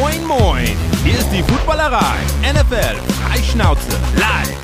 Moin, 0.00 0.26
moin! 0.26 0.66
Hier 1.04 1.16
ist 1.16 1.30
die 1.30 1.42
Footballerei. 1.44 2.16
NFL 2.42 2.96
Freischnauze 3.12 3.92
live. 4.16 4.58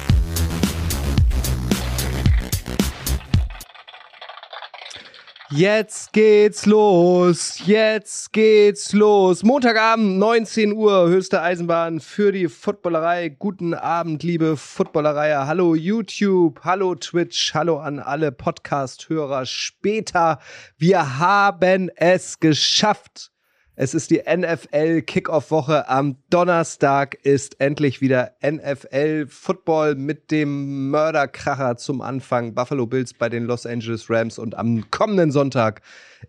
Jetzt 5.51 6.13
geht's 6.13 6.67
los, 6.67 7.65
jetzt 7.65 8.33
geht's 8.33 8.93
los. 8.93 9.45
Montagabend, 9.45 10.19
19 10.19 10.73
Uhr, 10.73 11.07
höchste 11.07 11.41
Eisenbahn 11.41 12.01
für 12.01 12.33
die 12.33 12.49
Footballerei. 12.49 13.29
Guten 13.29 13.73
Abend, 13.73 14.25
liebe 14.25 14.57
Footballerei. 14.57 15.33
Hallo 15.47 15.77
YouTube, 15.77 16.61
hallo 16.65 16.97
Twitch, 16.97 17.55
hallo 17.55 17.79
an 17.79 18.01
alle 18.01 18.33
Podcast-Hörer. 18.33 19.47
Später, 19.47 20.41
wir 20.77 21.21
haben 21.21 21.89
es 21.95 22.41
geschafft. 22.41 23.31
Es 23.77 23.95
ist 23.95 24.11
die 24.11 24.23
NFL 24.29 25.03
Kickoff 25.03 25.51
Woche. 25.51 25.89
Am 25.89 26.17
Donnerstag 26.29 27.15
ist 27.23 27.61
endlich 27.61 28.01
wieder 28.01 28.33
NFL 28.45 29.27
Football 29.29 29.95
mit 29.95 30.31
dem 30.31 30.91
Mörderkracher 30.91 31.77
zum 31.77 32.01
Anfang. 32.01 32.55
Buffalo 32.55 32.87
Bills 32.87 33.15
bei 33.15 33.29
den 33.29 33.45
Los 33.45 33.67
Angeles 33.67 34.11
Rams 34.11 34.39
und 34.39 34.57
am 34.57 34.91
kommenden 34.91 35.31
Sonntag 35.31 35.83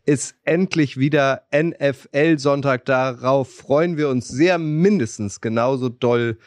ist 0.05 0.35
endlich 0.43 0.97
wieder 0.97 1.43
NFL 1.53 2.37
Sonntag. 2.37 2.85
Darauf 2.85 3.53
freuen 3.53 3.97
wir 3.97 4.09
uns 4.09 4.27
sehr 4.27 4.57
mindestens 4.57 5.41
genauso 5.41 5.89
doll 5.89 6.37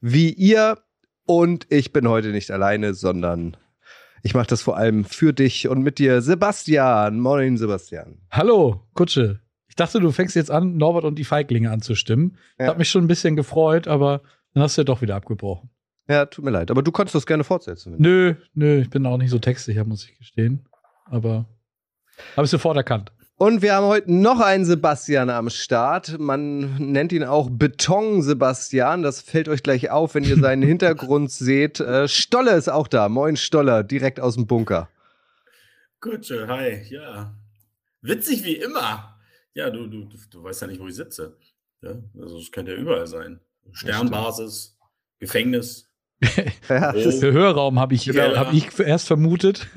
wie 0.00 0.30
ihr. 0.30 0.78
Und 1.26 1.66
ich 1.70 1.92
bin 1.92 2.08
heute 2.08 2.32
nicht 2.32 2.50
alleine, 2.50 2.94
sondern 2.94 3.56
ich 4.22 4.34
mache 4.34 4.48
das 4.48 4.62
vor 4.62 4.76
allem 4.76 5.04
für 5.04 5.32
dich 5.32 5.68
und 5.68 5.82
mit 5.82 5.98
dir, 5.98 6.20
Sebastian. 6.20 7.20
Moin, 7.20 7.56
Sebastian. 7.56 8.18
Hallo, 8.30 8.82
Kutsche. 8.94 9.40
Ich 9.80 9.86
dachte, 9.86 9.98
du 9.98 10.12
fängst 10.12 10.36
jetzt 10.36 10.50
an, 10.50 10.76
Norbert 10.76 11.04
und 11.04 11.14
die 11.14 11.24
Feiglinge 11.24 11.70
anzustimmen. 11.70 12.36
Ja. 12.58 12.66
Hat 12.66 12.76
mich 12.76 12.90
schon 12.90 13.02
ein 13.02 13.08
bisschen 13.08 13.34
gefreut, 13.34 13.88
aber 13.88 14.20
dann 14.52 14.62
hast 14.62 14.76
du 14.76 14.82
ja 14.82 14.84
doch 14.84 15.00
wieder 15.00 15.16
abgebrochen. 15.16 15.70
Ja, 16.06 16.26
tut 16.26 16.44
mir 16.44 16.50
leid. 16.50 16.70
Aber 16.70 16.82
du 16.82 16.92
konntest 16.92 17.14
das 17.14 17.24
gerne 17.24 17.44
fortsetzen. 17.44 17.94
Nö, 17.96 18.34
nö, 18.52 18.82
ich 18.82 18.90
bin 18.90 19.06
auch 19.06 19.16
nicht 19.16 19.30
so 19.30 19.38
textsicher, 19.38 19.86
muss 19.86 20.04
ich 20.04 20.18
gestehen. 20.18 20.68
Aber 21.06 21.46
habe 22.36 22.44
ich 22.44 22.50
sofort 22.50 22.76
erkannt. 22.76 23.10
Und 23.36 23.62
wir 23.62 23.74
haben 23.74 23.86
heute 23.86 24.12
noch 24.12 24.40
einen 24.40 24.66
Sebastian 24.66 25.30
am 25.30 25.48
Start. 25.48 26.18
Man 26.18 26.76
nennt 26.92 27.10
ihn 27.12 27.24
auch 27.24 27.48
Beton 27.50 28.20
Sebastian. 28.20 29.02
Das 29.02 29.22
fällt 29.22 29.48
euch 29.48 29.62
gleich 29.62 29.90
auf, 29.90 30.14
wenn 30.14 30.24
ihr 30.24 30.36
seinen 30.36 30.62
Hintergrund 30.68 31.30
seht. 31.30 31.80
Äh, 31.80 32.06
Stolle 32.06 32.50
ist 32.50 32.68
auch 32.68 32.86
da. 32.86 33.08
Moin 33.08 33.38
Stoller, 33.38 33.82
direkt 33.82 34.20
aus 34.20 34.34
dem 34.34 34.46
Bunker. 34.46 34.90
Kutsche, 36.00 36.46
hi, 36.48 36.82
ja. 36.90 37.34
Witzig 38.02 38.44
wie 38.44 38.56
immer. 38.56 39.16
Ja, 39.54 39.70
du, 39.70 39.86
du, 39.86 40.08
du 40.30 40.42
weißt 40.42 40.62
ja 40.62 40.66
nicht, 40.68 40.80
wo 40.80 40.86
ich 40.86 40.94
sitze. 40.94 41.36
Ja? 41.82 41.96
Also 42.20 42.38
es 42.38 42.52
könnte 42.52 42.72
ja 42.72 42.78
überall 42.78 43.06
sein. 43.06 43.40
Sternbasis, 43.72 44.76
Gefängnis. 45.18 45.86
ja, 46.68 46.92
oh, 46.94 47.22
Hörraum 47.22 47.78
habe 47.80 47.94
ich, 47.94 48.04
genau. 48.04 48.36
hab 48.36 48.52
ich 48.52 48.78
erst 48.78 49.06
vermutet. 49.06 49.68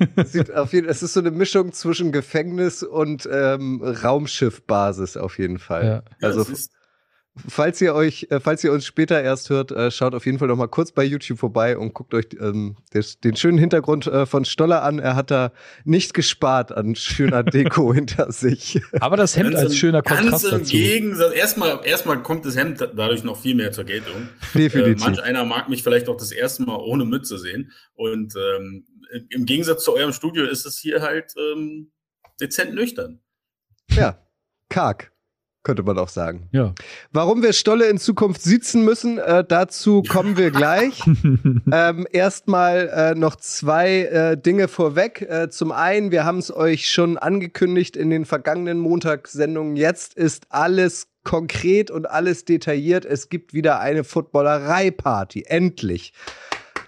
Jeden, 0.70 0.88
es 0.88 1.02
ist 1.02 1.14
so 1.14 1.20
eine 1.20 1.30
Mischung 1.30 1.72
zwischen 1.72 2.12
Gefängnis 2.12 2.82
und 2.82 3.26
ähm, 3.30 3.82
Raumschiffbasis 3.82 5.16
auf 5.16 5.38
jeden 5.38 5.58
Fall. 5.58 6.04
Ja. 6.20 6.26
Also 6.26 6.42
ja, 6.42 6.58
falls 7.36 7.80
ihr 7.80 7.94
euch, 7.94 8.28
äh, 8.30 8.40
falls 8.40 8.62
ihr 8.62 8.72
uns 8.72 8.86
später 8.86 9.20
erst 9.20 9.50
hört, 9.50 9.72
äh, 9.72 9.90
schaut 9.90 10.14
auf 10.14 10.26
jeden 10.26 10.38
Fall 10.38 10.48
noch 10.48 10.56
mal 10.56 10.68
kurz 10.68 10.92
bei 10.92 11.04
YouTube 11.04 11.38
vorbei 11.38 11.76
und 11.76 11.92
guckt 11.92 12.14
euch 12.14 12.26
ähm, 12.40 12.76
des, 12.92 13.20
den 13.20 13.36
schönen 13.36 13.58
Hintergrund 13.58 14.06
äh, 14.06 14.26
von 14.26 14.44
Stoller 14.44 14.82
an. 14.82 14.98
Er 14.98 15.16
hat 15.16 15.30
da 15.30 15.52
nicht 15.84 16.14
gespart 16.14 16.72
an 16.72 16.94
schöner 16.94 17.42
Deko 17.44 17.92
hinter 17.92 18.30
sich. 18.30 18.80
Aber 19.00 19.16
das 19.16 19.36
Hemd 19.36 19.52
ganz 19.52 19.64
als 19.64 19.76
schöner 19.76 20.02
Kontrast 20.02 20.30
ganz 20.30 20.62
dazu. 20.62 20.72
Gegensatz, 20.72 21.34
erstmal, 21.34 21.80
erstmal 21.84 22.22
kommt 22.22 22.46
das 22.46 22.56
Hemd 22.56 22.80
dadurch 22.80 23.24
noch 23.24 23.40
viel 23.40 23.54
mehr 23.54 23.72
zur 23.72 23.84
Geltung. 23.84 24.28
Definitiv. 24.54 25.02
Äh, 25.02 25.04
manch 25.04 25.22
einer 25.22 25.44
mag 25.44 25.68
mich 25.68 25.82
vielleicht 25.82 26.08
auch 26.08 26.16
das 26.16 26.30
erste 26.30 26.62
Mal 26.62 26.76
ohne 26.76 27.04
Mütze 27.04 27.38
sehen. 27.38 27.72
Und 27.94 28.34
ähm, 28.36 28.86
im 29.30 29.44
Gegensatz 29.44 29.84
zu 29.84 29.94
eurem 29.94 30.12
Studio 30.12 30.44
ist 30.44 30.66
es 30.66 30.78
hier 30.78 31.02
halt 31.02 31.34
ähm, 31.36 31.90
dezent 32.40 32.74
nüchtern. 32.74 33.20
Ja, 33.90 34.18
karg 34.68 35.13
könnte 35.64 35.82
man 35.82 35.98
auch 35.98 36.08
sagen. 36.08 36.48
Ja. 36.52 36.74
Warum 37.10 37.42
wir 37.42 37.52
Stolle 37.52 37.88
in 37.88 37.98
Zukunft 37.98 38.42
sitzen 38.42 38.84
müssen, 38.84 39.18
äh, 39.18 39.42
dazu 39.46 40.02
kommen 40.02 40.36
wir 40.36 40.50
gleich. 40.50 41.02
ähm, 41.72 42.06
Erstmal 42.12 42.88
äh, 42.88 43.14
noch 43.18 43.36
zwei 43.36 44.02
äh, 44.02 44.36
Dinge 44.36 44.68
vorweg. 44.68 45.22
Äh, 45.22 45.48
zum 45.48 45.72
einen, 45.72 46.12
wir 46.12 46.24
haben 46.24 46.38
es 46.38 46.54
euch 46.54 46.90
schon 46.90 47.18
angekündigt 47.18 47.96
in 47.96 48.10
den 48.10 48.26
vergangenen 48.26 48.78
Montagssendungen. 48.78 49.76
Jetzt 49.76 50.14
ist 50.14 50.46
alles 50.50 51.08
konkret 51.24 51.90
und 51.90 52.08
alles 52.08 52.44
detailliert. 52.44 53.06
Es 53.06 53.30
gibt 53.30 53.54
wieder 53.54 53.80
eine 53.80 54.04
Footballerei-Party. 54.04 55.44
Endlich 55.46 56.12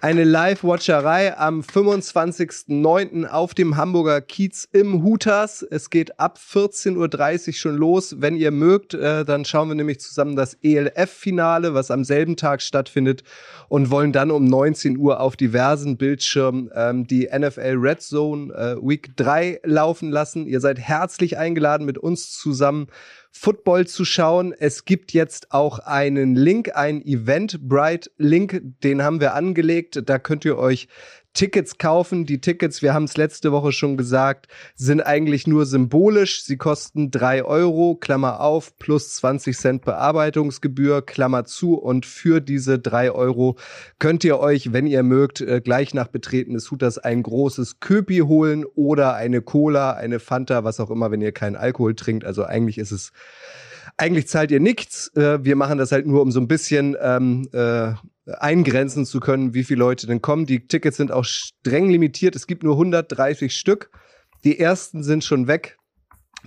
eine 0.06 0.22
Live-Watcherei 0.22 1.36
am 1.36 1.62
25.09. 1.62 3.26
auf 3.26 3.54
dem 3.54 3.76
Hamburger 3.76 4.20
Kiez 4.20 4.68
im 4.70 5.02
Hutas. 5.02 5.66
Es 5.68 5.90
geht 5.90 6.20
ab 6.20 6.38
14.30 6.38 7.48
Uhr 7.48 7.52
schon 7.54 7.76
los. 7.76 8.20
Wenn 8.20 8.36
ihr 8.36 8.52
mögt, 8.52 8.94
äh, 8.94 9.24
dann 9.24 9.44
schauen 9.44 9.66
wir 9.66 9.74
nämlich 9.74 9.98
zusammen 9.98 10.36
das 10.36 10.58
ELF-Finale, 10.62 11.74
was 11.74 11.90
am 11.90 12.04
selben 12.04 12.36
Tag 12.36 12.62
stattfindet 12.62 13.24
und 13.68 13.90
wollen 13.90 14.12
dann 14.12 14.30
um 14.30 14.44
19 14.44 14.96
Uhr 14.96 15.18
auf 15.18 15.34
diversen 15.34 15.96
Bildschirmen 15.96 16.70
ähm, 16.72 17.08
die 17.08 17.28
NFL 17.36 17.74
Red 17.76 18.00
Zone 18.00 18.54
äh, 18.54 18.76
Week 18.80 19.16
3 19.16 19.62
laufen 19.64 20.12
lassen. 20.12 20.46
Ihr 20.46 20.60
seid 20.60 20.78
herzlich 20.78 21.36
eingeladen, 21.36 21.84
mit 21.84 21.98
uns 21.98 22.30
zusammen 22.30 22.86
Football 23.38 23.86
zu 23.86 24.04
schauen. 24.04 24.52
Es 24.52 24.84
gibt 24.84 25.12
jetzt 25.12 25.52
auch 25.52 25.78
einen 25.78 26.34
Link, 26.34 26.74
einen 26.74 27.02
Eventbrite-Link, 27.02 28.62
den 28.82 29.02
haben 29.02 29.20
wir 29.20 29.34
angelegt. 29.34 30.02
Da 30.06 30.18
könnt 30.18 30.44
ihr 30.44 30.58
euch 30.58 30.88
Tickets 31.36 31.76
kaufen. 31.76 32.24
Die 32.24 32.40
Tickets, 32.40 32.80
wir 32.80 32.94
haben 32.94 33.04
es 33.04 33.18
letzte 33.18 33.52
Woche 33.52 33.70
schon 33.70 33.98
gesagt, 33.98 34.48
sind 34.74 35.02
eigentlich 35.02 35.46
nur 35.46 35.66
symbolisch. 35.66 36.42
Sie 36.42 36.56
kosten 36.56 37.10
drei 37.10 37.44
Euro, 37.44 37.94
Klammer 37.94 38.40
auf, 38.40 38.76
plus 38.78 39.14
20 39.16 39.56
Cent 39.56 39.84
Bearbeitungsgebühr, 39.84 41.04
Klammer 41.04 41.44
zu. 41.44 41.74
Und 41.74 42.06
für 42.06 42.40
diese 42.40 42.78
drei 42.78 43.10
Euro 43.12 43.56
könnt 43.98 44.24
ihr 44.24 44.40
euch, 44.40 44.72
wenn 44.72 44.86
ihr 44.86 45.02
mögt, 45.02 45.42
äh, 45.42 45.60
gleich 45.60 45.92
nach 45.92 46.08
Betreten 46.08 46.54
des 46.54 46.70
Hutas 46.70 46.96
ein 46.96 47.22
großes 47.22 47.80
Köpi 47.80 48.20
holen 48.20 48.64
oder 48.74 49.14
eine 49.14 49.42
Cola, 49.42 49.92
eine 49.92 50.20
Fanta, 50.20 50.64
was 50.64 50.80
auch 50.80 50.90
immer, 50.90 51.10
wenn 51.10 51.20
ihr 51.20 51.32
keinen 51.32 51.56
Alkohol 51.56 51.94
trinkt. 51.94 52.24
Also 52.24 52.44
eigentlich 52.44 52.78
ist 52.78 52.92
es 52.92 53.12
eigentlich 53.98 54.26
zahlt 54.28 54.50
ihr 54.50 54.60
nichts. 54.60 55.14
Äh, 55.14 55.44
wir 55.44 55.56
machen 55.56 55.76
das 55.76 55.92
halt 55.92 56.06
nur, 56.06 56.22
um 56.22 56.30
so 56.30 56.40
ein 56.40 56.48
bisschen 56.48 56.96
ähm, 57.00 57.48
äh, 57.52 57.92
eingrenzen 58.26 59.06
zu 59.06 59.20
können, 59.20 59.54
wie 59.54 59.64
viele 59.64 59.80
Leute 59.80 60.06
denn 60.06 60.22
kommen. 60.22 60.46
Die 60.46 60.66
Tickets 60.66 60.96
sind 60.96 61.12
auch 61.12 61.24
streng 61.24 61.88
limitiert. 61.88 62.36
Es 62.36 62.46
gibt 62.46 62.62
nur 62.62 62.74
130 62.74 63.54
Stück. 63.54 63.90
Die 64.44 64.58
ersten 64.58 65.02
sind 65.02 65.24
schon 65.24 65.46
weg. 65.46 65.78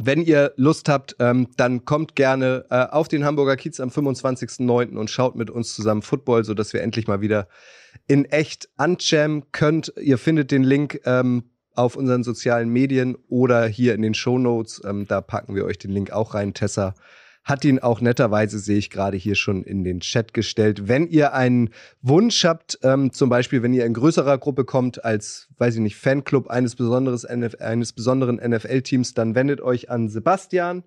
Wenn 0.02 0.22
ihr 0.22 0.54
Lust 0.56 0.88
habt, 0.88 1.16
ähm, 1.20 1.50
dann 1.58 1.84
kommt 1.84 2.16
gerne 2.16 2.66
äh, 2.70 2.86
auf 2.86 3.10
den 3.10 3.26
Hamburger 3.26 3.58
Kiez 3.58 3.80
am 3.80 3.90
25.09. 3.90 4.96
und 4.96 5.10
schaut 5.10 5.36
mit 5.36 5.50
uns 5.50 5.76
zusammen 5.76 6.02
Football, 6.02 6.46
sodass 6.46 6.72
wir 6.72 6.82
endlich 6.82 7.08
mal 7.08 7.20
wieder 7.20 7.50
in 8.08 8.26
echt 8.26 8.70
anjammen 8.78 9.52
könnt. 9.52 9.94
Ihr 10.00 10.18
findet 10.18 10.52
den 10.52 10.64
Link 10.64 11.02
ähm, 11.06 11.50
auf 11.76 11.96
unseren 11.96 12.24
sozialen 12.24 12.70
Medien 12.70 13.18
oder 13.28 13.68
hier 13.68 13.94
in 13.94 14.02
den 14.02 14.14
Show 14.14 14.38
Notes. 14.38 14.82
Ähm, 14.86 15.06
da 15.08 15.20
packen 15.22 15.56
wir 15.56 15.66
euch 15.66 15.78
den 15.78 15.92
Link 15.92 16.12
auch 16.12 16.34
rein. 16.34 16.54
Tessa 16.54 16.94
hat 17.50 17.66
ihn 17.66 17.80
auch 17.80 18.02
netterweise, 18.02 18.60
sehe 18.60 18.78
ich 18.78 18.90
gerade 18.90 19.18
hier 19.18 19.36
schon 19.36 19.64
in 19.64 19.84
den 19.84 20.00
Chat 20.00 20.34
gestellt. 20.34 20.88
Wenn 20.88 21.08
ihr 21.08 21.34
einen 21.34 21.72
Wunsch 22.02 22.46
habt, 22.46 22.80
ähm, 22.84 23.12
zum 23.12 23.30
Beispiel, 23.30 23.64
wenn 23.64 23.74
ihr 23.74 23.86
in 23.86 23.94
größerer 23.94 24.38
Gruppe 24.38 24.66
kommt, 24.66 25.04
als, 25.04 25.50
weiß 25.58 25.76
ich 25.76 25.82
nicht, 25.82 25.98
Fanclub 25.98 26.48
eines, 26.48 26.76
besonderes 26.76 27.24
NF 27.24 27.56
eines 27.60 27.94
besonderen 27.94 28.36
NFL-Teams, 28.38 29.14
dann 29.14 29.36
wendet 29.36 29.62
euch 29.62 29.90
an 29.90 30.10
Sebastian. 30.10 30.84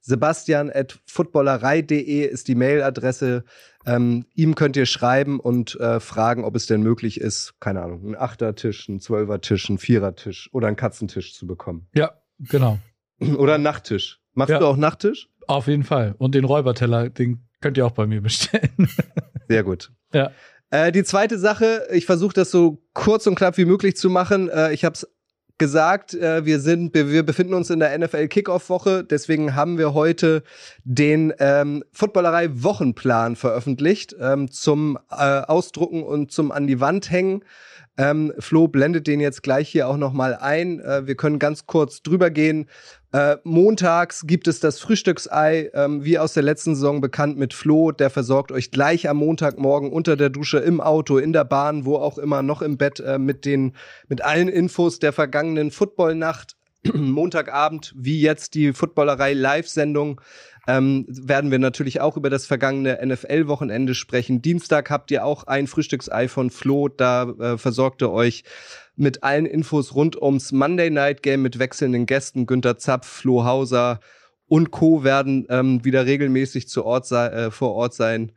Sebastian 0.00 0.68
at 0.68 0.98
footballerei.de 1.06 2.26
ist 2.26 2.48
die 2.48 2.56
Mailadresse. 2.56 3.44
Ähm, 3.86 4.26
ihm 4.34 4.56
könnt 4.56 4.76
ihr 4.76 4.86
schreiben 4.86 5.38
und 5.38 5.78
äh, 5.78 6.00
fragen, 6.00 6.44
ob 6.44 6.56
es 6.56 6.66
denn 6.66 6.82
möglich 6.82 7.20
ist, 7.20 7.54
keine 7.60 7.82
Ahnung, 7.82 8.04
einen 8.04 8.16
Achtertisch, 8.16 8.88
einen 8.88 9.00
Zwölfertisch, 9.00 9.68
einen 9.68 9.78
Vierertisch 9.78 10.50
oder 10.52 10.66
einen 10.66 10.76
Katzentisch 10.76 11.34
zu 11.34 11.46
bekommen. 11.46 11.88
Ja, 11.94 12.12
genau. 12.38 12.78
Oder 13.20 13.54
einen 13.54 13.62
Nachttisch. 13.62 14.20
Machst 14.34 14.50
ja. 14.50 14.58
du 14.58 14.66
auch 14.66 14.76
Nachttisch? 14.76 15.28
Auf 15.46 15.66
jeden 15.66 15.84
Fall. 15.84 16.14
Und 16.18 16.34
den 16.34 16.44
Räuberteller, 16.44 17.10
den 17.10 17.46
könnt 17.60 17.76
ihr 17.76 17.86
auch 17.86 17.92
bei 17.92 18.06
mir 18.06 18.20
bestellen. 18.20 18.88
Sehr 19.48 19.62
gut. 19.62 19.90
Ja. 20.12 20.30
Äh, 20.70 20.92
die 20.92 21.04
zweite 21.04 21.38
Sache, 21.38 21.86
ich 21.92 22.06
versuche 22.06 22.34
das 22.34 22.50
so 22.50 22.82
kurz 22.94 23.26
und 23.26 23.34
knapp 23.34 23.58
wie 23.58 23.64
möglich 23.64 23.96
zu 23.96 24.10
machen. 24.10 24.48
Äh, 24.48 24.72
ich 24.72 24.84
habe 24.84 24.94
es 24.94 25.06
gesagt, 25.58 26.14
äh, 26.14 26.44
wir 26.44 26.58
sind, 26.60 26.94
wir 26.94 27.22
befinden 27.22 27.54
uns 27.54 27.70
in 27.70 27.78
der 27.78 27.96
NFL 27.96 28.26
Kickoff 28.28 28.68
Woche, 28.68 29.04
deswegen 29.04 29.54
haben 29.54 29.78
wir 29.78 29.94
heute 29.94 30.42
den 30.82 31.32
ähm, 31.38 31.84
Footballerei 31.92 32.48
Wochenplan 32.62 33.36
veröffentlicht 33.36 34.16
ähm, 34.18 34.50
zum 34.50 34.98
äh, 35.10 35.14
Ausdrucken 35.14 36.02
und 36.02 36.32
zum 36.32 36.50
an 36.50 36.66
die 36.66 36.80
Wand 36.80 37.10
hängen. 37.10 37.44
Ähm, 37.98 38.32
Flo 38.38 38.68
blendet 38.68 39.06
den 39.06 39.20
jetzt 39.20 39.42
gleich 39.42 39.68
hier 39.68 39.88
auch 39.88 39.98
nochmal 39.98 40.34
ein. 40.34 40.80
Äh, 40.80 41.06
wir 41.06 41.14
können 41.14 41.38
ganz 41.38 41.66
kurz 41.66 42.02
drüber 42.02 42.30
gehen. 42.30 42.68
Äh, 43.12 43.36
montags 43.44 44.26
gibt 44.26 44.48
es 44.48 44.60
das 44.60 44.78
Frühstücksei, 44.78 45.70
ähm, 45.74 46.02
wie 46.02 46.18
aus 46.18 46.32
der 46.32 46.42
letzten 46.42 46.74
Saison 46.74 47.02
bekannt 47.02 47.36
mit 47.36 47.52
Flo. 47.52 47.92
Der 47.92 48.08
versorgt 48.08 48.50
euch 48.50 48.70
gleich 48.70 49.08
am 49.08 49.18
Montagmorgen 49.18 49.92
unter 49.92 50.16
der 50.16 50.30
Dusche, 50.30 50.58
im 50.58 50.80
Auto, 50.80 51.18
in 51.18 51.34
der 51.34 51.44
Bahn, 51.44 51.84
wo 51.84 51.96
auch 51.96 52.16
immer, 52.16 52.42
noch 52.42 52.62
im 52.62 52.78
Bett 52.78 53.00
äh, 53.00 53.18
mit 53.18 53.44
den 53.44 53.74
mit 54.08 54.22
allen 54.22 54.48
Infos 54.48 54.98
der 54.98 55.12
vergangenen 55.12 55.70
Footballnacht. 55.70 56.56
Montagabend, 56.94 57.92
wie 57.96 58.20
jetzt 58.20 58.54
die 58.54 58.72
Footballerei 58.72 59.34
Live-Sendung 59.34 60.20
ähm, 60.66 61.06
werden 61.08 61.50
wir 61.50 61.58
natürlich 61.58 62.00
auch 62.00 62.16
über 62.16 62.30
das 62.30 62.46
vergangene 62.46 62.98
NFL-Wochenende 63.04 63.94
sprechen. 63.94 64.42
Dienstag 64.42 64.90
habt 64.90 65.10
ihr 65.10 65.24
auch 65.24 65.44
ein 65.44 65.66
Frühstücksei 65.66 66.28
von 66.28 66.50
Flo, 66.50 66.88
da 66.88 67.24
äh, 67.24 67.58
versorgt 67.58 68.02
er 68.02 68.12
euch 68.12 68.44
mit 68.94 69.24
allen 69.24 69.46
Infos 69.46 69.94
rund 69.94 70.20
ums 70.20 70.52
Monday 70.52 70.90
Night 70.90 71.22
Game 71.22 71.42
mit 71.42 71.58
wechselnden 71.58 72.06
Gästen. 72.06 72.46
Günter 72.46 72.78
Zapf, 72.78 73.06
Flo 73.08 73.44
Hauser 73.44 74.00
und 74.46 74.70
Co. 74.70 75.02
werden 75.02 75.46
ähm, 75.48 75.84
wieder 75.84 76.06
regelmäßig 76.06 76.68
zu 76.68 76.84
Ort 76.84 77.10
äh, 77.10 77.50
vor 77.50 77.72
Ort 77.72 77.94
sein. 77.94 78.32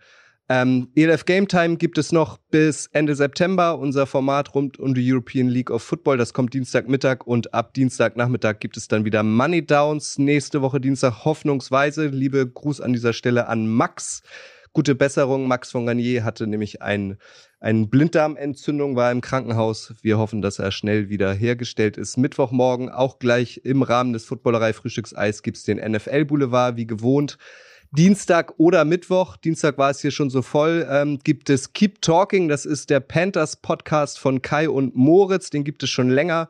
Ähm, 0.48 0.90
ELF 0.96 1.26
Game 1.26 1.48
Time 1.48 1.78
gibt 1.78 1.98
es 1.98 2.12
noch 2.12 2.38
bis 2.52 2.88
Ende 2.94 3.16
September, 3.16 3.80
unser 3.80 4.06
Format 4.06 4.54
rund 4.54 4.78
um 4.78 4.94
die 4.94 5.12
European 5.12 5.48
League 5.48 5.72
of 5.72 5.82
Football. 5.82 6.18
Das 6.18 6.34
kommt 6.34 6.54
Dienstagmittag 6.54 7.26
und 7.26 7.56
ab 7.56 7.74
Dienstagnachmittag 7.74 8.60
gibt 8.60 8.78
es 8.78 8.88
dann 8.88 9.06
wieder 9.06 9.24
Money 9.24 9.66
Downs. 9.66 10.20
Nächste 10.20 10.62
Woche 10.62 10.80
Dienstag 10.80 11.26
hoffnungsweise. 11.26 12.08
Liebe 12.08 12.48
Gruß 12.48 12.80
an 12.80 12.94
dieser 12.94 13.14
Stelle 13.14 13.48
an 13.48 13.66
Max. 13.68 14.22
Gute 14.72 14.94
Besserung. 14.94 15.48
Max 15.48 15.72
von 15.72 15.88
Garnier 15.88 16.24
hatte 16.24 16.46
nämlich 16.46 16.84
ein, 16.84 17.18
eine 17.60 17.88
Blinddarmentzündung, 17.88 18.96
war 18.96 19.12
im 19.12 19.22
Krankenhaus. 19.22 19.96
Wir 20.04 20.20
hoffen, 20.20 20.44
dass 20.44 20.60
er 20.60 20.72
schnell 20.72 21.10
wieder 21.10 21.34
hergestellt 21.34 21.98
ist. 21.98 22.18
Mittwochmorgen 22.18 22.90
auch 22.90 23.18
gleich 23.18 23.62
im 23.64 23.82
Rahmen 23.82 24.14
des 24.14 24.26
Footballerei 24.26 24.74
Frühstückseis 24.74 25.42
gibt's 25.42 25.64
den 25.64 25.78
NFL 25.78 26.26
Boulevard 26.26 26.78
wie 26.78 26.86
gewohnt. 26.86 27.40
Dienstag 27.96 28.56
oder 28.58 28.84
Mittwoch, 28.84 29.38
Dienstag 29.38 29.78
war 29.78 29.90
es 29.90 30.02
hier 30.02 30.12
schon 30.12 30.30
so 30.30 30.42
voll, 30.42 30.86
ähm, 30.90 31.20
gibt 31.24 31.50
es 31.50 31.72
Keep 31.72 32.02
Talking. 32.02 32.50
Das 32.50 32.66
ist 32.66 32.90
der 32.90 33.00
Panthers 33.00 33.56
Podcast 33.56 34.20
von 34.20 34.42
Kai 34.42 34.68
und 34.68 34.96
Moritz. 34.96 35.50
Den 35.50 35.64
gibt 35.64 35.82
es 35.82 35.90
schon 35.90 36.10
länger. 36.10 36.50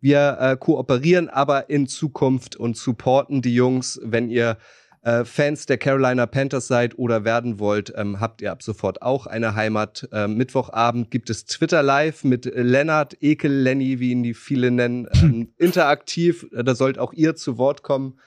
Wir 0.00 0.38
äh, 0.40 0.56
kooperieren 0.56 1.28
aber 1.28 1.68
in 1.68 1.86
Zukunft 1.86 2.56
und 2.56 2.78
supporten 2.78 3.42
die 3.42 3.54
Jungs. 3.54 4.00
Wenn 4.02 4.30
ihr 4.30 4.56
äh, 5.02 5.26
Fans 5.26 5.66
der 5.66 5.76
Carolina 5.76 6.24
Panthers 6.24 6.66
seid 6.66 6.98
oder 6.98 7.24
werden 7.26 7.58
wollt, 7.58 7.92
ähm, 7.94 8.18
habt 8.18 8.40
ihr 8.40 8.50
ab 8.50 8.62
sofort 8.62 9.02
auch 9.02 9.26
eine 9.26 9.54
Heimat. 9.54 10.08
Äh, 10.12 10.28
Mittwochabend 10.28 11.10
gibt 11.10 11.28
es 11.28 11.44
Twitter 11.44 11.82
Live 11.82 12.24
mit 12.24 12.46
Lennart, 12.46 13.22
Ekel 13.22 13.52
Lenny, 13.52 14.00
wie 14.00 14.12
ihn 14.12 14.22
die 14.22 14.32
viele 14.32 14.70
nennen, 14.70 15.06
ähm, 15.12 15.52
interaktiv. 15.58 16.46
Da 16.52 16.74
sollt 16.74 16.98
auch 16.98 17.12
ihr 17.12 17.36
zu 17.36 17.58
Wort 17.58 17.82
kommen. 17.82 18.18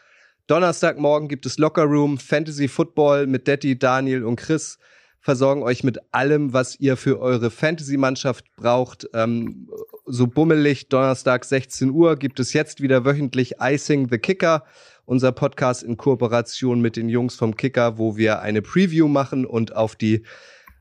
Donnerstagmorgen 0.50 1.28
gibt 1.28 1.46
es 1.46 1.60
Locker 1.60 1.84
Room, 1.84 2.18
Fantasy 2.18 2.68
Football 2.68 3.28
mit 3.28 3.48
Detti, 3.48 3.78
Daniel 3.78 4.24
und 4.24 4.38
Chris 4.38 4.80
versorgen 5.19 5.62
euch 5.62 5.84
mit 5.84 6.00
allem, 6.12 6.54
was 6.54 6.80
ihr 6.80 6.98
für 6.98 7.19
eure 7.19 7.51
Fantasy-Mannschaft 7.51 8.46
braucht. 8.56 9.07
Ähm, 9.13 9.69
so 10.07 10.25
bummelig, 10.25 10.90
Donnerstag 10.90 11.46
16 11.46 11.92
Uhr 11.92 12.16
gibt 12.16 12.40
es 12.40 12.54
jetzt 12.54 12.81
wieder 12.81 13.06
wöchentlich 13.06 13.57
Icing 13.62 14.07
the 14.10 14.18
Kicker, 14.18 14.63
unser 15.06 15.31
Podcast 15.34 15.84
in 15.84 15.98
Kooperation 15.98 16.81
mit 16.81 16.96
den 16.96 17.10
Jungs 17.10 17.36
vom 17.36 17.56
Kicker, 17.56 18.00
wo 18.00 18.18
wir 18.18 18.42
eine 18.42 18.63
Preview 18.63 19.07
machen 19.07 19.46
und 19.46 19.75
auf 19.75 19.96
die 19.96 20.24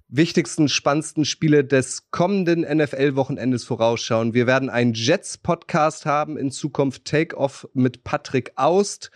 wichtigsten, 0.09 0.70
spannendsten 0.70 1.26
Spiele 1.26 1.62
des 1.62 2.11
kommenden 2.11 2.62
NFL-Wochenendes 2.62 3.65
vorausschauen. 3.65 4.32
Wir 4.32 4.47
werden 4.47 4.70
einen 4.70 4.94
Jets-Podcast 4.94 6.06
haben 6.06 6.38
in 6.38 6.50
Zukunft 6.50 7.05
Take-Off 7.05 7.69
mit 7.75 8.05
Patrick 8.05 8.53
Aust. 8.56 9.11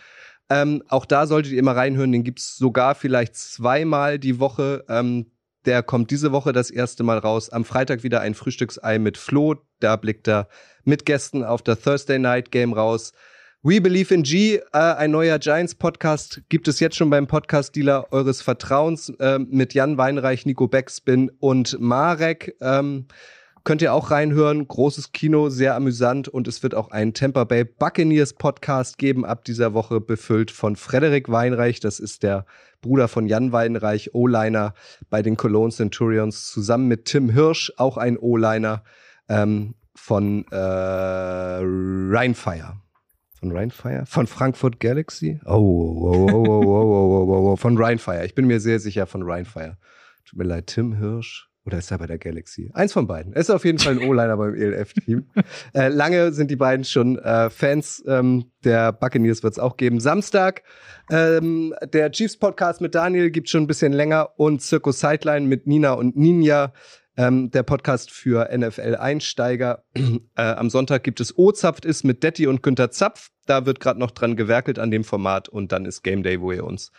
Ähm, 0.49 0.83
auch 0.87 1.05
da 1.05 1.25
solltet 1.27 1.53
ihr 1.53 1.59
immer 1.59 1.75
reinhören. 1.75 2.11
Den 2.11 2.23
gibt's 2.23 2.57
sogar 2.57 2.95
vielleicht 2.95 3.35
zweimal 3.35 4.19
die 4.19 4.39
Woche. 4.39 4.83
Ähm, 4.89 5.31
der 5.65 5.81
kommt 5.81 6.11
diese 6.11 6.31
Woche 6.31 6.51
das 6.51 6.69
erste 6.69 7.03
Mal 7.03 7.17
raus. 7.17 7.49
Am 7.49 7.65
Freitag 7.65 8.03
wieder 8.03 8.21
ein 8.21 8.33
Frühstücksei 8.33 8.99
mit 8.99 9.17
Flo. 9.17 9.55
Da 9.79 9.95
blickt 9.95 10.27
er 10.27 10.47
mit 10.83 11.05
Gästen 11.05 11.43
auf 11.43 11.61
der 11.61 11.81
Thursday 11.81 12.19
Night 12.19 12.51
Game 12.51 12.73
raus. 12.73 13.13
We 13.65 13.79
Believe 13.79 14.13
in 14.13 14.23
G, 14.23 14.57
äh, 14.57 14.61
ein 14.73 15.11
neuer 15.11 15.39
Giants-Podcast, 15.39 16.41
gibt 16.49 16.67
es 16.67 16.81
jetzt 16.81 16.97
schon 16.97 17.09
beim 17.09 17.27
Podcast-Dealer 17.27 18.11
eures 18.11 18.41
Vertrauens 18.41 19.07
äh, 19.19 19.39
mit 19.39 19.73
Jan 19.73 19.97
Weinreich, 19.97 20.45
Nico 20.45 20.67
Beckspin 20.67 21.31
und 21.39 21.79
Marek. 21.79 22.57
Ähm, 22.59 23.07
Könnt 23.65 23.81
ihr 23.81 23.93
auch 23.93 24.11
reinhören. 24.11 24.67
Großes 24.67 25.13
Kino, 25.13 25.47
sehr 25.47 25.75
amüsant. 25.75 26.27
Und 26.27 26.49
es 26.49 26.63
wird 26.63 26.75
auch 26.75 26.91
einen 26.91 27.13
Tampa 27.13 27.45
Bay 27.45 27.63
Buccaneers 27.63 28.33
Podcast 28.33 28.97
geben 28.97 29.23
ab 29.23 29.45
dieser 29.45 29.73
Woche, 29.73 30.01
befüllt 30.01 30.51
von 30.51 30.75
Frederik 30.75 31.29
Weinreich. 31.29 31.79
Das 31.79 32.01
ist 32.01 32.23
der 32.23 32.45
Bruder 32.81 33.07
von 33.07 33.25
Jan 33.25 33.53
Weinreich, 33.53 34.13
O-Liner 34.13 34.73
bei 35.09 35.21
den 35.21 35.37
Cologne 35.37 35.71
Centurions, 35.71 36.51
zusammen 36.51 36.89
mit 36.89 37.05
Tim 37.05 37.29
Hirsch, 37.29 37.71
auch 37.77 37.95
ein 37.95 38.17
O-Liner 38.17 38.83
ähm, 39.29 39.75
von 39.95 40.45
äh, 40.51 40.57
Rheinfire. 40.57 42.81
Von 43.39 43.53
Rheinfire? 43.53 44.05
Von 44.05 44.27
Frankfurt 44.27 44.81
Galaxy? 44.81 45.39
Oh, 45.45 45.51
oh, 45.51 46.27
oh, 46.29 46.33
oh, 46.33 46.45
oh, 46.45 46.65
oh, 46.65 47.29
oh, 47.29 47.51
oh, 47.51 47.55
von 47.55 47.77
Rheinfire. 47.77 48.25
Ich 48.25 48.35
bin 48.35 48.45
mir 48.45 48.59
sehr 48.59 48.81
sicher 48.81 49.07
von 49.07 49.23
Rheinfire. 49.23 49.77
Tut 50.25 50.37
mir 50.37 50.45
leid, 50.45 50.67
Tim 50.67 50.97
Hirsch. 50.97 51.47
Oder 51.65 51.77
ist 51.77 51.91
er 51.91 51.97
bei 51.97 52.07
der 52.07 52.17
Galaxy? 52.17 52.69
Eins 52.73 52.91
von 52.91 53.07
beiden. 53.07 53.33
Er 53.33 53.39
ist 53.39 53.49
auf 53.49 53.63
jeden 53.63 53.79
Fall 53.79 53.93
ein 53.93 54.09
O-Liner 54.09 54.35
beim 54.35 54.53
ELF-Team. 54.53 55.27
äh, 55.73 55.87
lange 55.87 56.33
sind 56.33 56.51
die 56.51 56.57
beiden 56.57 56.83
schon 56.83 57.17
äh, 57.19 57.49
Fans. 57.49 58.03
Ähm, 58.05 58.51
der 58.65 58.91
Buccaneers 58.91 59.43
wird 59.43 59.53
es 59.53 59.59
auch 59.59 59.77
geben. 59.77 60.01
Samstag 60.01 60.63
ähm, 61.09 61.73
der 61.81 62.11
Chiefs-Podcast 62.11 62.81
mit 62.81 62.95
Daniel 62.95 63.31
gibt 63.31 63.49
schon 63.49 63.63
ein 63.63 63.67
bisschen 63.67 63.93
länger 63.93 64.31
und 64.37 64.61
Circus 64.61 64.99
Sideline 64.99 65.47
mit 65.47 65.65
Nina 65.65 65.93
und 65.93 66.17
Ninja. 66.17 66.73
Ähm, 67.15 67.51
der 67.51 67.63
Podcast 67.63 68.09
für 68.09 68.49
NFL-Einsteiger. 68.51 69.83
äh, 70.35 70.41
am 70.41 70.69
Sonntag 70.69 71.03
gibt 71.03 71.19
es 71.19 71.37
O-Zapft 71.37 71.85
ist 71.85 72.03
mit 72.03 72.23
Detti 72.23 72.47
und 72.47 72.63
Günter 72.63 72.89
Zapf. 72.89 73.29
Da 73.45 73.65
wird 73.65 73.79
gerade 73.79 73.99
noch 73.99 74.11
dran 74.11 74.35
gewerkelt 74.35 74.79
an 74.79 74.89
dem 74.89 75.03
Format 75.03 75.47
und 75.47 75.71
dann 75.71 75.85
ist 75.85 76.01
Game 76.01 76.23
Day, 76.23 76.41
wo 76.41 76.51
ihr 76.51 76.63
uns 76.63 76.91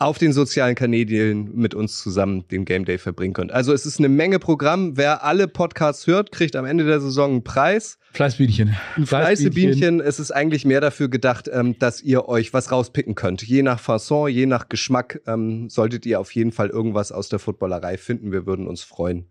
auf 0.00 0.18
den 0.18 0.32
sozialen 0.32 0.76
Kanälen 0.76 1.54
mit 1.56 1.74
uns 1.74 1.98
zusammen 2.00 2.46
den 2.48 2.64
Game 2.64 2.84
Day 2.84 2.98
verbringen 2.98 3.34
könnt. 3.34 3.50
Also 3.50 3.72
es 3.72 3.84
ist 3.84 3.98
eine 3.98 4.08
Menge 4.08 4.38
Programm. 4.38 4.96
Wer 4.96 5.24
alle 5.24 5.48
Podcasts 5.48 6.06
hört, 6.06 6.30
kriegt 6.30 6.54
am 6.54 6.64
Ende 6.64 6.84
der 6.84 7.00
Saison 7.00 7.32
einen 7.32 7.44
Preis. 7.44 7.98
Fleißbienchen. 8.12 8.76
Ein 8.96 9.06
Fleißbienchen. 9.06 10.00
Es 10.00 10.20
ist 10.20 10.30
eigentlich 10.30 10.64
mehr 10.64 10.80
dafür 10.80 11.08
gedacht, 11.08 11.50
ähm, 11.52 11.76
dass 11.80 12.00
ihr 12.00 12.28
euch 12.28 12.52
was 12.54 12.70
rauspicken 12.70 13.16
könnt. 13.16 13.42
Je 13.42 13.62
nach 13.62 13.80
Fasson, 13.80 14.28
je 14.28 14.46
nach 14.46 14.68
Geschmack 14.68 15.20
ähm, 15.26 15.68
solltet 15.68 16.06
ihr 16.06 16.20
auf 16.20 16.30
jeden 16.32 16.52
Fall 16.52 16.68
irgendwas 16.68 17.10
aus 17.10 17.28
der 17.28 17.40
Footballerei 17.40 17.98
finden. 17.98 18.30
Wir 18.30 18.46
würden 18.46 18.68
uns 18.68 18.82
freuen, 18.82 19.28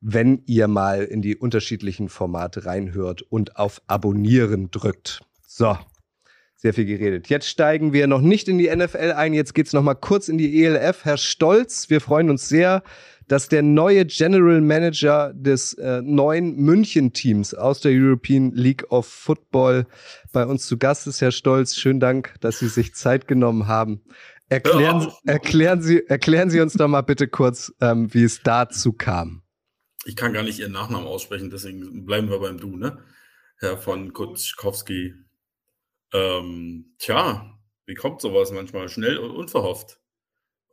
wenn 0.00 0.42
ihr 0.46 0.68
mal 0.68 1.02
in 1.02 1.22
die 1.22 1.36
unterschiedlichen 1.36 2.08
Formate 2.08 2.66
reinhört 2.66 3.22
und 3.22 3.56
auf 3.56 3.82
Abonnieren 3.88 4.70
drückt. 4.70 5.22
So, 5.46 5.76
sehr 6.64 6.72
viel 6.72 6.86
geredet. 6.86 7.28
Jetzt 7.28 7.46
steigen 7.46 7.92
wir 7.92 8.06
noch 8.06 8.22
nicht 8.22 8.48
in 8.48 8.56
die 8.56 8.74
NFL 8.74 9.12
ein. 9.12 9.34
Jetzt 9.34 9.52
geht's 9.52 9.74
noch 9.74 9.82
mal 9.82 9.92
kurz 9.92 10.30
in 10.30 10.38
die 10.38 10.64
ELF. 10.64 11.04
Herr 11.04 11.18
Stolz, 11.18 11.90
wir 11.90 12.00
freuen 12.00 12.30
uns 12.30 12.48
sehr, 12.48 12.82
dass 13.28 13.50
der 13.50 13.62
neue 13.62 14.06
General 14.06 14.62
Manager 14.62 15.34
des 15.34 15.74
äh, 15.74 16.00
neuen 16.00 16.56
München-Teams 16.56 17.52
aus 17.52 17.82
der 17.82 17.92
European 17.92 18.52
League 18.52 18.90
of 18.90 19.06
Football 19.06 19.86
bei 20.32 20.46
uns 20.46 20.66
zu 20.66 20.78
Gast 20.78 21.06
ist. 21.06 21.20
Herr 21.20 21.32
Stolz, 21.32 21.76
schönen 21.76 22.00
Dank, 22.00 22.34
dass 22.40 22.60
Sie 22.60 22.68
sich 22.68 22.94
Zeit 22.94 23.28
genommen 23.28 23.66
haben. 23.66 24.00
Erklären, 24.48 25.12
erklären, 25.26 25.82
Sie, 25.82 26.02
erklären 26.08 26.48
Sie 26.48 26.62
uns 26.62 26.72
doch 26.72 26.88
mal 26.88 27.02
bitte 27.02 27.28
kurz, 27.28 27.74
ähm, 27.82 28.08
wie 28.14 28.24
es 28.24 28.42
dazu 28.42 28.94
kam. 28.94 29.42
Ich 30.06 30.16
kann 30.16 30.32
gar 30.32 30.42
nicht 30.42 30.60
Ihren 30.60 30.72
Nachnamen 30.72 31.06
aussprechen, 31.06 31.50
deswegen 31.50 32.06
bleiben 32.06 32.30
wir 32.30 32.38
beim 32.38 32.56
Du, 32.56 32.74
ne? 32.78 33.04
Herr 33.58 33.76
von 33.76 34.14
Kutzkowski. 34.14 35.23
Ähm, 36.14 36.94
tja, 36.98 37.58
wie 37.86 37.94
kommt 37.94 38.20
sowas 38.20 38.52
manchmal? 38.52 38.88
Schnell 38.88 39.18
und 39.18 39.32
unverhofft. 39.32 39.98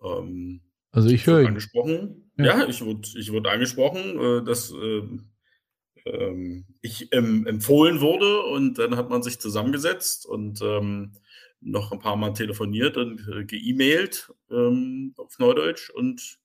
Ähm, 0.04 0.62
also 0.92 1.10
ich 1.10 1.26
höre 1.26 1.48
angesprochen. 1.48 2.32
Ja. 2.38 2.60
ja, 2.60 2.68
ich 2.68 2.86
wurde 2.86 3.08
ich 3.18 3.32
wurde 3.32 3.50
angesprochen, 3.50 4.20
äh, 4.20 4.44
dass 4.44 4.72
äh, 4.72 5.02
äh, 6.06 6.64
ich 6.82 7.12
ähm, 7.12 7.48
empfohlen 7.48 8.02
wurde 8.02 8.44
und 8.44 8.78
dann 8.78 8.96
hat 8.96 9.10
man 9.10 9.24
sich 9.24 9.40
zusammengesetzt 9.40 10.26
und 10.26 10.62
ähm, 10.62 11.14
noch 11.60 11.92
ein 11.92 12.00
paar 12.00 12.16
Mal 12.16 12.34
telefoniert 12.34 12.98
und 12.98 13.28
äh, 13.28 13.44
geemailt 13.46 14.32
ähm, 14.50 15.14
auf 15.18 15.40
Neudeutsch 15.40 15.90
und 15.90 16.40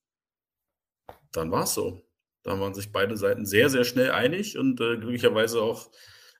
dann 1.33 1.51
war 1.51 1.65
es 1.65 1.75
so. 1.75 2.03
Da 2.43 2.59
waren 2.61 2.75
sich 2.75 2.93
beide 2.93 3.17
Seiten 3.17 3.45
sehr, 3.45 3.69
sehr 3.69 3.85
schnell 3.85 4.13
einig 4.13 4.57
und 4.57 4.81
äh, 4.81 4.97
glücklicherweise 4.97 5.61
auch 5.61 5.91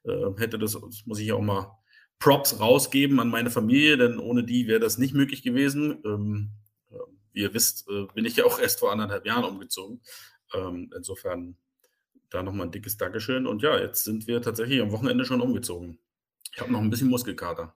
äh, 0.05 0.31
hätte 0.39 0.59
das, 0.59 0.73
das 0.73 1.05
muss 1.05 1.19
ich 1.19 1.33
auch 1.33 1.41
mal 1.41 1.77
Props 2.19 2.59
rausgeben 2.61 3.21
an 3.21 3.29
meine 3.29 3.51
Familie, 3.51 3.97
denn 3.97 4.19
ohne 4.19 4.43
die 4.43 4.67
wäre 4.67 4.81
das 4.81 4.99
nicht 4.99 5.15
möglich 5.15 5.43
gewesen. 5.43 6.03
Ähm, 6.05 6.51
äh, 6.91 6.95
wie 7.33 7.41
ihr 7.43 7.55
wisst, 7.55 7.89
äh, 7.89 8.07
bin 8.15 8.25
ich 8.25 8.37
ja 8.37 8.45
auch 8.45 8.59
erst 8.61 8.81
vor 8.81 8.93
anderthalb 8.93 9.27
Jahren 9.27 9.45
umgezogen. 9.45 10.01
Ähm, 10.55 10.91
insofern 10.97 11.57
da 12.31 12.43
nochmal 12.43 12.67
ein 12.67 12.73
dickes 12.73 12.97
Dankeschön. 12.97 13.47
Und 13.47 13.63
ja, 13.63 13.79
jetzt 13.79 14.05
sind 14.05 14.27
wir 14.27 14.43
tatsächlich 14.43 14.81
am 14.81 14.93
Wochenende 14.93 15.25
schon 15.25 15.41
umgezogen. 15.41 15.99
Ich 16.53 16.61
habe 16.61 16.73
noch 16.73 16.81
ein 16.81 16.91
bisschen 16.91 17.09
Muskelkater. 17.09 17.75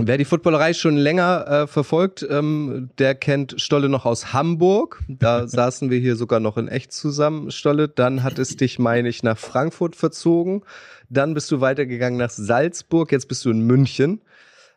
Wer 0.00 0.16
die 0.16 0.24
Footballerei 0.24 0.74
schon 0.74 0.96
länger 0.96 1.46
äh, 1.48 1.66
verfolgt, 1.66 2.24
ähm, 2.30 2.90
der 2.98 3.16
kennt 3.16 3.60
Stolle 3.60 3.88
noch 3.88 4.06
aus 4.06 4.32
Hamburg. 4.32 5.02
Da 5.08 5.48
saßen 5.48 5.90
wir 5.90 5.98
hier 5.98 6.14
sogar 6.14 6.38
noch 6.38 6.56
in 6.56 6.68
echt 6.68 6.92
zusammen, 6.92 7.50
Stolle. 7.50 7.88
Dann 7.88 8.22
hat 8.22 8.38
es 8.38 8.56
dich, 8.56 8.78
meine 8.78 9.08
ich, 9.08 9.24
nach 9.24 9.36
Frankfurt 9.36 9.96
verzogen. 9.96 10.62
Dann 11.08 11.34
bist 11.34 11.50
du 11.50 11.60
weitergegangen 11.60 12.18
nach 12.18 12.30
Salzburg. 12.30 13.10
Jetzt 13.10 13.26
bist 13.26 13.44
du 13.44 13.50
in 13.50 13.62
München. 13.62 14.20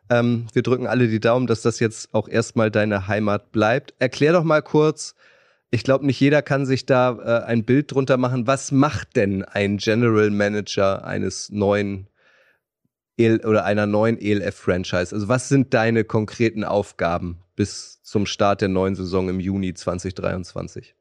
Ähm, 0.09 0.47
wir 0.53 0.63
drücken 0.63 0.87
alle 0.87 1.07
die 1.07 1.19
Daumen, 1.19 1.45
dass 1.45 1.61
das 1.61 1.79
jetzt 1.79 2.15
auch 2.15 2.27
erstmal 2.27 2.71
deine 2.71 3.07
Heimat 3.07 3.51
bleibt. 3.51 3.93
Erklär 3.99 4.33
doch 4.33 4.43
mal 4.43 4.61
kurz, 4.61 5.13
ich 5.69 5.83
glaube, 5.83 6.05
nicht 6.05 6.19
jeder 6.19 6.41
kann 6.41 6.65
sich 6.65 6.87
da 6.87 7.11
äh, 7.11 7.45
ein 7.45 7.63
Bild 7.63 7.93
drunter 7.93 8.17
machen. 8.17 8.47
Was 8.47 8.71
macht 8.71 9.15
denn 9.15 9.43
ein 9.43 9.77
General 9.77 10.31
Manager 10.31 11.05
eines 11.05 11.49
neuen 11.51 12.07
EL 13.23 13.45
oder 13.45 13.65
einer 13.65 13.85
neuen 13.85 14.17
ELF-Franchise? 14.19 15.13
Also 15.13 15.27
was 15.27 15.49
sind 15.49 15.73
deine 15.73 16.03
konkreten 16.03 16.63
Aufgaben 16.63 17.39
bis 17.55 18.01
zum 18.03 18.25
Start 18.25 18.61
der 18.61 18.69
neuen 18.69 18.95
Saison 18.95 19.29
im 19.29 19.39
Juni 19.39 19.73
2023? 19.73 20.95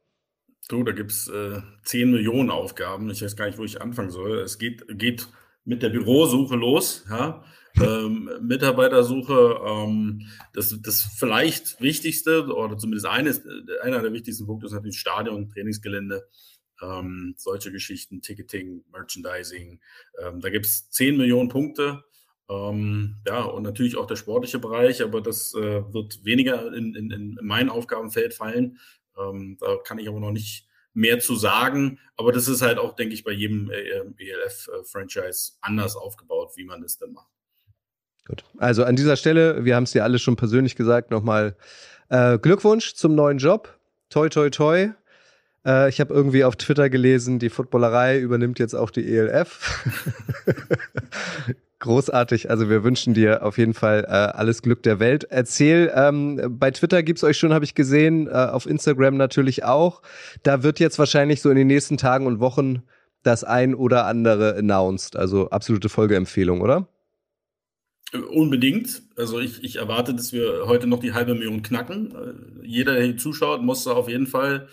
Du, 0.69 0.85
da 0.85 0.93
gibt 0.93 1.11
es 1.11 1.29
äh, 1.29 1.61
10 1.85 2.11
Millionen 2.11 2.51
Aufgaben. 2.51 3.11
Ich 3.11 3.23
weiß 3.23 3.37
gar 3.37 3.47
nicht, 3.47 3.59
wo 3.59 3.65
ich 3.65 3.81
anfangen 3.83 4.11
soll. 4.11 4.39
Es 4.39 4.59
geht, 4.59 4.85
geht 4.97 5.27
mit 5.65 5.83
der 5.83 5.89
Bürosuche 5.89 6.55
los. 6.57 7.05
Ja? 7.11 7.45
ähm, 7.81 8.31
Mitarbeitersuche. 8.43 9.61
Ähm, 9.67 10.29
das, 10.53 10.77
das 10.81 11.03
vielleicht 11.03 11.81
wichtigste 11.81 12.47
oder 12.47 12.77
zumindest 12.77 13.07
eines, 13.07 13.43
einer 13.83 14.03
der 14.03 14.13
wichtigsten 14.13 14.47
Punkte 14.47 14.67
ist 14.67 14.73
natürlich 14.73 14.99
Stadion, 14.99 15.49
Trainingsgelände. 15.49 16.27
Ähm, 16.83 17.35
solche 17.37 17.73
Geschichten, 17.73 18.23
Ticketing, 18.23 18.85
Merchandising. 18.91 19.81
Ähm, 20.19 20.41
da 20.41 20.49
gibt 20.49 20.67
es 20.67 20.89
10 20.91 21.17
Millionen 21.17 21.51
Punkte. 21.51 22.05
Ähm, 22.51 23.17
ja, 23.27 23.43
und 23.43 23.63
natürlich 23.63 23.97
auch 23.97 24.07
der 24.07 24.17
sportliche 24.17 24.59
Bereich, 24.59 25.03
aber 25.03 25.21
das 25.21 25.55
äh, 25.55 25.83
wird 25.93 26.25
weniger 26.25 26.75
in, 26.75 26.95
in, 26.97 27.11
in 27.13 27.39
mein 27.43 27.71
Aufgabenfeld 27.71 28.35
fallen. 28.35 28.79
Ähm, 29.17 29.57
da 29.61 29.77
kann 29.85 29.99
ich 29.99 30.09
aber 30.09 30.19
noch 30.19 30.33
nicht 30.33 30.67
mehr 30.93 31.21
zu 31.21 31.37
sagen. 31.37 32.01
Aber 32.17 32.33
das 32.33 32.49
ist 32.49 32.63
halt 32.63 32.79
auch, 32.79 32.97
denke 32.97 33.15
ich, 33.15 33.23
bei 33.23 33.31
jedem 33.31 33.71
äh, 33.71 34.03
ELF-Franchise 34.19 35.53
anders 35.61 35.95
aufgebaut, 35.95 36.53
wie 36.57 36.65
man 36.65 36.81
das 36.83 36.99
dann 36.99 37.13
macht. 37.13 37.31
Gut. 38.27 38.45
Also 38.59 38.83
an 38.85 38.97
dieser 38.97 39.17
Stelle, 39.17 39.65
wir 39.65 39.77
haben 39.77 39.85
es 39.85 39.93
dir 39.93 40.03
alle 40.03 40.19
schon 40.19 40.35
persönlich 40.35 40.75
gesagt, 40.75 41.13
nochmal 41.13 41.57
äh, 42.09 42.37
Glückwunsch 42.39 42.95
zum 42.95 43.15
neuen 43.15 43.39
Job. 43.39 43.79
Toi, 44.09 44.29
toi, 44.29 44.51
toi. 44.51 44.91
Äh, 45.65 45.89
ich 45.89 46.01
habe 46.01 46.13
irgendwie 46.13 46.43
auf 46.43 46.57
Twitter 46.57 46.91
gelesen, 46.91 47.39
die 47.39 47.49
Footballerei 47.49 48.19
übernimmt 48.19 48.59
jetzt 48.59 48.75
auch 48.75 48.91
die 48.91 49.07
ELF. 49.07 49.85
Großartig. 51.81 52.51
Also 52.51 52.69
wir 52.69 52.85
wünschen 52.85 53.15
dir 53.15 53.43
auf 53.43 53.57
jeden 53.57 53.73
Fall 53.73 54.05
äh, 54.07 54.11
alles 54.11 54.61
Glück 54.61 54.83
der 54.83 55.01
Welt. 55.01 55.25
Erzähl, 55.25 55.91
ähm, 55.95 56.59
bei 56.59 56.71
Twitter 56.71 57.03
gibt's 57.03 57.25
euch 57.25 57.39
schon, 57.39 57.55
habe 57.55 57.65
ich 57.65 57.75
gesehen, 57.75 58.27
äh, 58.27 58.33
auf 58.33 58.67
Instagram 58.67 59.17
natürlich 59.17 59.65
auch. 59.65 60.03
Da 60.43 60.63
wird 60.63 60.79
jetzt 60.79 60.99
wahrscheinlich 60.99 61.41
so 61.41 61.49
in 61.49 61.57
den 61.57 61.69
nächsten 61.69 61.97
Tagen 61.97 62.27
und 62.27 62.39
Wochen 62.39 62.83
das 63.23 63.45
ein 63.45 63.75
oder 63.75 64.05
andere 64.05 64.57
announced. 64.57 65.17
Also 65.17 65.49
absolute 65.49 65.89
Folgeempfehlung, 65.89 66.61
oder? 66.61 66.87
Unbedingt. 68.31 69.03
Also 69.17 69.41
ich, 69.41 69.65
ich 69.65 69.77
erwarte, 69.77 70.13
dass 70.13 70.35
wir 70.35 70.67
heute 70.67 70.87
noch 70.87 71.01
die 71.01 71.15
halbe 71.15 71.35
Million 71.35 71.63
knacken. 71.63 72.15
Äh, 72.15 72.67
jeder, 72.67 72.93
der 72.93 73.05
hier 73.05 73.17
zuschaut, 73.17 73.63
muss 73.63 73.87
auf 73.87 74.11
jeden 74.11 74.27
Fall 74.27 74.69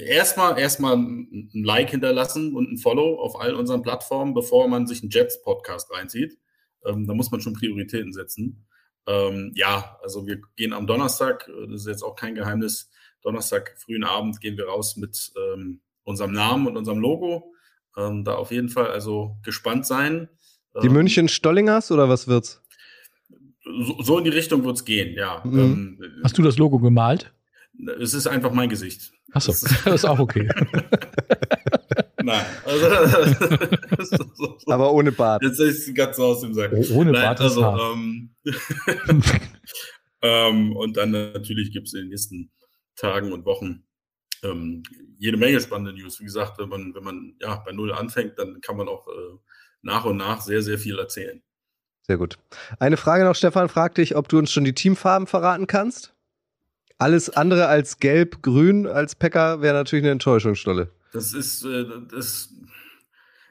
erstmal 0.00 0.58
erstmal 0.58 0.96
ein 0.96 1.50
Like 1.52 1.90
hinterlassen 1.90 2.54
und 2.54 2.72
ein 2.72 2.78
Follow 2.78 3.20
auf 3.20 3.40
all 3.40 3.54
unseren 3.54 3.82
Plattformen, 3.82 4.34
bevor 4.34 4.68
man 4.68 4.86
sich 4.86 5.02
einen 5.02 5.10
Jets-Podcast 5.10 5.90
reinzieht. 5.92 6.38
Ähm, 6.84 7.06
da 7.06 7.14
muss 7.14 7.30
man 7.30 7.40
schon 7.40 7.54
Prioritäten 7.54 8.12
setzen. 8.12 8.66
Ähm, 9.06 9.52
ja, 9.54 9.98
also 10.02 10.26
wir 10.26 10.40
gehen 10.56 10.72
am 10.72 10.86
Donnerstag, 10.86 11.48
äh, 11.48 11.66
das 11.68 11.82
ist 11.82 11.86
jetzt 11.86 12.02
auch 12.02 12.14
kein 12.14 12.34
Geheimnis, 12.34 12.90
Donnerstag 13.22 13.74
frühen 13.78 14.04
Abend 14.04 14.40
gehen 14.40 14.56
wir 14.56 14.66
raus 14.66 14.96
mit 14.96 15.32
ähm, 15.36 15.80
unserem 16.04 16.32
Namen 16.32 16.66
und 16.66 16.76
unserem 16.76 16.98
Logo. 16.98 17.52
Ähm, 17.96 18.24
da 18.24 18.34
auf 18.34 18.50
jeden 18.50 18.68
Fall 18.68 18.90
also 18.90 19.36
gespannt 19.42 19.86
sein. 19.86 20.28
Die 20.82 20.86
ähm, 20.86 20.92
München 20.92 21.28
Stollingers 21.28 21.90
oder 21.90 22.08
was 22.08 22.28
wird's? 22.28 22.62
So, 23.64 24.02
so 24.02 24.18
in 24.18 24.24
die 24.24 24.30
Richtung 24.30 24.64
wird's 24.64 24.84
gehen, 24.84 25.14
ja. 25.14 25.42
Mhm. 25.44 25.58
Ähm, 25.58 26.20
Hast 26.22 26.38
du 26.38 26.42
das 26.42 26.58
Logo 26.58 26.78
gemalt? 26.78 27.34
Es 28.00 28.14
ist 28.14 28.26
einfach 28.26 28.52
mein 28.52 28.68
Gesicht. 28.68 29.12
Achso, 29.32 29.52
das, 29.52 29.62
das 29.84 29.94
ist 29.94 30.04
auch 30.04 30.18
okay. 30.18 30.48
Nein. 32.22 32.44
Also, 32.64 32.88
so, 34.04 34.24
so. 34.34 34.58
Aber 34.66 34.92
ohne 34.92 35.12
Bart. 35.12 35.42
Jetzt 35.42 35.60
ist 35.60 35.86
die 35.86 35.94
Katze 35.94 36.22
aus 36.22 36.40
dem 36.40 36.54
Sack. 36.54 36.72
Oh, 36.74 36.84
ohne 36.94 37.12
Nein, 37.12 37.22
Bart 37.22 37.40
also, 37.40 37.64
ähm, 37.64 38.34
ähm, 40.22 40.76
und 40.76 40.96
dann 40.96 41.10
natürlich 41.10 41.72
gibt 41.72 41.88
es 41.88 41.94
in 41.94 42.00
den 42.00 42.08
nächsten 42.08 42.50
Tagen 42.96 43.32
und 43.32 43.44
Wochen 43.44 43.84
ähm, 44.42 44.82
jede 45.18 45.36
Menge 45.36 45.60
spannende 45.60 45.92
News. 45.92 46.20
Wie 46.20 46.24
gesagt, 46.24 46.58
wenn 46.58 46.68
man, 46.68 46.94
wenn 46.94 47.04
man 47.04 47.34
ja 47.40 47.56
bei 47.64 47.72
Null 47.72 47.92
anfängt, 47.92 48.38
dann 48.38 48.60
kann 48.60 48.76
man 48.76 48.88
auch 48.88 49.06
äh, 49.08 49.38
nach 49.82 50.04
und 50.04 50.16
nach 50.16 50.40
sehr, 50.40 50.62
sehr 50.62 50.78
viel 50.78 50.98
erzählen. 50.98 51.42
Sehr 52.02 52.16
gut. 52.16 52.38
Eine 52.78 52.96
Frage 52.96 53.24
noch, 53.24 53.34
Stefan, 53.34 53.68
frag 53.68 53.94
dich, 53.94 54.16
ob 54.16 54.28
du 54.28 54.38
uns 54.38 54.50
schon 54.50 54.64
die 54.64 54.72
Teamfarben 54.72 55.26
verraten 55.26 55.66
kannst? 55.66 56.14
Alles 56.98 57.30
andere 57.30 57.68
als 57.68 57.98
gelb-grün 57.98 58.86
als 58.86 59.14
Packer 59.14 59.62
wäre 59.62 59.74
natürlich 59.74 60.04
eine 60.04 60.12
Enttäuschung, 60.12 60.56
Stolle. 60.56 60.90
Das 61.12 61.32
ist, 61.32 61.64
äh, 61.64 61.84
das, 62.10 62.52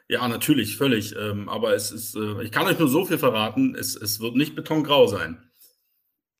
ja, 0.09 0.27
natürlich, 0.27 0.77
völlig. 0.77 1.15
Ähm, 1.17 1.49
aber 1.49 1.73
es 1.73 1.91
ist, 1.91 2.15
äh, 2.15 2.43
ich 2.43 2.51
kann 2.51 2.67
euch 2.67 2.77
nur 2.77 2.89
so 2.89 3.05
viel 3.05 3.17
verraten, 3.17 3.75
es, 3.75 3.95
es 3.95 4.19
wird 4.19 4.35
nicht 4.35 4.55
betongrau 4.55 5.07
sein. 5.07 5.37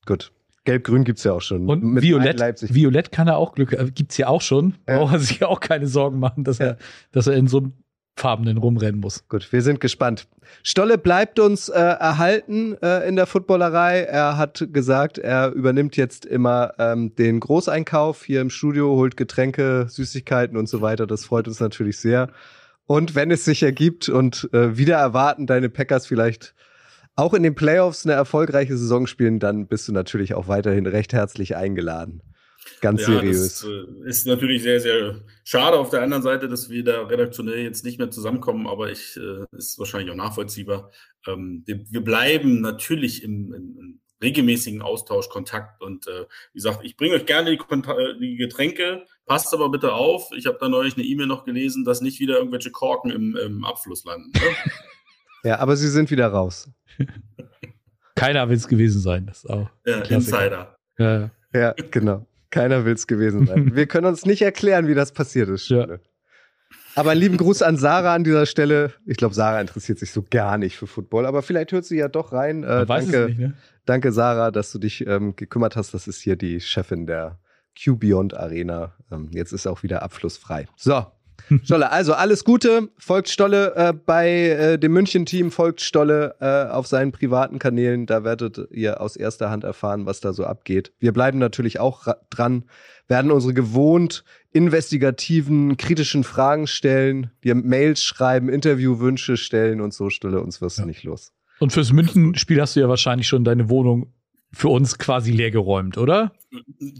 Gut. 0.06 0.32
Gelb-Grün 0.64 1.04
gibt 1.04 1.18
es 1.18 1.24
ja 1.24 1.32
auch 1.32 1.40
schon. 1.40 1.66
Und 1.66 1.82
Mit 1.82 2.02
Violett, 2.02 2.74
Violett 2.74 3.10
kann 3.10 3.26
er 3.26 3.38
auch 3.38 3.54
Glück, 3.54 3.72
äh, 3.72 3.90
gibt 3.90 4.12
es 4.12 4.18
ja 4.18 4.28
auch 4.28 4.42
schon. 4.42 4.74
Ja. 4.86 4.98
Braucht 4.98 5.14
er 5.14 5.18
sich 5.20 5.38
ja 5.38 5.48
auch 5.48 5.60
keine 5.60 5.86
Sorgen 5.86 6.18
machen, 6.18 6.44
dass, 6.44 6.58
ja. 6.58 6.66
er, 6.66 6.78
dass 7.10 7.26
er 7.26 7.34
in 7.34 7.46
so 7.46 7.58
einem 7.58 7.72
Farbenen 8.18 8.58
rumrennen 8.58 9.00
muss. 9.00 9.26
Gut, 9.28 9.52
wir 9.52 9.62
sind 9.62 9.80
gespannt. 9.80 10.26
Stolle 10.62 10.98
bleibt 10.98 11.38
uns 11.38 11.68
äh, 11.68 11.78
erhalten 11.78 12.76
äh, 12.82 13.08
in 13.08 13.16
der 13.16 13.26
Footballerei. 13.26 14.00
Er 14.00 14.36
hat 14.36 14.68
gesagt, 14.72 15.18
er 15.18 15.52
übernimmt 15.52 15.96
jetzt 15.96 16.26
immer 16.26 16.74
ähm, 16.78 17.14
den 17.14 17.40
Großeinkauf 17.40 18.24
hier 18.24 18.40
im 18.40 18.50
Studio, 18.50 18.96
holt 18.96 19.16
Getränke, 19.16 19.86
Süßigkeiten 19.88 20.56
und 20.56 20.68
so 20.68 20.80
weiter. 20.80 21.06
Das 21.06 21.24
freut 21.24 21.48
uns 21.48 21.60
natürlich 21.60 21.98
sehr. 21.98 22.30
Und 22.86 23.14
wenn 23.14 23.30
es 23.30 23.44
sich 23.44 23.62
ergibt 23.62 24.08
und 24.08 24.48
äh, 24.52 24.76
wieder 24.76 24.96
erwarten 24.96 25.46
deine 25.46 25.68
Packers 25.68 26.06
vielleicht 26.06 26.54
auch 27.16 27.34
in 27.34 27.42
den 27.42 27.54
Playoffs 27.54 28.06
eine 28.06 28.14
erfolgreiche 28.14 28.76
Saison 28.76 29.06
spielen, 29.06 29.40
dann 29.40 29.66
bist 29.66 29.88
du 29.88 29.92
natürlich 29.92 30.34
auch 30.34 30.48
weiterhin 30.48 30.86
recht 30.86 31.12
herzlich 31.12 31.56
eingeladen. 31.56 32.22
Ganz 32.80 33.00
ja, 33.02 33.06
seriös. 33.06 33.60
Das 33.60 33.64
äh, 33.64 34.08
ist 34.08 34.26
natürlich 34.26 34.62
sehr, 34.62 34.80
sehr 34.80 35.20
schade 35.44 35.78
auf 35.78 35.90
der 35.90 36.02
anderen 36.02 36.22
Seite, 36.22 36.48
dass 36.48 36.70
wir 36.70 36.84
da 36.84 37.02
redaktionell 37.02 37.58
jetzt 37.58 37.84
nicht 37.84 37.98
mehr 37.98 38.10
zusammenkommen, 38.10 38.66
aber 38.66 38.90
ich 38.90 39.16
äh, 39.16 39.44
ist 39.56 39.78
wahrscheinlich 39.78 40.10
auch 40.10 40.16
nachvollziehbar. 40.16 40.90
Ähm, 41.26 41.64
wir 41.66 42.02
bleiben 42.02 42.60
natürlich 42.60 43.22
im, 43.22 43.52
im 43.52 44.00
regelmäßigen 44.22 44.82
Austausch, 44.82 45.28
Kontakt 45.28 45.82
und 45.82 46.06
äh, 46.08 46.26
wie 46.52 46.58
gesagt, 46.58 46.80
ich 46.82 46.96
bringe 46.96 47.14
euch 47.14 47.26
gerne 47.26 47.50
die, 47.50 47.58
die, 48.20 48.36
Getränke, 48.36 49.06
passt 49.26 49.54
aber 49.54 49.68
bitte 49.68 49.92
auf. 49.92 50.30
Ich 50.36 50.46
habe 50.46 50.58
da 50.60 50.68
neulich 50.68 50.96
eine 50.96 51.04
E-Mail 51.04 51.26
noch 51.26 51.44
gelesen, 51.44 51.84
dass 51.84 52.00
nicht 52.00 52.18
wieder 52.20 52.38
irgendwelche 52.38 52.70
Korken 52.70 53.10
im, 53.10 53.36
im 53.36 53.64
Abfluss 53.64 54.04
landen. 54.04 54.32
Ne? 54.32 54.40
ja, 55.44 55.58
aber 55.58 55.76
sie 55.76 55.88
sind 55.88 56.10
wieder 56.10 56.28
raus. 56.28 56.68
Keiner 58.14 58.48
will 58.48 58.56
es 58.56 58.66
gewesen 58.66 59.00
sein, 59.00 59.26
das 59.26 59.44
ist 59.44 59.50
auch. 59.50 59.70
Ja, 59.86 60.00
Insider. 60.00 60.76
Ja, 60.98 61.30
ja 61.54 61.72
genau. 61.90 62.26
Keiner 62.50 62.84
will 62.84 62.94
es 62.94 63.06
gewesen 63.06 63.46
sein. 63.46 63.72
Wir 63.74 63.86
können 63.86 64.06
uns 64.06 64.24
nicht 64.24 64.42
erklären, 64.42 64.86
wie 64.86 64.94
das 64.94 65.12
passiert 65.12 65.48
ist. 65.48 65.68
Ja. 65.68 65.86
Aber 66.94 67.12
einen 67.12 67.20
lieben 67.20 67.36
Gruß 67.36 67.62
an 67.62 67.76
Sarah 67.76 68.14
an 68.14 68.24
dieser 68.24 68.46
Stelle. 68.46 68.92
Ich 69.06 69.16
glaube, 69.16 69.34
Sarah 69.34 69.60
interessiert 69.60 69.98
sich 69.98 70.10
so 70.10 70.24
gar 70.28 70.58
nicht 70.58 70.76
für 70.76 70.86
Football, 70.86 71.26
aber 71.26 71.42
vielleicht 71.42 71.72
hört 71.72 71.84
sie 71.84 71.96
ja 71.96 72.08
doch 72.08 72.32
rein. 72.32 72.64
Äh, 72.64 72.86
danke, 72.86 73.26
nicht, 73.26 73.38
ne? 73.38 73.54
danke, 73.84 74.12
Sarah, 74.12 74.50
dass 74.50 74.72
du 74.72 74.78
dich 74.78 75.06
ähm, 75.06 75.36
gekümmert 75.36 75.76
hast. 75.76 75.94
Das 75.94 76.08
ist 76.08 76.20
hier 76.20 76.36
die 76.36 76.60
Chefin 76.60 77.06
der 77.06 77.38
Q 77.80 77.96
Beyond 77.96 78.34
Arena. 78.34 78.94
Ähm, 79.12 79.28
jetzt 79.30 79.52
ist 79.52 79.66
auch 79.66 79.82
wieder 79.82 80.02
abflussfrei. 80.02 80.66
So, 80.76 81.06
Stolle, 81.64 81.90
also 81.90 82.14
alles 82.14 82.44
Gute. 82.44 82.88
Folgt 82.98 83.28
Stolle 83.28 83.74
äh, 83.74 83.92
bei 83.92 84.30
äh, 84.30 84.78
dem 84.78 84.92
München-Team, 84.92 85.50
folgt 85.50 85.80
Stolle 85.80 86.36
äh, 86.40 86.70
auf 86.70 86.86
seinen 86.86 87.12
privaten 87.12 87.58
Kanälen. 87.58 88.06
Da 88.06 88.24
werdet 88.24 88.60
ihr 88.70 89.00
aus 89.00 89.16
erster 89.16 89.50
Hand 89.50 89.64
erfahren, 89.64 90.06
was 90.06 90.20
da 90.20 90.32
so 90.32 90.44
abgeht. 90.44 90.92
Wir 90.98 91.12
bleiben 91.12 91.38
natürlich 91.38 91.80
auch 91.80 92.06
dran, 92.30 92.64
werden 93.06 93.30
unsere 93.30 93.54
gewohnt 93.54 94.24
investigativen, 94.52 95.76
kritischen 95.76 96.24
Fragen 96.24 96.66
stellen, 96.66 97.30
dir 97.44 97.54
Mails 97.54 98.02
schreiben, 98.02 98.48
Interviewwünsche 98.48 99.36
stellen 99.36 99.80
und 99.80 99.92
so 99.92 100.10
Stolle, 100.10 100.40
uns 100.40 100.60
wirst 100.60 100.78
du 100.78 100.86
nicht 100.86 101.04
los. 101.04 101.32
Und 101.58 101.72
fürs 101.72 101.92
München-Spiel 101.92 102.60
hast 102.60 102.76
du 102.76 102.80
ja 102.80 102.88
wahrscheinlich 102.88 103.28
schon 103.28 103.44
deine 103.44 103.68
Wohnung 103.68 104.12
für 104.52 104.68
uns 104.68 104.98
quasi 104.98 105.32
leergeräumt, 105.32 105.98
oder? 105.98 106.32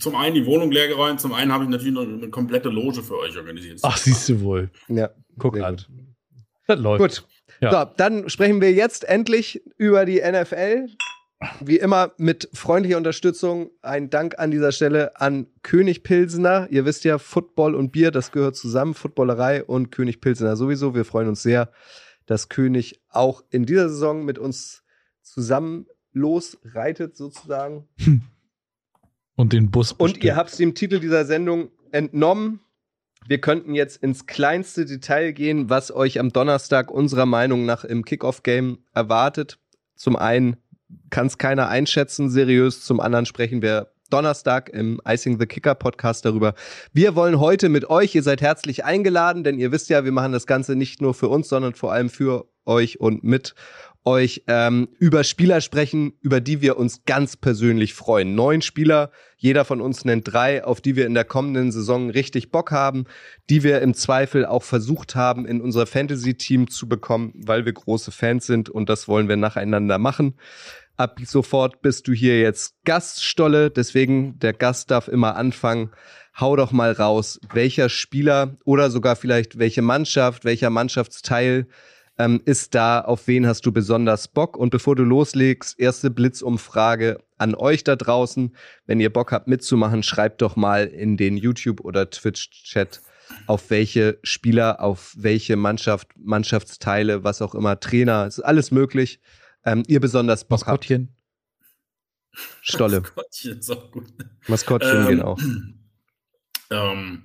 Zum 0.01 0.15
einen 0.15 0.35
die 0.35 0.47
Wohnung 0.47 0.71
leergeräumt, 0.71 1.21
zum 1.21 1.33
einen 1.33 1.53
habe 1.53 1.65
ich 1.65 1.71
natürlich 1.71 1.95
noch 1.95 2.03
eine 2.03 2.29
komplette 2.29 2.69
Loge 2.69 3.03
für 3.03 3.19
euch 3.19 3.37
organisiert. 3.37 3.81
Ach, 3.83 3.97
siehst 3.97 4.29
du 4.29 4.41
wohl. 4.43 4.71
Ja. 4.89 5.11
Guck 5.39 5.59
an. 5.61 5.81
Das 6.67 6.79
läuft. 6.79 7.01
Gut. 7.01 7.25
Ja. 7.61 7.73
So, 7.73 7.93
dann 7.97 8.29
sprechen 8.29 8.61
wir 8.61 8.73
jetzt 8.73 9.05
endlich 9.05 9.63
über 9.77 10.05
die 10.05 10.21
NFL. 10.21 10.89
Wie 11.61 11.79
immer 11.79 12.13
mit 12.19 12.49
freundlicher 12.53 12.97
Unterstützung. 12.97 13.71
Ein 13.81 14.11
Dank 14.11 14.39
an 14.39 14.51
dieser 14.51 14.73
Stelle 14.73 15.21
an 15.21 15.47
König 15.63 16.03
Pilsener. 16.03 16.67
Ihr 16.71 16.85
wisst 16.85 17.05
ja, 17.05 17.19
Football 17.19 17.75
und 17.75 17.93
Bier, 17.93 18.11
das 18.11 18.33
gehört 18.33 18.57
zusammen. 18.57 18.95
Footballerei 18.95 19.65
und 19.65 19.91
König 19.93 20.21
Pilsener 20.21 20.57
sowieso. 20.57 20.95
Wir 20.95 21.05
freuen 21.05 21.29
uns 21.29 21.43
sehr, 21.43 21.71
dass 22.27 22.49
König 22.49 23.01
auch 23.09 23.43
in 23.51 23.67
dieser 23.67 23.89
Saison 23.89 24.25
mit 24.25 24.39
uns 24.39 24.83
zusammen 25.23 25.87
losreitet, 26.13 27.17
sozusagen. 27.17 27.89
Und 29.37 29.53
den 29.53 29.71
Bus. 29.71 29.95
Bestimmt. 29.95 30.17
Und 30.17 30.25
ihr 30.25 30.37
habt 30.37 30.59
dem 30.59 30.75
Titel 30.75 31.01
dieser 31.01 31.25
Sendung 31.25 31.71
entnommen. 31.93 32.61
Wir 33.27 33.41
könnten 33.41 33.75
jetzt 33.75 34.03
ins 34.03 34.27
kleinste 34.27 34.87
Detail 34.87 35.33
gehen, 35.33 35.69
was 35.69 35.91
euch 35.91 36.19
am 36.19 36.33
Donnerstag 36.33 36.91
unserer 36.91 37.27
Meinung 37.27 37.67
nach 37.67 37.85
im 37.85 38.05
Kickoff-Game 38.05 38.79
erwartet. 38.95 39.59
Zum 39.97 40.17
einen 40.17 40.57
kann 41.11 41.27
es 41.27 41.39
keiner 41.39 41.69
einschätzen, 41.69 42.31
seriös. 42.31 42.83
Zum 42.83 43.01
anderen 43.01 43.27
sprechen 43.27 43.61
wir 43.61 43.93
Donnerstag 44.11 44.71
im 44.71 45.01
Icing 45.07 45.39
the 45.39 45.47
Kicker 45.47 45.75
Podcast 45.75 46.25
darüber. 46.25 46.55
Wir 46.93 47.15
wollen 47.15 47.39
heute 47.39 47.69
mit 47.69 47.91
euch, 47.91 48.15
ihr 48.15 48.23
seid 48.23 48.41
herzlich 48.41 48.85
eingeladen, 48.85 49.45
denn 49.45 49.59
ihr 49.59 49.71
wisst 49.71 49.91
ja, 49.91 50.05
wir 50.05 50.13
machen 50.13 50.33
das 50.33 50.47
Ganze 50.47 50.77
nicht 50.77 51.03
nur 51.03 51.13
für 51.13 51.29
uns, 51.29 51.49
sondern 51.49 51.75
vor 51.75 51.93
allem 51.93 52.09
für 52.09 52.49
euch 52.65 53.01
und 53.01 53.23
mit 53.23 53.55
euch 54.05 54.45
ähm, 54.47 54.89
über 54.99 55.25
Spieler 55.25 55.61
sprechen, 55.61 56.13
über 56.21 56.41
die 56.41 56.63
wir 56.63 56.77
uns 56.77 57.05
ganz 57.05 57.37
persönlich 57.37 57.95
freuen. 57.95 58.35
Neun 58.35 58.63
Spieler, 58.63 59.11
jeder 59.37 59.65
von 59.65 59.81
uns 59.81 60.05
nennt 60.05 60.33
drei, 60.33 60.65
auf 60.65 60.81
die 60.81 60.97
wir 60.97 61.07
in 61.07 61.15
der 61.15 61.25
kommenden 61.25 61.73
Saison 61.73 62.11
richtig 62.11 62.51
Bock 62.51 62.71
haben, 62.71 63.05
die 63.51 63.63
wir 63.63 63.83
im 63.83 63.95
Zweifel 63.95 64.47
auch 64.47 64.63
versucht 64.63 65.15
haben, 65.15 65.47
in 65.47 65.61
unser 65.61 65.87
Fantasy-Team 65.87 66.71
zu 66.71 66.89
bekommen, 66.89 67.33
weil 67.35 67.65
wir 67.65 67.73
große 67.73 68.11
Fans 68.11 68.47
sind 68.47 68.71
und 68.71 68.89
das 68.89 69.09
wollen 69.09 69.29
wir 69.29 69.37
nacheinander 69.37 69.99
machen. 69.99 70.35
Ab 70.97 71.21
sofort 71.25 71.81
bist 71.81 72.09
du 72.09 72.13
hier 72.13 72.41
jetzt 72.41 72.75
Gaststolle, 72.85 73.71
deswegen 73.71 74.39
der 74.41 74.53
Gast 74.53 74.91
darf 74.91 75.07
immer 75.07 75.37
anfangen. 75.37 75.93
Hau 76.41 76.57
doch 76.57 76.73
mal 76.73 76.91
raus, 76.91 77.39
welcher 77.53 77.89
Spieler 77.89 78.57
oder 78.65 78.91
sogar 78.91 79.15
vielleicht 79.15 79.59
welche 79.59 79.83
Mannschaft, 79.83 80.45
welcher 80.45 80.71
Mannschaftsteil 80.71 81.69
ähm, 82.19 82.43
ist 82.45 82.75
da, 82.75 83.01
auf 83.01 83.27
wen 83.29 83.47
hast 83.47 83.65
du 83.65 83.73
besonders 83.73 84.29
Bock? 84.29 84.57
Und 84.57 84.71
bevor 84.71 84.97
du 84.97 85.05
loslegst, 85.05 85.79
erste 85.79 86.11
Blitzumfrage 86.11 87.23
an 87.39 87.55
euch 87.55 87.85
da 87.85 87.95
draußen. 87.97 88.55
Wenn 88.87 89.01
ihr 89.01 89.13
Bock 89.13 89.31
habt 89.31 89.47
mitzumachen, 89.47 90.03
schreibt 90.03 90.43
doch 90.43 90.57
mal 90.57 90.87
in 90.87 91.17
den 91.17 91.37
YouTube- 91.37 91.81
oder 91.81 92.11
Twitch-Chat, 92.11 93.01
auf 93.47 93.71
welche 93.71 94.19
Spieler, 94.23 94.81
auf 94.81 95.15
welche 95.17 95.57
Mannschaft, 95.57 96.09
Mannschaftsteile, 96.17 97.25
was 97.25 97.41
auch 97.41 97.55
immer, 97.55 97.79
Trainer, 97.79 98.27
ist 98.27 98.41
alles 98.41 98.71
möglich, 98.71 99.21
ähm, 99.65 99.85
ihr 99.87 100.01
besonders 100.01 100.45
Bock 100.45 100.61
Maskottchen. 100.61 101.11
habt. 101.11 101.19
Stolle. 102.63 103.01
Maskottchen 103.01 103.59
ist 103.59 103.71
auch 103.71 103.91
gut. 103.91 104.07
Maskottchen 104.49 105.03
ähm, 105.03 105.09
genau. 105.09 105.37
Ähm, 106.71 107.23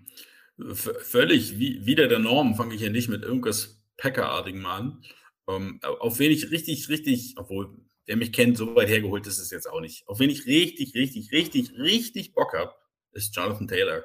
völlig 0.74 1.58
wie, 1.58 1.86
wieder 1.86 2.08
der 2.08 2.20
Norm 2.20 2.56
fange 2.56 2.76
ich 2.76 2.82
ja 2.82 2.90
nicht 2.90 3.10
mit 3.10 3.24
irgendwas 3.24 3.83
Packer-artigen 4.04 4.62
Mann. 4.62 5.02
Ähm, 5.48 5.80
auf 5.82 6.20
wen 6.20 6.32
ich 6.32 6.52
richtig, 6.52 6.90
richtig, 6.90 7.36
obwohl 7.38 7.70
der 8.08 8.18
mich 8.18 8.34
kennt, 8.34 8.58
so 8.58 8.76
weit 8.76 8.90
hergeholt 8.90 9.26
ist 9.28 9.40
es 9.40 9.50
jetzt 9.50 9.70
auch 9.70 9.80
nicht. 9.80 10.06
Auf 10.08 10.20
wen 10.20 10.30
ich 10.30 10.46
richtig, 10.46 10.94
richtig, 10.94 11.32
richtig, 11.32 11.72
richtig 11.78 12.34
Bock 12.34 12.54
habe, 12.54 12.74
ist 13.14 13.34
Jonathan 13.34 13.68
Taylor. 13.68 14.04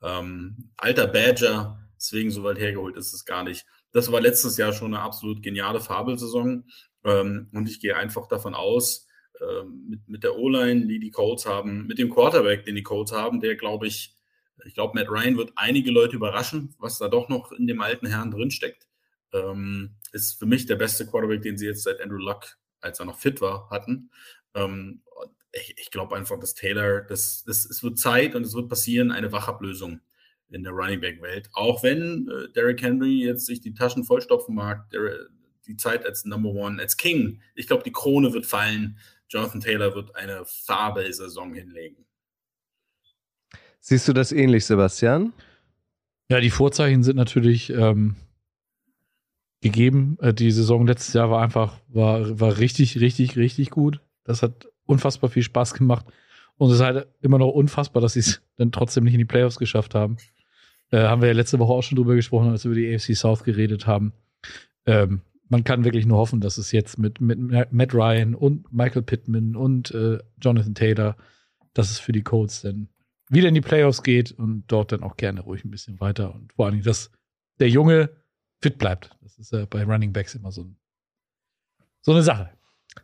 Ähm, 0.00 0.70
alter 0.76 1.08
Badger, 1.08 1.88
deswegen 1.96 2.30
so 2.30 2.44
weit 2.44 2.60
hergeholt 2.60 2.96
ist 2.96 3.12
es 3.12 3.24
gar 3.24 3.42
nicht. 3.42 3.66
Das 3.90 4.12
war 4.12 4.20
letztes 4.20 4.56
Jahr 4.58 4.72
schon 4.72 4.94
eine 4.94 5.02
absolut 5.02 5.42
geniale 5.42 5.80
Fabelsaison. 5.80 6.64
Ähm, 7.04 7.50
und 7.52 7.68
ich 7.68 7.80
gehe 7.80 7.96
einfach 7.96 8.28
davon 8.28 8.54
aus, 8.54 9.08
ähm, 9.40 9.86
mit, 9.88 10.08
mit 10.08 10.22
der 10.22 10.36
O-Line, 10.36 10.86
die 10.86 11.00
die 11.00 11.10
Colts 11.10 11.46
haben, 11.46 11.88
mit 11.88 11.98
dem 11.98 12.10
Quarterback, 12.10 12.64
den 12.64 12.76
die 12.76 12.84
Colts 12.84 13.10
haben, 13.10 13.40
der 13.40 13.56
glaube 13.56 13.88
ich, 13.88 14.14
ich 14.64 14.74
glaube, 14.74 14.94
Matt 14.94 15.10
Ryan 15.10 15.36
wird 15.36 15.52
einige 15.56 15.90
Leute 15.90 16.14
überraschen, 16.14 16.76
was 16.78 16.98
da 16.98 17.08
doch 17.08 17.28
noch 17.28 17.50
in 17.50 17.66
dem 17.66 17.80
alten 17.80 18.06
Herrn 18.06 18.30
drinsteckt. 18.30 18.86
Ähm, 19.32 19.96
ist 20.12 20.38
für 20.38 20.46
mich 20.46 20.66
der 20.66 20.76
beste 20.76 21.06
Quarterback, 21.06 21.42
den 21.42 21.56
sie 21.56 21.66
jetzt 21.66 21.84
seit 21.84 22.00
Andrew 22.00 22.18
Luck, 22.18 22.58
als 22.80 23.00
er 23.00 23.06
noch 23.06 23.18
fit 23.18 23.40
war, 23.40 23.70
hatten. 23.70 24.10
Ähm, 24.54 25.02
ich, 25.52 25.74
ich 25.78 25.90
glaube 25.90 26.16
einfach, 26.16 26.38
dass 26.38 26.54
Taylor, 26.54 27.02
das, 27.02 27.44
das, 27.46 27.64
es 27.64 27.82
wird 27.82 27.98
Zeit 27.98 28.34
und 28.34 28.44
es 28.44 28.54
wird 28.54 28.68
passieren, 28.68 29.10
eine 29.10 29.32
Wachablösung 29.32 30.00
in 30.50 30.62
der 30.62 30.72
Running 30.72 31.00
Back 31.00 31.20
Welt. 31.22 31.48
Auch 31.52 31.82
wenn 31.82 32.28
äh, 32.28 32.52
Derrick 32.52 32.82
Henry 32.82 33.24
jetzt 33.24 33.46
sich 33.46 33.60
die 33.60 33.74
Taschen 33.74 34.04
vollstopfen 34.04 34.54
mag, 34.54 34.90
der, 34.90 35.28
die 35.66 35.76
Zeit 35.76 36.04
als 36.04 36.24
Number 36.24 36.50
One, 36.50 36.80
als 36.80 36.96
King, 36.96 37.40
ich 37.54 37.66
glaube, 37.66 37.84
die 37.84 37.92
Krone 37.92 38.32
wird 38.32 38.46
fallen. 38.46 38.98
Jonathan 39.28 39.60
Taylor 39.60 39.94
wird 39.94 40.14
eine 40.14 40.44
Fabelsaison 40.44 41.54
hinlegen. 41.54 42.04
Siehst 43.80 44.06
du 44.06 44.12
das 44.12 44.30
ähnlich, 44.30 44.66
Sebastian? 44.66 45.32
Ja, 46.28 46.40
die 46.40 46.50
Vorzeichen 46.50 47.02
sind 47.02 47.16
natürlich 47.16 47.70
ähm, 47.70 48.16
gegeben. 49.62 50.18
Äh, 50.20 50.34
die 50.34 50.50
Saison 50.50 50.86
letztes 50.86 51.14
Jahr 51.14 51.30
war 51.30 51.40
einfach, 51.40 51.78
war, 51.88 52.38
war 52.38 52.58
richtig, 52.58 53.00
richtig, 53.00 53.36
richtig 53.36 53.70
gut. 53.70 54.00
Das 54.24 54.42
hat 54.42 54.68
unfassbar 54.84 55.30
viel 55.30 55.42
Spaß 55.42 55.72
gemacht. 55.72 56.04
Und 56.58 56.68
es 56.68 56.76
ist 56.76 56.82
halt 56.82 57.06
immer 57.22 57.38
noch 57.38 57.48
unfassbar, 57.48 58.02
dass 58.02 58.12
sie 58.12 58.20
es 58.20 58.42
dann 58.56 58.72
trotzdem 58.72 59.04
nicht 59.04 59.14
in 59.14 59.18
die 59.18 59.24
Playoffs 59.24 59.58
geschafft 59.58 59.94
haben. 59.94 60.18
Äh, 60.90 60.98
haben 61.04 61.22
wir 61.22 61.28
ja 61.28 61.34
letzte 61.34 61.58
Woche 61.58 61.72
auch 61.72 61.82
schon 61.82 61.96
drüber 61.96 62.14
gesprochen, 62.14 62.50
als 62.50 62.64
wir 62.64 62.72
über 62.72 62.80
die 62.80 62.94
AFC 62.94 63.16
South 63.16 63.44
geredet 63.44 63.86
haben. 63.86 64.12
Ähm, 64.84 65.22
man 65.48 65.64
kann 65.64 65.84
wirklich 65.84 66.06
nur 66.06 66.18
hoffen, 66.18 66.40
dass 66.40 66.58
es 66.58 66.72
jetzt 66.72 66.98
mit, 66.98 67.20
mit 67.20 67.38
Matt 67.72 67.94
Ryan 67.94 68.34
und 68.34 68.72
Michael 68.72 69.02
Pittman 69.02 69.54
und 69.54 69.90
äh, 69.92 70.18
Jonathan 70.40 70.74
Taylor, 70.74 71.16
dass 71.74 71.90
es 71.90 71.98
für 71.98 72.12
die 72.12 72.22
Colts 72.22 72.62
dann 72.62 72.88
wieder 73.28 73.48
in 73.48 73.54
die 73.54 73.60
Playoffs 73.60 74.02
geht 74.02 74.32
und 74.32 74.64
dort 74.66 74.92
dann 74.92 75.02
auch 75.02 75.16
gerne 75.16 75.40
ruhig 75.40 75.64
ein 75.64 75.70
bisschen 75.70 76.00
weiter. 76.00 76.34
Und 76.34 76.52
vor 76.52 76.66
allen 76.66 76.72
Dingen, 76.72 76.84
dass 76.84 77.10
der 77.58 77.68
Junge 77.68 78.10
fit 78.62 78.78
bleibt. 78.78 79.10
Das 79.20 79.38
ist 79.38 79.52
ja 79.52 79.66
bei 79.66 79.84
Running 79.84 80.12
Backs 80.12 80.34
immer 80.34 80.52
so, 80.52 80.62
ein, 80.62 80.76
so 82.00 82.12
eine 82.12 82.22
Sache. 82.22 82.50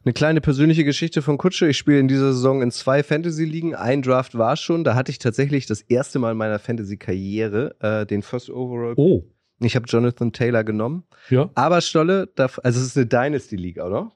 Eine 0.05 0.13
kleine 0.13 0.41
persönliche 0.41 0.85
Geschichte 0.85 1.23
von 1.23 1.39
Kutsche. 1.39 1.69
Ich 1.69 1.79
spiele 1.79 1.99
in 1.99 2.09
dieser 2.09 2.33
Saison 2.33 2.63
in 2.63 2.71
zwei 2.71 3.03
Fantasy-Ligen. 3.03 3.75
Ein 3.75 4.03
Draft 4.03 4.37
war 4.37 4.57
schon. 4.57 4.85
Da 4.85 4.95
hatte 4.95 5.11
ich 5.11 5.19
tatsächlich 5.19 5.67
das 5.67 5.81
erste 5.81 6.19
Mal 6.19 6.33
in 6.33 6.39
meiner 6.39 6.59
Fantasy-Karriere 6.59 7.77
äh, 7.81 8.07
den 8.07 8.23
First 8.23 8.51
Overall. 8.51 8.95
Oh. 8.97 9.25
Ich 9.61 9.75
habe 9.75 9.87
Jonathan 9.89 10.33
Taylor 10.33 10.63
genommen. 10.63 11.05
Ja. 11.31 11.51
Aber 11.55 11.81
Stolle, 11.81 12.29
also 12.37 12.61
es 12.63 12.77
ist 12.77 12.97
eine 12.97 13.07
Dynasty-Liga, 13.07 13.87
oder? 13.87 14.13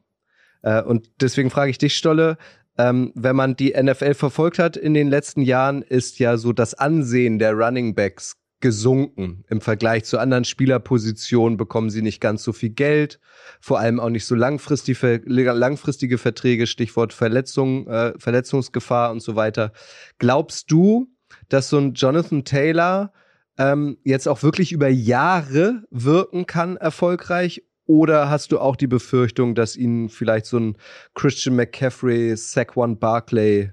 Äh, 0.62 0.82
und 0.82 1.10
deswegen 1.20 1.50
frage 1.50 1.70
ich 1.70 1.78
dich, 1.78 1.96
Stolle, 1.96 2.36
ähm, 2.78 3.12
wenn 3.14 3.34
man 3.34 3.56
die 3.56 3.72
NFL 3.72 4.14
verfolgt 4.14 4.58
hat 4.58 4.76
in 4.76 4.94
den 4.94 5.08
letzten 5.08 5.42
Jahren, 5.42 5.82
ist 5.82 6.18
ja 6.18 6.36
so 6.36 6.52
das 6.52 6.74
Ansehen 6.74 7.38
der 7.38 7.54
Running 7.54 7.94
Backs 7.94 8.36
gesunken. 8.62 9.44
Im 9.50 9.60
Vergleich 9.60 10.04
zu 10.04 10.18
anderen 10.18 10.44
Spielerpositionen 10.44 11.58
bekommen 11.58 11.90
sie 11.90 12.00
nicht 12.00 12.20
ganz 12.20 12.42
so 12.42 12.54
viel 12.54 12.70
Geld, 12.70 13.20
vor 13.60 13.78
allem 13.78 14.00
auch 14.00 14.08
nicht 14.08 14.24
so 14.24 14.34
langfristige, 14.34 15.20
langfristige 15.26 16.16
Verträge, 16.16 16.66
Stichwort 16.66 17.12
Verletzung, 17.12 17.86
äh, 17.88 18.14
Verletzungsgefahr 18.18 19.10
und 19.10 19.20
so 19.20 19.36
weiter. 19.36 19.72
Glaubst 20.18 20.70
du, 20.70 21.08
dass 21.50 21.68
so 21.68 21.76
ein 21.76 21.92
Jonathan 21.92 22.44
Taylor 22.44 23.12
ähm, 23.58 23.98
jetzt 24.04 24.28
auch 24.28 24.42
wirklich 24.42 24.72
über 24.72 24.88
Jahre 24.88 25.82
wirken 25.90 26.46
kann, 26.46 26.78
erfolgreich? 26.78 27.62
Oder 27.84 28.30
hast 28.30 28.52
du 28.52 28.60
auch 28.60 28.76
die 28.76 28.86
Befürchtung, 28.86 29.54
dass 29.54 29.76
ihn 29.76 30.08
vielleicht 30.08 30.46
so 30.46 30.58
ein 30.58 30.76
Christian 31.14 31.56
McCaffrey, 31.56 32.36
Saquon 32.36 32.98
Barclay 32.98 33.72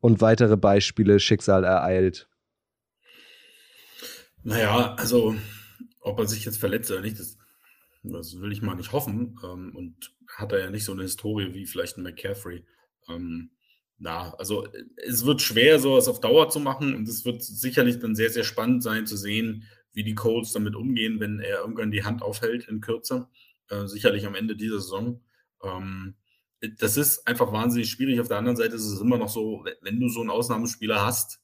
und 0.00 0.20
weitere 0.20 0.56
Beispiele 0.56 1.20
Schicksal 1.20 1.64
ereilt? 1.64 2.28
Naja, 4.44 4.94
also 4.94 5.34
ob 6.00 6.18
er 6.18 6.26
sich 6.26 6.44
jetzt 6.44 6.58
verletzt 6.58 6.90
oder 6.90 7.00
nicht, 7.00 7.18
das, 7.18 7.38
das 8.02 8.40
will 8.40 8.52
ich 8.52 8.62
mal 8.62 8.74
nicht 8.74 8.92
hoffen. 8.92 9.38
Ähm, 9.44 9.74
und 9.74 10.14
hat 10.28 10.52
er 10.52 10.60
ja 10.60 10.70
nicht 10.70 10.84
so 10.84 10.92
eine 10.92 11.02
Historie 11.02 11.54
wie 11.54 11.66
vielleicht 11.66 11.96
ein 11.96 12.02
McCaffrey. 12.02 12.64
Ähm, 13.08 13.50
na, 13.98 14.34
also 14.34 14.66
es 14.96 15.24
wird 15.24 15.42
schwer, 15.42 15.78
sowas 15.78 16.08
auf 16.08 16.20
Dauer 16.20 16.48
zu 16.48 16.58
machen 16.58 16.94
und 16.94 17.08
es 17.08 17.24
wird 17.24 17.42
sicherlich 17.42 18.00
dann 18.00 18.16
sehr, 18.16 18.30
sehr 18.30 18.42
spannend 18.42 18.82
sein 18.82 19.06
zu 19.06 19.16
sehen, 19.16 19.64
wie 19.92 20.02
die 20.02 20.14
Colts 20.14 20.52
damit 20.52 20.74
umgehen, 20.74 21.20
wenn 21.20 21.38
er 21.38 21.60
irgendwann 21.60 21.92
die 21.92 22.02
Hand 22.02 22.22
aufhält 22.22 22.66
in 22.66 22.80
Kürze. 22.80 23.28
Äh, 23.68 23.86
sicherlich 23.86 24.26
am 24.26 24.34
Ende 24.34 24.56
dieser 24.56 24.80
Saison. 24.80 25.22
Ähm, 25.62 26.16
das 26.78 26.96
ist 26.96 27.26
einfach 27.26 27.52
wahnsinnig 27.52 27.90
schwierig. 27.90 28.20
Auf 28.20 28.28
der 28.28 28.38
anderen 28.38 28.56
Seite 28.56 28.76
ist 28.76 28.86
es 28.86 29.00
immer 29.00 29.18
noch 29.18 29.28
so, 29.28 29.64
wenn 29.82 30.00
du 30.00 30.08
so 30.08 30.20
einen 30.20 30.30
Ausnahmespieler 30.30 31.04
hast, 31.04 31.40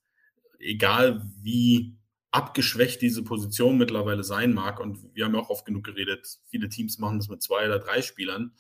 egal 0.59 1.23
wie 1.41 1.98
abgeschwächt 2.31 3.01
diese 3.01 3.23
Position 3.23 3.79
mittlerweile 3.79 4.25
sein 4.25 4.53
mag. 4.53 4.81
Und 4.81 5.15
wir 5.15 5.25
haben 5.25 5.35
ja 5.35 5.41
auch 5.41 5.51
oft 5.51 5.65
genug 5.65 5.85
geredet, 5.85 6.39
viele 6.47 6.69
Teams 6.69 6.99
machen 6.99 7.19
das 7.19 7.29
mit 7.29 7.43
zwei 7.43 7.67
oder 7.67 7.79
drei 7.79 8.03
Spielern. 8.03 8.53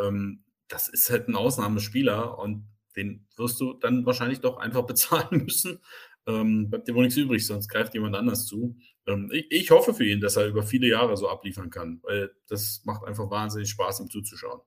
Ähm, 0.00 0.44
das 0.68 0.88
ist 0.88 1.10
halt 1.10 1.28
ein 1.28 1.36
Ausnahmespieler 1.36 2.38
und 2.38 2.66
den 2.96 3.26
wirst 3.36 3.60
du 3.60 3.74
dann 3.74 4.06
wahrscheinlich 4.06 4.40
doch 4.40 4.58
einfach 4.58 4.82
bezahlen 4.86 5.44
müssen. 5.44 5.80
Ähm, 6.26 6.68
bleibt 6.70 6.86
dir 6.86 6.94
wohl 6.94 7.04
nichts 7.04 7.16
übrig, 7.16 7.46
sonst 7.46 7.68
greift 7.68 7.94
jemand 7.94 8.14
anders 8.14 8.46
zu. 8.46 8.76
Ähm, 9.06 9.30
ich, 9.32 9.50
ich, 9.50 9.70
hoffe 9.70 9.94
für 9.94 10.04
ihn, 10.04 10.20
dass 10.20 10.36
er 10.36 10.46
über 10.46 10.62
viele 10.62 10.86
Jahre 10.86 11.16
so 11.16 11.28
abliefern 11.28 11.70
kann, 11.70 12.00
weil 12.02 12.30
das 12.46 12.82
macht 12.84 13.04
einfach 13.04 13.30
wahnsinnig 13.30 13.70
Spaß, 13.70 14.00
ihm 14.00 14.10
zuzuschauen. 14.10 14.60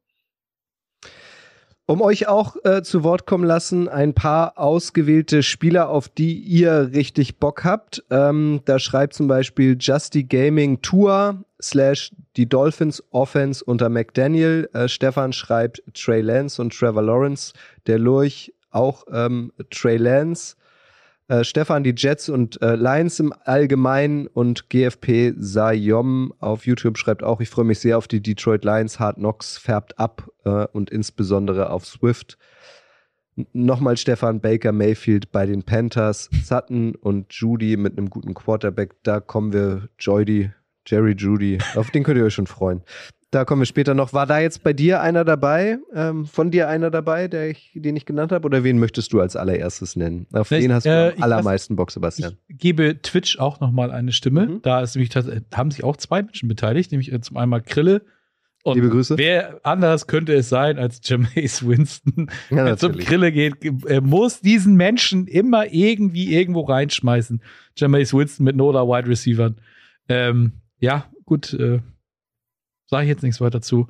Um 1.86 2.02
euch 2.02 2.30
auch 2.30 2.56
äh, 2.64 2.82
zu 2.82 3.04
Wort 3.04 3.26
kommen 3.26 3.44
lassen, 3.44 3.90
ein 3.90 4.14
paar 4.14 4.58
ausgewählte 4.58 5.44
Spieler, 5.44 5.90
auf 5.90 6.08
die 6.08 6.34
ihr 6.40 6.92
richtig 6.94 7.40
Bock 7.40 7.66
habt. 7.66 8.04
Ähm, 8.10 8.62
da 8.64 8.80
schreibt 8.80 9.14
zum 9.14 9.28
Beispiel 9.28 9.76
Justy 9.78 10.24
Gaming 10.24 10.82
Tour 10.82 11.44
slash 11.62 12.12
die 12.38 12.48
Dolphins 12.48 13.04
Offense 13.12 13.66
unter 13.66 13.90
McDaniel. 13.90 14.70
Äh, 14.72 14.88
Stefan 14.88 15.34
schreibt 15.34 15.84
Trey 15.94 16.22
Lance 16.22 16.62
und 16.62 16.74
Trevor 16.74 17.04
Lawrence. 17.04 17.52
Der 17.86 18.00
Lurch 18.00 18.54
auch 18.72 19.04
ähm, 19.12 19.52
Trey 19.70 19.98
Lance. 19.98 20.56
Äh, 21.30 21.44
Stefan, 21.44 21.84
die 21.84 21.94
Jets 21.96 22.28
und 22.28 22.62
äh, 22.62 22.76
Lions 22.76 23.20
im 23.20 23.34
Allgemeinen 23.46 24.28
und 24.28 24.70
GFP 24.70 25.34
Sayom 25.38 26.34
auf 26.40 26.66
YouTube 26.66 26.98
schreibt 26.98 27.24
auch, 27.24 27.40
ich 27.40 27.50
freue 27.50 27.66
mich 27.66 27.80
sehr 27.80 27.98
auf 27.98 28.08
die 28.08 28.22
Detroit 28.22 28.66
Lions. 28.66 29.00
Hard 29.00 29.18
Knocks 29.18 29.58
färbt 29.58 29.98
ab 29.98 30.30
äh, 30.44 30.68
und 30.74 30.90
insbesondere 30.90 31.70
auf 31.70 31.86
Swift. 31.86 32.38
N 33.38 33.48
Nochmal 33.54 33.98
Stefan 33.98 34.42
Baker 34.42 34.74
Mayfield 34.74 35.32
bei 35.32 35.46
den 35.46 35.64
Panthers, 35.64 36.30
Sutton 36.44 36.94
und 36.96 37.34
Judy 37.34 37.78
mit 37.78 37.98
einem 37.98 38.10
guten 38.10 38.34
Quarterback. 38.34 38.96
Da 39.04 39.22
kommen 39.22 39.54
wir, 39.54 39.90
Joydy, 39.98 40.52
Jerry 40.86 41.16
Judy, 41.18 41.58
auf 41.76 41.90
den 41.90 42.04
könnt 42.04 42.18
ihr 42.18 42.26
euch 42.26 42.34
schon 42.34 42.48
freuen. 42.48 42.84
Da 43.34 43.46
kommen 43.46 43.64
wir 43.64 43.66
später 43.66 43.96
noch. 43.96 44.14
War 44.14 44.28
da 44.28 44.38
jetzt 44.38 44.62
bei 44.62 44.74
dir 44.74 45.02
einer 45.02 45.26
dabei, 45.26 45.80
ähm, 45.92 46.28
von 46.28 46.52
dir 46.52 46.70
einer 46.70 46.92
dabei, 46.92 47.28
der 47.28 47.50
ich, 47.50 47.72
den 47.74 47.96
ich 47.96 48.06
genannt 48.06 48.32
habe? 48.32 48.46
Oder 48.46 48.64
wen 48.64 48.78
möchtest 48.78 49.12
du 49.12 49.20
als 49.22 49.36
allererstes 49.36 49.96
nennen? 49.96 50.28
Auf 50.34 50.50
Vielleicht, 50.50 50.66
den 50.66 50.74
hast 50.74 50.86
du 50.86 50.90
äh, 50.90 51.14
am 51.16 51.24
allermeisten 51.24 51.76
Bock, 51.76 51.90
Sebastian. 51.90 52.38
Ich 52.48 52.60
gebe 52.60 53.02
Twitch 53.02 53.40
auch 53.40 53.60
nochmal 53.60 53.90
eine 53.90 54.12
Stimme. 54.12 54.46
Mhm. 54.46 54.62
Da 54.62 54.82
ist 54.82 54.96
nämlich, 54.96 55.10
haben 55.52 55.72
sich 55.72 55.84
auch 55.84 55.98
zwei 55.98 56.22
Menschen 56.22 56.48
beteiligt, 56.48 56.92
nämlich 56.92 57.12
äh, 57.12 57.22
zum 57.22 57.38
einmal 57.38 57.64
Krille. 57.64 58.04
Und 58.62 58.76
Liebe 58.76 58.90
Grüße. 58.90 59.18
Wer 59.18 59.60
anders 59.64 60.06
könnte 60.06 60.36
es 60.36 60.50
sein 60.50 60.78
als 60.78 61.02
Jameis 61.04 61.68
Winston, 61.68 62.30
ja, 62.52 62.66
der 62.66 62.78
zum 62.78 62.96
Krille 62.98 63.32
geht, 63.32 63.56
er 63.88 64.02
muss 64.02 64.42
diesen 64.42 64.76
Menschen 64.76 65.26
immer 65.26 65.74
irgendwie 65.74 66.36
irgendwo 66.36 66.62
reinschmeißen. 66.62 67.42
Jameis 67.76 68.14
Winston 68.14 68.44
mit 68.44 68.56
Noda 68.56 68.84
Wide 68.84 69.10
Receivern. 69.10 69.58
Ähm, 70.08 70.62
ja, 70.80 71.06
gut, 71.26 71.52
äh, 71.54 71.80
Sage 72.88 73.04
ich 73.04 73.10
jetzt 73.10 73.24
nichts 73.24 73.42
weiter 73.42 73.62
zu. 73.62 73.88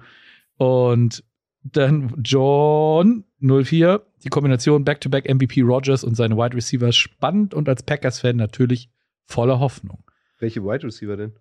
Und 0.58 1.24
dann 1.64 2.22
John 2.24 3.26
04, 3.40 4.06
die 4.24 4.30
Kombination 4.30 4.84
Back-to-Back 4.84 5.26
-back 5.26 5.34
MVP 5.34 5.62
Rogers 5.62 6.04
und 6.04 6.16
seine 6.16 6.36
Wide 6.38 6.56
Receivers 6.56 6.96
spannend 6.96 7.54
und 7.54 7.70
als 7.70 7.84
Packers-Fan 7.84 8.36
natürlich 8.36 8.90
voller 9.26 9.60
Hoffnung. 9.60 10.04
Welche 10.40 10.64
Wide 10.64 10.84
Receiver 10.86 11.16
denn? 11.16 11.34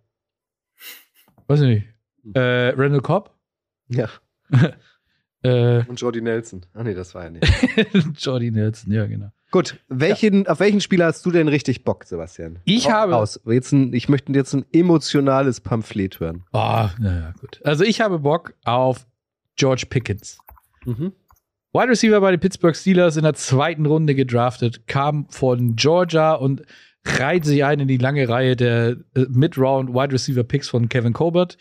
Weiß 1.47 1.61
ich 1.61 1.69
nicht. 1.69 1.87
Hm. 2.23 2.33
Äh, 2.35 2.69
Randall 2.71 3.01
Cobb? 3.01 3.37
Ja. 3.89 4.09
äh, 5.43 5.85
und 5.85 6.01
Jordy 6.01 6.21
Nelson. 6.21 6.65
Ah, 6.73 6.85
nee, 6.85 6.95
das 6.95 7.15
war 7.15 7.25
ja 7.25 7.31
nicht. 7.31 7.45
Jordy 8.25 8.51
Nelson, 8.51 8.93
ja, 8.93 9.07
genau. 9.07 9.33
Gut, 9.53 9.79
welchen, 9.89 10.45
ja. 10.45 10.51
auf 10.51 10.61
welchen 10.61 10.81
Spieler 10.81 11.05
hast 11.05 11.25
du 11.27 11.31
denn 11.31 11.47
richtig 11.47 11.85
Bock, 11.85 12.05
Sebastian? 12.05 12.59
Ich 12.65 12.85
Komm 12.85 12.93
habe. 12.95 13.17
Aus. 13.17 13.39
Jetzt 13.45 13.71
ein, 13.73 13.93
ich 13.93 14.09
möchte 14.09 14.33
jetzt 14.33 14.55
ein 14.55 14.65
emotionales 14.73 15.61
Pamphlet 15.61 16.19
hören. 16.21 16.45
Oh, 16.55 16.89
naja, 16.99 17.35
gut. 17.39 17.61
Also 17.63 17.85
ich 17.85 18.01
habe 18.01 18.21
Bock 18.21 18.55
auf 18.65 19.07
George 19.57 19.85
Pickens. 19.91 20.39
Mhm. 20.87 21.13
Wide 21.75 21.89
Receiver 21.89 22.19
bei 22.21 22.31
den 22.31 22.41
Pittsburgh 22.41 22.75
Steelers 22.75 23.19
in 23.19 23.25
der 23.25 23.35
zweiten 23.35 23.85
Runde 23.85 24.15
gedraftet, 24.15 24.87
kam 24.87 25.29
von 25.29 25.77
Georgia 25.77 26.33
und 26.33 26.63
reiht 27.05 27.45
sich 27.45 27.63
ein 27.63 27.81
in 27.81 27.89
die 27.89 27.99
lange 27.99 28.29
Reihe 28.31 28.57
der 28.57 28.97
äh, 29.15 29.27
Mid-Round 29.29 29.91
Wide 29.91 30.15
Receiver 30.15 30.45
Picks 30.45 30.71
von 30.71 30.89
Kevin 30.89 31.13
Colbert. 31.13 31.59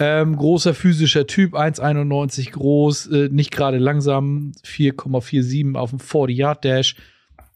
Ähm, 0.00 0.34
großer 0.34 0.72
physischer 0.72 1.26
Typ, 1.26 1.54
1,91 1.54 2.52
groß, 2.52 3.06
äh, 3.08 3.28
nicht 3.30 3.50
gerade 3.50 3.76
langsam, 3.76 4.52
4,47 4.64 5.76
auf 5.76 5.90
dem 5.90 5.98
40-Yard-Dash 5.98 6.96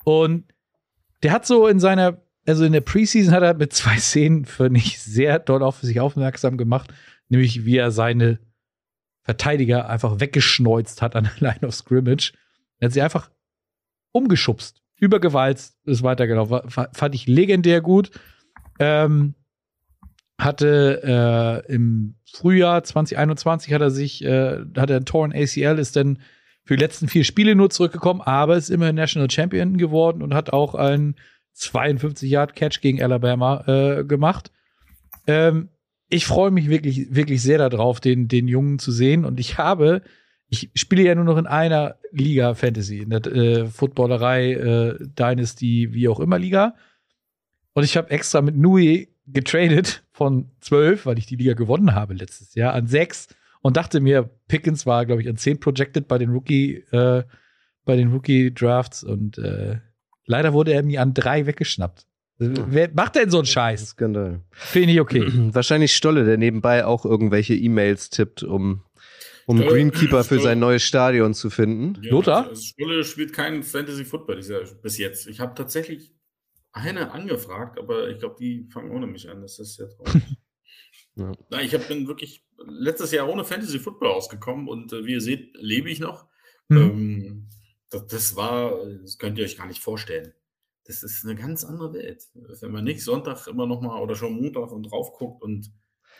und 0.05 0.45
der 1.23 1.33
hat 1.33 1.47
so 1.47 1.67
in 1.69 1.81
seiner, 1.81 2.21
also 2.47 2.65
in 2.65 2.73
der 2.73 2.81
Preseason 2.81 3.33
hat 3.33 3.43
er 3.43 3.55
mit 3.55 3.73
zwei 3.73 3.97
Szenen 3.99 4.45
für 4.45 4.71
nicht 4.71 5.01
sehr 5.01 5.39
doll 5.39 5.63
auf 5.63 5.81
sich 5.81 6.01
aufmerksam 6.01 6.57
gemacht, 6.57 6.93
nämlich 7.29 7.65
wie 7.65 7.77
er 7.77 7.91
seine 7.91 8.39
Verteidiger 9.23 9.89
einfach 9.89 10.21
weggeschneuzt 10.21 11.01
hat 11.01 11.15
an 11.15 11.25
der 11.25 11.53
Line 11.53 11.67
of 11.67 11.75
Scrimmage. 11.75 12.33
Er 12.79 12.87
hat 12.87 12.93
sie 12.93 13.03
einfach 13.03 13.31
umgeschubst, 14.11 14.83
übergewalzt, 14.97 15.77
ist 15.85 16.03
weitergelaufen. 16.03 16.69
Fand 16.69 17.15
ich 17.15 17.27
legendär 17.27 17.81
gut. 17.81 18.11
Ähm, 18.79 19.35
hatte 20.39 21.65
äh, 21.69 21.73
im 21.73 22.17
Frühjahr 22.33 22.83
2021 22.83 23.73
hat 23.73 23.81
er 23.81 23.91
sich, 23.91 24.25
äh, 24.25 24.59
hat 24.77 24.91
er 24.91 24.97
einen 24.97 25.05
Torn 25.05 25.33
ACL, 25.33 25.79
ist 25.79 25.95
dann 25.95 26.19
für 26.65 26.77
die 26.77 26.83
letzten 26.83 27.09
vier 27.09 27.25
Spiele 27.25 27.55
nur 27.55 27.71
zurückgekommen, 27.71 28.21
aber 28.21 28.57
ist 28.57 28.71
immer 28.71 28.93
National 28.93 29.31
Champion 29.31 29.77
geworden 29.77 30.23
und 30.23 30.35
hat 30.35 30.53
auch 30.53 30.75
einen 30.75 31.17
52-Yard-Catch 31.57 32.81
gegen 32.81 33.03
Alabama 33.03 33.65
äh, 33.67 34.05
gemacht. 34.05 34.51
Ähm, 35.27 35.69
ich 36.09 36.27
freue 36.27 36.51
mich 36.51 36.69
wirklich, 36.69 37.15
wirklich 37.15 37.43
sehr 37.43 37.59
darauf, 37.69 38.01
den, 38.01 38.29
den 38.29 38.47
Jungen 38.47 38.79
zu 38.79 38.93
sehen. 38.93 39.25
Und 39.25 39.41
ich 39.41 39.59
habe, 39.59 40.03
ich 40.49 40.71
spiele 40.75 41.03
ja 41.03 41.15
nur 41.15 41.25
noch 41.25 41.39
in 41.39 41.47
einer 41.47 41.97
Liga 42.11 42.55
Fantasy, 42.55 42.99
in 42.99 43.11
der 43.11 43.27
äh, 43.27 43.67
Footballerei, 43.67 44.53
äh, 44.53 44.99
Dynasty, 45.01 45.89
wie 45.93 46.09
auch 46.09 46.21
immer 46.21 46.39
Liga. 46.39 46.75
Und 47.73 47.85
ich 47.85 47.97
habe 47.97 48.11
extra 48.11 48.43
mit 48.43 48.57
Nui 48.57 49.09
getradet 49.27 50.05
von 50.13 50.51
12, 50.61 51.07
weil 51.07 51.19
ich 51.19 51.27
die 51.27 51.37
Liga 51.37 51.55
gewonnen 51.55 51.95
habe 51.95 52.15
letztes 52.15 52.55
Jahr, 52.55 52.75
an 52.75 52.87
6 52.87 53.29
und 53.63 53.77
dachte 53.77 54.01
mir, 54.01 54.29
Pickens 54.49 54.85
war, 54.87 55.07
glaube 55.07 55.23
ich, 55.23 55.29
an 55.29 55.37
10 55.37 55.61
projected 55.61 56.09
bei 56.09 56.19
den 56.19 56.31
Rookie, 56.31 56.85
äh, 56.91 57.23
bei 57.85 57.97
den 57.97 58.13
Rookie-Drafts 58.13 59.03
und 59.05 59.39
äh, 59.39 59.79
leider 60.27 60.53
wurde 60.53 60.73
er 60.73 60.83
mir 60.83 61.01
an 61.01 61.15
3 61.15 61.47
weggeschnappt. 61.47 62.07
Wer 62.39 62.91
macht 62.93 63.15
denn 63.15 63.31
so 63.31 63.39
einen 63.39 63.47
Scheiß? 63.47 63.91
Skandal. 63.91 64.41
Finde 64.51 64.93
ich 64.93 65.01
okay. 65.01 65.27
Wahrscheinlich 65.53 65.95
Stolle, 65.95 66.25
der 66.25 66.39
nebenbei 66.39 66.85
auch 66.85 67.05
irgendwelche 67.05 67.55
E-Mails 67.55 68.11
tippt, 68.11 68.43
um, 68.43 68.83
um 69.47 69.59
Stolle, 69.59 69.73
Greenkeeper 69.73 70.25
für 70.25 70.41
sein 70.41 70.59
neues 70.59 70.83
Stadion 70.83 71.35
zu 71.35 71.51
finden. 71.51 72.03
Ja, 72.03 72.11
Lothar? 72.11 72.49
Also 72.49 72.63
Stolle 72.63 73.05
spielt 73.05 73.33
keinen 73.33 73.63
Fantasy 73.63 74.05
Football 74.05 74.41
bis 74.83 74.99
jetzt. 74.99 75.29
Ich 75.29 75.39
habe 75.39 75.55
tatsächlich 75.55 76.13
eine 76.73 77.13
angefragt, 77.13 77.79
aber 77.79 78.09
ich 78.09 78.19
glaube, 78.19 78.37
die 78.41 78.67
fangen 78.73 78.91
ohne 78.91 79.07
mich 79.07 79.29
an. 79.29 79.43
Das 79.43 79.59
ist 79.59 79.79
ja 79.79 79.87
traurig. 79.87 80.23
Ja. 81.17 81.33
Ich 81.61 81.75
hab, 81.75 81.89
bin 81.89 82.07
wirklich 82.09 82.45
letztes 82.67 83.13
Jahr 83.13 83.29
ohne 83.29 83.45
Fantasy 83.45 83.79
Football 83.79 84.13
ausgekommen 84.13 84.69
und 84.69 84.93
äh, 84.93 85.05
wie 85.05 85.13
ihr 85.13 85.21
seht, 85.21 85.57
lebe 85.57 85.91
ich 85.91 86.01
noch. 86.01 86.27
Mhm. 86.69 86.77
Ähm, 86.77 87.49
das, 87.91 88.07
das, 88.07 88.37
war, 88.37 88.85
das 89.03 89.19
könnt 89.19 89.39
ihr 89.39 89.45
euch 89.45 89.57
gar 89.57 89.67
nicht 89.67 89.83
vorstellen. 89.83 90.33
Das 90.85 91.03
ist 91.03 91.25
eine 91.25 91.37
ganz 91.37 91.65
andere 91.65 91.93
Welt. 91.93 92.25
Wenn 92.35 92.73
man 92.73 92.85
nicht 92.85 93.03
Sonntag 93.03 93.47
immer 93.47 93.67
noch 93.67 93.81
mal 93.81 94.01
oder 94.01 94.17
schon 94.17 94.41
Montag 94.41 94.73
und 94.73 94.85
drauf 94.85 95.13
guckt 95.13 95.43
und, 95.43 95.71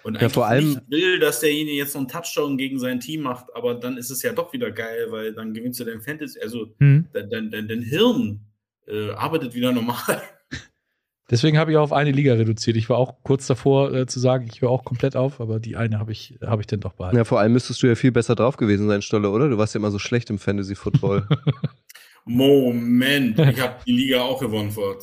und 0.05 0.21
ja, 0.21 0.29
vor 0.29 0.47
allem 0.47 0.71
nicht 0.71 0.91
will, 0.91 1.19
dass 1.19 1.41
derjenige 1.41 1.77
jetzt 1.77 1.95
noch 1.95 2.01
einen 2.01 2.09
Touchdown 2.09 2.59
gegen 2.59 2.79
sein 2.79 3.01
Team 3.01 3.23
macht, 3.23 3.47
aber 3.55 3.75
dann 3.75 3.97
ist 3.97 4.11
es 4.11 4.23
ja 4.23 4.33
doch 4.33 4.53
wieder 4.53 4.71
geil, 4.71 5.07
weil 5.11 5.33
dann 5.33 5.55
gewinnst 5.55 5.81
du 5.81 5.85
dein 5.85 6.01
Fantasy, 6.01 6.41
also 6.41 6.75
mhm. 6.79 7.09
dein, 7.13 7.31
dein, 7.31 7.51
dein, 7.51 7.69
dein 7.69 7.83
Hirn 7.83 8.47
äh, 8.87 9.11
arbeitet 9.11 9.55
wieder 9.55 9.73
normal. 9.73 10.23
Deswegen 11.33 11.57
habe 11.57 11.71
ich 11.71 11.79
auch 11.79 11.85
auf 11.85 11.93
eine 11.95 12.11
Liga 12.11 12.35
reduziert. 12.35 12.77
Ich 12.77 12.91
war 12.91 12.99
auch 12.99 13.15
kurz 13.23 13.47
davor 13.47 13.91
äh, 13.95 14.07
zu 14.07 14.21
sagen, 14.21 14.47
ich 14.53 14.61
höre 14.61 14.69
auch 14.69 14.85
komplett 14.85 15.17
auf, 15.17 15.41
aber 15.41 15.61
die 15.61 15.77
eine 15.77 15.99
habe 15.99 16.13
ich, 16.13 16.39
hab 16.43 16.61
ich 16.61 16.67
dann 16.67 16.81
doch 16.81 16.93
behalten. 16.93 17.17
Ja, 17.17 17.25
vor 17.25 17.41
allem 17.41 17.55
müsstest 17.55 17.83
du 17.83 17.87
ja 17.87 17.95
viel 17.95 18.13
besser 18.13 18.35
drauf 18.35 18.59
gewesen 18.59 18.87
sein, 18.87 19.01
Stolle, 19.01 19.31
oder? 19.31 19.49
Du 19.49 19.57
warst 19.57 19.75
ja 19.75 19.79
immer 19.79 19.91
so 19.91 19.99
schlecht 19.99 20.29
im 20.29 20.39
Fantasy 20.39 20.75
Football. 20.75 21.27
Moment, 22.27 23.39
ich 23.39 23.61
habe 23.61 23.77
die 23.87 23.93
Liga 23.93 24.21
auch 24.21 24.41
gewonnen 24.41 24.71
vor, 24.71 24.99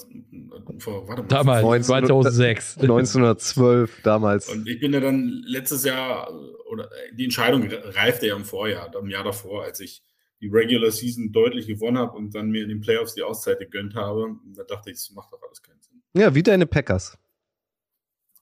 vor 0.78 1.08
warte 1.08 1.24
mal, 1.24 1.28
damals, 1.28 1.64
19, 1.64 1.84
2006. 1.84 2.78
1912, 2.78 4.02
damals. 4.04 4.50
Und 4.50 4.70
ich 4.70 4.80
bin 4.80 4.94
ja 4.94 5.00
dann 5.00 5.44
letztes 5.48 5.84
Jahr, 5.84 6.32
oder 6.70 6.90
die 7.12 7.24
Entscheidung 7.24 7.68
reifte 7.72 8.28
ja 8.28 8.36
im 8.36 8.46
Vorjahr, 8.46 8.92
im 9.02 9.10
Jahr 9.10 9.24
davor, 9.24 9.64
als 9.64 9.80
ich 9.80 10.04
die 10.42 10.48
Regular 10.48 10.92
Season 10.92 11.32
deutlich 11.32 11.68
gewonnen 11.68 11.98
habe 11.98 12.18
und 12.18 12.34
dann 12.34 12.50
mir 12.50 12.64
in 12.64 12.70
den 12.70 12.82
Playoffs 12.82 13.14
die 13.16 13.24
Auszeit 13.24 13.60
gegönnt 13.60 13.96
habe. 13.96 14.36
Da 14.56 14.64
dachte 14.64 14.90
ich, 14.90 14.98
das 14.98 15.12
macht 15.12 15.32
doch 15.34 15.42
alles 15.44 15.62
keinen 15.62 15.82
Sinn. 15.82 16.02
Ja, 16.14 16.34
wie 16.34 16.44
deine 16.44 16.66
Packers. 16.66 17.18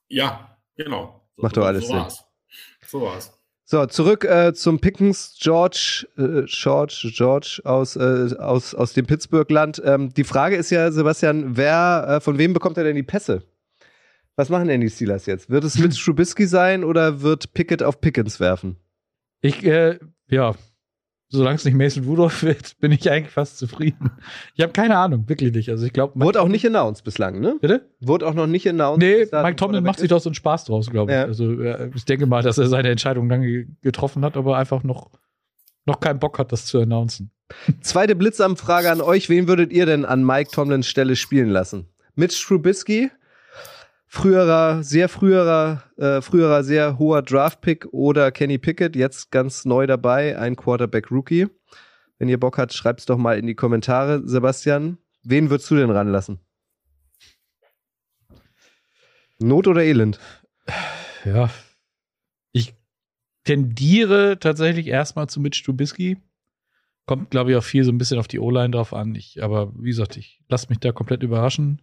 Ja, 0.08 0.58
genau. 0.76 1.28
So, 1.36 1.42
macht 1.42 1.58
doch 1.58 1.66
alles 1.66 1.84
so 1.84 1.88
Sinn. 1.88 1.98
War's. 1.98 2.26
So 2.86 3.02
war's. 3.02 3.34
So, 3.70 3.86
zurück 3.86 4.24
äh, 4.24 4.54
zum 4.54 4.80
Pickens 4.80 5.38
George, 5.42 6.08
äh, 6.18 6.44
George, 6.46 7.12
George 7.14 7.60
aus, 7.66 7.98
äh, 7.98 8.34
aus, 8.38 8.74
aus 8.74 8.94
dem 8.94 9.06
Pittsburgh-Land. 9.06 9.82
Ähm, 9.84 10.14
die 10.14 10.24
Frage 10.24 10.56
ist 10.56 10.70
ja, 10.70 10.90
Sebastian, 10.90 11.58
wer, 11.58 12.06
äh, 12.08 12.22
von 12.22 12.38
wem 12.38 12.54
bekommt 12.54 12.78
er 12.78 12.86
denn 12.86 12.96
die 12.96 13.04
Pässe? 13.04 13.44
Was 14.38 14.48
machen 14.48 14.70
denn 14.70 14.80
die 14.80 14.90
Steelers 14.90 15.26
jetzt? 15.26 15.50
Wird 15.50 15.66
es 15.66 15.78
mit 15.78 15.98
Trubisky 15.98 16.46
sein 16.46 16.86
oder 16.86 17.22
wird 17.22 17.54
Pickett 17.54 17.84
auf 17.84 18.00
Pickens 18.00 18.40
werfen? 18.40 18.78
Ich, 19.42 19.66
äh, 19.66 20.00
ja, 20.30 20.56
solange 21.30 21.56
es 21.56 21.66
nicht 21.66 21.76
Mason 21.76 22.06
Rudolph 22.06 22.44
wird, 22.44 22.78
bin 22.80 22.92
ich 22.92 23.10
eigentlich 23.12 23.34
fast 23.34 23.58
zufrieden. 23.58 24.12
Ich 24.56 24.64
habe 24.64 24.74
keine 24.74 24.98
Ahnung, 24.98 25.28
wirklich 25.28 25.54
nicht. 25.54 25.70
Also 25.70 25.86
ich 25.86 25.94
glaube. 25.94 26.20
Wurde 26.20 26.42
auch 26.42 26.48
nicht 26.48 26.66
announced 26.66 27.04
bislang, 27.04 27.40
ne? 27.40 27.58
Bitte? 27.62 27.90
Wurde 28.00 28.28
auch 28.28 28.34
noch 28.34 28.48
nicht 28.48 28.68
announced. 28.68 29.00
Nee, 29.00 29.28
Mike 29.32 29.56
Tomlin 29.56 29.84
macht 29.84 30.00
sich 30.00 30.10
doch 30.10 30.22
so 30.22 30.30
einen 30.30 30.36
Spaß 30.36 30.66
draus, 30.66 30.90
glaube 30.90 31.12
ich. 31.12 31.18
Ja. 31.18 31.26
Also 31.26 31.60
ich 31.96 32.06
denke 32.06 32.26
mal, 32.26 32.44
dass 32.44 32.58
er 32.58 32.68
seine 32.68 32.90
Entscheidung 32.90 33.30
lange 33.30 33.68
getroffen 33.82 34.24
hat, 34.24 34.38
aber 34.38 34.58
einfach 34.58 34.84
noch, 34.84 35.12
noch 35.86 36.00
keinen 36.00 36.20
Bock 36.20 36.40
hat, 36.40 36.52
das 36.52 36.66
zu 36.66 36.80
announcen. 36.80 37.32
Zweite 37.82 38.16
Blitzamfrage 38.16 38.92
an 38.92 39.02
euch. 39.02 39.30
Wen 39.30 39.48
würdet 39.48 39.72
ihr 39.72 39.86
denn 39.86 40.06
an 40.06 40.26
Mike 40.26 40.52
Tomlins 40.52 40.88
Stelle 40.88 41.16
spielen 41.16 41.50
lassen? 41.50 41.88
Mitch 42.16 42.44
Trubisky, 42.48 43.12
früherer, 44.08 44.84
sehr 44.84 45.10
früherer, 45.10 45.84
äh, 45.98 46.22
früherer 46.22 46.64
sehr 46.64 46.98
hoher 46.98 47.22
Draftpick 47.22 47.88
oder 47.92 48.32
Kenny 48.32 48.58
Pickett, 48.58 48.96
jetzt 48.96 49.32
ganz 49.32 49.66
neu 49.66 49.86
dabei, 49.86 50.38
ein 50.38 50.56
Quarterback-Rookie. 50.56 51.48
Wenn 52.18 52.30
ihr 52.30 52.40
Bock 52.40 52.58
habt, 52.58 52.74
schreibt's 52.74 53.06
doch 53.06 53.18
mal 53.18 53.38
in 53.38 53.46
die 53.46 53.56
Kommentare, 53.56 54.28
Sebastian. 54.28 54.98
Wen 55.24 55.50
würdest 55.50 55.70
du 55.70 55.76
denn 55.76 55.92
ranlassen? 55.92 56.40
Not 59.40 59.68
oder 59.68 59.84
Elend? 59.84 60.20
Ja, 61.26 61.50
ich 62.52 62.74
tendiere 63.44 64.40
tatsächlich 64.40 64.88
erstmal 64.88 65.28
zu 65.28 65.40
Mitch 65.40 65.64
Trubisky. 65.64 66.18
Kommt, 67.06 67.30
glaube 67.30 67.52
ich, 67.52 67.58
auch 67.58 67.64
viel 67.64 67.84
so 67.84 67.92
ein 67.92 67.98
bisschen 67.98 68.20
auf 68.20 68.28
die 68.28 68.40
O-Line 68.40 68.72
drauf 68.72 68.94
an. 68.94 69.16
Ich, 69.16 69.42
aber 69.44 69.72
wie 69.78 69.90
gesagt, 69.90 70.18
ich 70.18 70.42
lasse 70.50 70.68
mich 70.70 70.80
da 70.80 70.92
komplett 70.92 71.24
überraschen. 71.24 71.82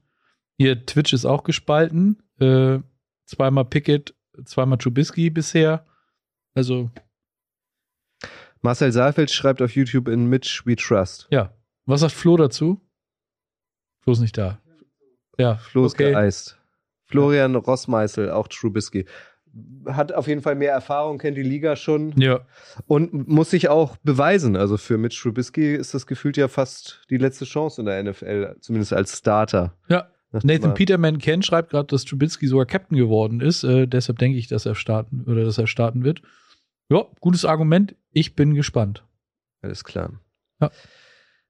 Ihr 0.57 0.87
Twitch 0.87 1.13
ist 1.13 1.25
auch 1.25 1.43
gespalten. 1.43 2.23
Äh, 2.39 2.79
zweimal 3.27 3.65
Pickett, 3.65 4.15
zweimal 4.45 4.79
Trubisky 4.79 5.31
bisher. 5.31 5.85
Also. 6.55 6.91
Marcel 8.63 8.93
Saalfeld 8.93 9.31
schreibt 9.31 9.61
auf 9.61 9.75
YouTube 9.75 10.09
in 10.09 10.27
Mitch 10.27 10.63
We 10.65 10.77
Trust. 10.77 11.27
Ja. 11.31 11.53
Was 11.87 12.01
sagt 12.01 12.13
Flo 12.13 12.37
dazu? 12.37 12.81
Flo 14.01 14.13
ist 14.13 14.21
nicht 14.21 14.39
da. 14.39 14.59
Ja. 15.39 15.57
Flo 15.57 15.85
ist 15.87 15.95
okay. 15.95 16.13
geeist. 16.13 16.59
Florian 17.07 17.55
Rossmeißel, 17.57 18.31
auch 18.31 18.49
Trubisky. 18.49 19.07
Hat 19.87 20.13
auf 20.13 20.27
jeden 20.27 20.41
Fall 20.41 20.57
mehr 20.57 20.73
Erfahrung, 20.73 21.19
kennt 21.19 21.37
die 21.37 21.43
Liga 21.43 21.77
schon. 21.77 22.13
Ja. 22.19 22.41
Und 22.87 23.29
muss 23.29 23.51
sich 23.51 23.69
auch 23.69 23.97
beweisen. 23.99 24.57
Also 24.57 24.77
für 24.77 24.99
Mitch 24.99 25.21
Trubisky 25.23 25.75
ist 25.75 25.95
das 25.95 26.07
gefühlt 26.07 26.37
ja 26.37 26.49
fast 26.49 27.03
die 27.11 27.19
letzte 27.19 27.45
Chance 27.45 27.83
in 27.83 27.87
der 27.87 28.03
NFL, 28.03 28.57
zumindest 28.61 28.93
als 28.93 29.19
Starter. 29.19 29.77
Ja. 29.89 30.09
Nathan 30.43 30.75
Peterman 30.75 31.19
Ken 31.19 31.43
schreibt 31.43 31.71
gerade, 31.71 31.87
dass 31.87 32.05
Trubisky 32.05 32.47
sogar 32.49 32.67
Captain 32.67 32.97
geworden 32.97 33.41
ist. 33.41 33.63
Äh, 33.63 33.87
deshalb 33.87 34.19
denke 34.19 34.39
ich, 34.39 34.49
dass 34.49 34.67
er 34.67 34.75
starten 34.75 35.25
oder 35.27 35.45
dass 35.45 35.59
er 35.59 35.67
starten 35.67 36.03
wird. 36.03 36.23
Ja, 36.89 37.05
gutes 37.21 37.45
Argument. 37.45 37.95
Ich 38.11 38.35
bin 38.35 38.55
gespannt. 38.55 39.05
Alles 39.63 39.85
klar. 39.85 40.13
Ja. 40.61 40.71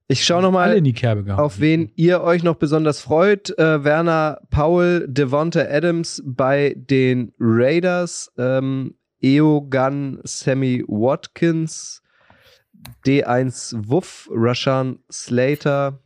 Ich 0.07 0.25
schaue 0.25 0.43
nochmal, 0.43 0.83
auf 1.31 1.61
wen 1.61 1.91
ihr 1.97 2.21
euch 2.21 2.43
noch 2.43 2.57
besonders 2.57 3.01
freut. 3.01 3.59
Äh, 3.59 3.85
Werner 3.85 4.43
Paul, 4.51 5.07
Devonta 5.09 5.63
Adams 5.63 6.23
bei 6.27 6.75
den 6.77 7.33
Raiders, 7.41 8.31
ähm, 8.37 8.97
Eogan 9.23 10.21
Sammy 10.25 10.85
Watkins, 10.87 12.03
D1 13.07 13.89
Wuff, 13.89 14.29
Rashan 14.31 14.99
Slater 15.11 16.03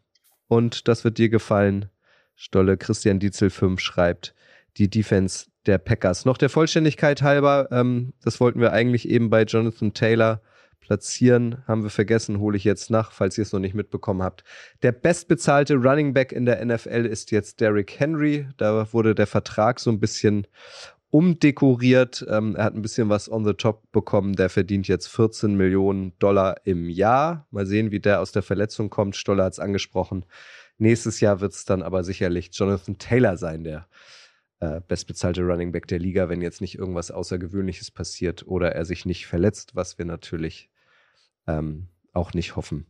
und 0.46 0.86
das 0.86 1.02
wird 1.02 1.18
dir 1.18 1.28
gefallen, 1.28 1.90
Stolle 2.40 2.76
Christian 2.76 3.18
Dietzel 3.18 3.50
5 3.50 3.80
schreibt, 3.80 4.32
die 4.76 4.88
Defense 4.88 5.46
der 5.66 5.78
Packers. 5.78 6.24
Noch 6.24 6.38
der 6.38 6.48
Vollständigkeit 6.48 7.20
halber, 7.20 7.68
ähm, 7.72 8.12
das 8.22 8.38
wollten 8.38 8.60
wir 8.60 8.72
eigentlich 8.72 9.08
eben 9.08 9.28
bei 9.28 9.42
Jonathan 9.42 9.92
Taylor 9.92 10.40
platzieren, 10.78 11.64
haben 11.66 11.82
wir 11.82 11.90
vergessen, 11.90 12.38
hole 12.38 12.56
ich 12.56 12.62
jetzt 12.62 12.90
nach, 12.90 13.10
falls 13.10 13.36
ihr 13.36 13.42
es 13.42 13.52
noch 13.52 13.58
nicht 13.58 13.74
mitbekommen 13.74 14.22
habt. 14.22 14.44
Der 14.82 14.92
bestbezahlte 14.92 15.74
Running 15.74 16.14
Back 16.14 16.30
in 16.30 16.46
der 16.46 16.64
NFL 16.64 17.06
ist 17.06 17.32
jetzt 17.32 17.60
Derrick 17.60 17.98
Henry. 17.98 18.46
Da 18.56 18.86
wurde 18.92 19.16
der 19.16 19.26
Vertrag 19.26 19.80
so 19.80 19.90
ein 19.90 19.98
bisschen 19.98 20.46
umdekoriert. 21.10 22.24
Ähm, 22.30 22.54
er 22.54 22.64
hat 22.64 22.74
ein 22.74 22.82
bisschen 22.82 23.08
was 23.08 23.28
on 23.28 23.44
the 23.44 23.54
top 23.54 23.90
bekommen. 23.90 24.34
Der 24.34 24.48
verdient 24.48 24.86
jetzt 24.86 25.08
14 25.08 25.56
Millionen 25.56 26.16
Dollar 26.20 26.54
im 26.64 26.88
Jahr. 26.88 27.48
Mal 27.50 27.66
sehen, 27.66 27.90
wie 27.90 28.00
der 28.00 28.20
aus 28.20 28.30
der 28.30 28.42
Verletzung 28.42 28.90
kommt. 28.90 29.16
Stoller 29.16 29.44
hat 29.44 29.54
es 29.54 29.58
angesprochen. 29.58 30.24
Nächstes 30.78 31.20
Jahr 31.20 31.40
wird 31.40 31.52
es 31.52 31.64
dann 31.64 31.82
aber 31.82 32.04
sicherlich 32.04 32.50
Jonathan 32.52 32.98
Taylor 32.98 33.36
sein, 33.36 33.64
der 33.64 33.88
äh, 34.60 34.80
bestbezahlte 34.86 35.42
Running 35.42 35.72
Back 35.72 35.86
der 35.88 35.98
Liga, 35.98 36.28
wenn 36.28 36.40
jetzt 36.40 36.60
nicht 36.60 36.78
irgendwas 36.78 37.10
Außergewöhnliches 37.10 37.90
passiert 37.90 38.46
oder 38.46 38.72
er 38.72 38.84
sich 38.84 39.04
nicht 39.04 39.26
verletzt, 39.26 39.74
was 39.74 39.98
wir 39.98 40.04
natürlich 40.04 40.70
ähm, 41.46 41.88
auch 42.18 42.34
nicht 42.34 42.56
hoffen. 42.56 42.86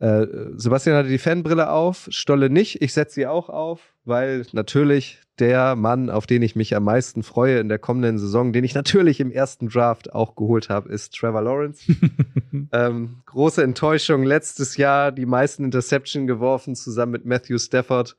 Äh, 0.00 0.26
Sebastian 0.56 0.96
hatte 0.96 1.08
die 1.08 1.18
Fanbrille 1.18 1.70
auf, 1.70 2.08
Stolle 2.10 2.50
nicht. 2.50 2.82
Ich 2.82 2.92
setze 2.92 3.14
sie 3.14 3.26
auch 3.26 3.48
auf, 3.48 3.94
weil 4.04 4.46
natürlich 4.52 5.18
der 5.38 5.76
Mann, 5.76 6.10
auf 6.10 6.26
den 6.26 6.42
ich 6.42 6.56
mich 6.56 6.74
am 6.74 6.84
meisten 6.84 7.22
freue 7.22 7.60
in 7.60 7.68
der 7.68 7.78
kommenden 7.78 8.18
Saison, 8.18 8.52
den 8.52 8.64
ich 8.64 8.74
natürlich 8.74 9.20
im 9.20 9.30
ersten 9.30 9.68
Draft 9.68 10.12
auch 10.12 10.34
geholt 10.34 10.68
habe, 10.68 10.90
ist 10.90 11.14
Trevor 11.14 11.42
Lawrence. 11.42 11.84
ähm, 12.72 13.22
große 13.26 13.62
Enttäuschung 13.62 14.24
letztes 14.24 14.76
Jahr, 14.76 15.12
die 15.12 15.26
meisten 15.26 15.64
Interception 15.64 16.26
geworfen, 16.26 16.74
zusammen 16.74 17.12
mit 17.12 17.24
Matthew 17.24 17.58
Stafford. 17.58 18.16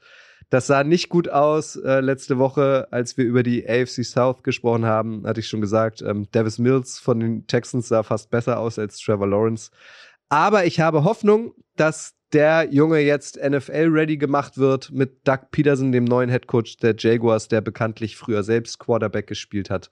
Das 0.50 0.68
sah 0.68 0.84
nicht 0.84 1.08
gut 1.08 1.30
aus. 1.30 1.78
Äh, 1.78 2.02
letzte 2.02 2.38
Woche, 2.38 2.88
als 2.92 3.18
wir 3.18 3.24
über 3.24 3.42
die 3.42 3.68
AFC 3.68 4.04
South 4.04 4.44
gesprochen 4.44 4.86
haben, 4.86 5.26
hatte 5.26 5.40
ich 5.40 5.48
schon 5.48 5.62
gesagt, 5.62 6.02
ähm, 6.02 6.28
Davis 6.32 6.58
Mills 6.58 7.00
von 7.00 7.20
den 7.20 7.48
Texans 7.48 7.88
sah 7.88 8.04
fast 8.04 8.30
besser 8.32 8.60
aus 8.60 8.78
als 8.78 9.00
Trevor 9.00 9.28
Lawrence. 9.28 9.72
Aber 10.32 10.66
ich 10.66 10.80
habe 10.80 11.04
Hoffnung, 11.04 11.54
dass 11.76 12.16
der 12.32 12.70
Junge 12.72 13.00
jetzt 13.00 13.36
NFL-ready 13.36 14.16
gemacht 14.16 14.58
wird 14.58 14.90
mit 14.90 15.28
Doug 15.28 15.40
Peterson, 15.52 15.92
dem 15.92 16.06
neuen 16.06 16.30
Headcoach 16.30 16.78
der 16.82 16.96
Jaguars, 16.98 17.50
der 17.50 17.60
bekanntlich 17.60 18.16
früher 18.16 18.42
selbst 18.42 18.80
Quarterback 18.80 19.28
gespielt 19.28 19.70
hat, 19.70 19.92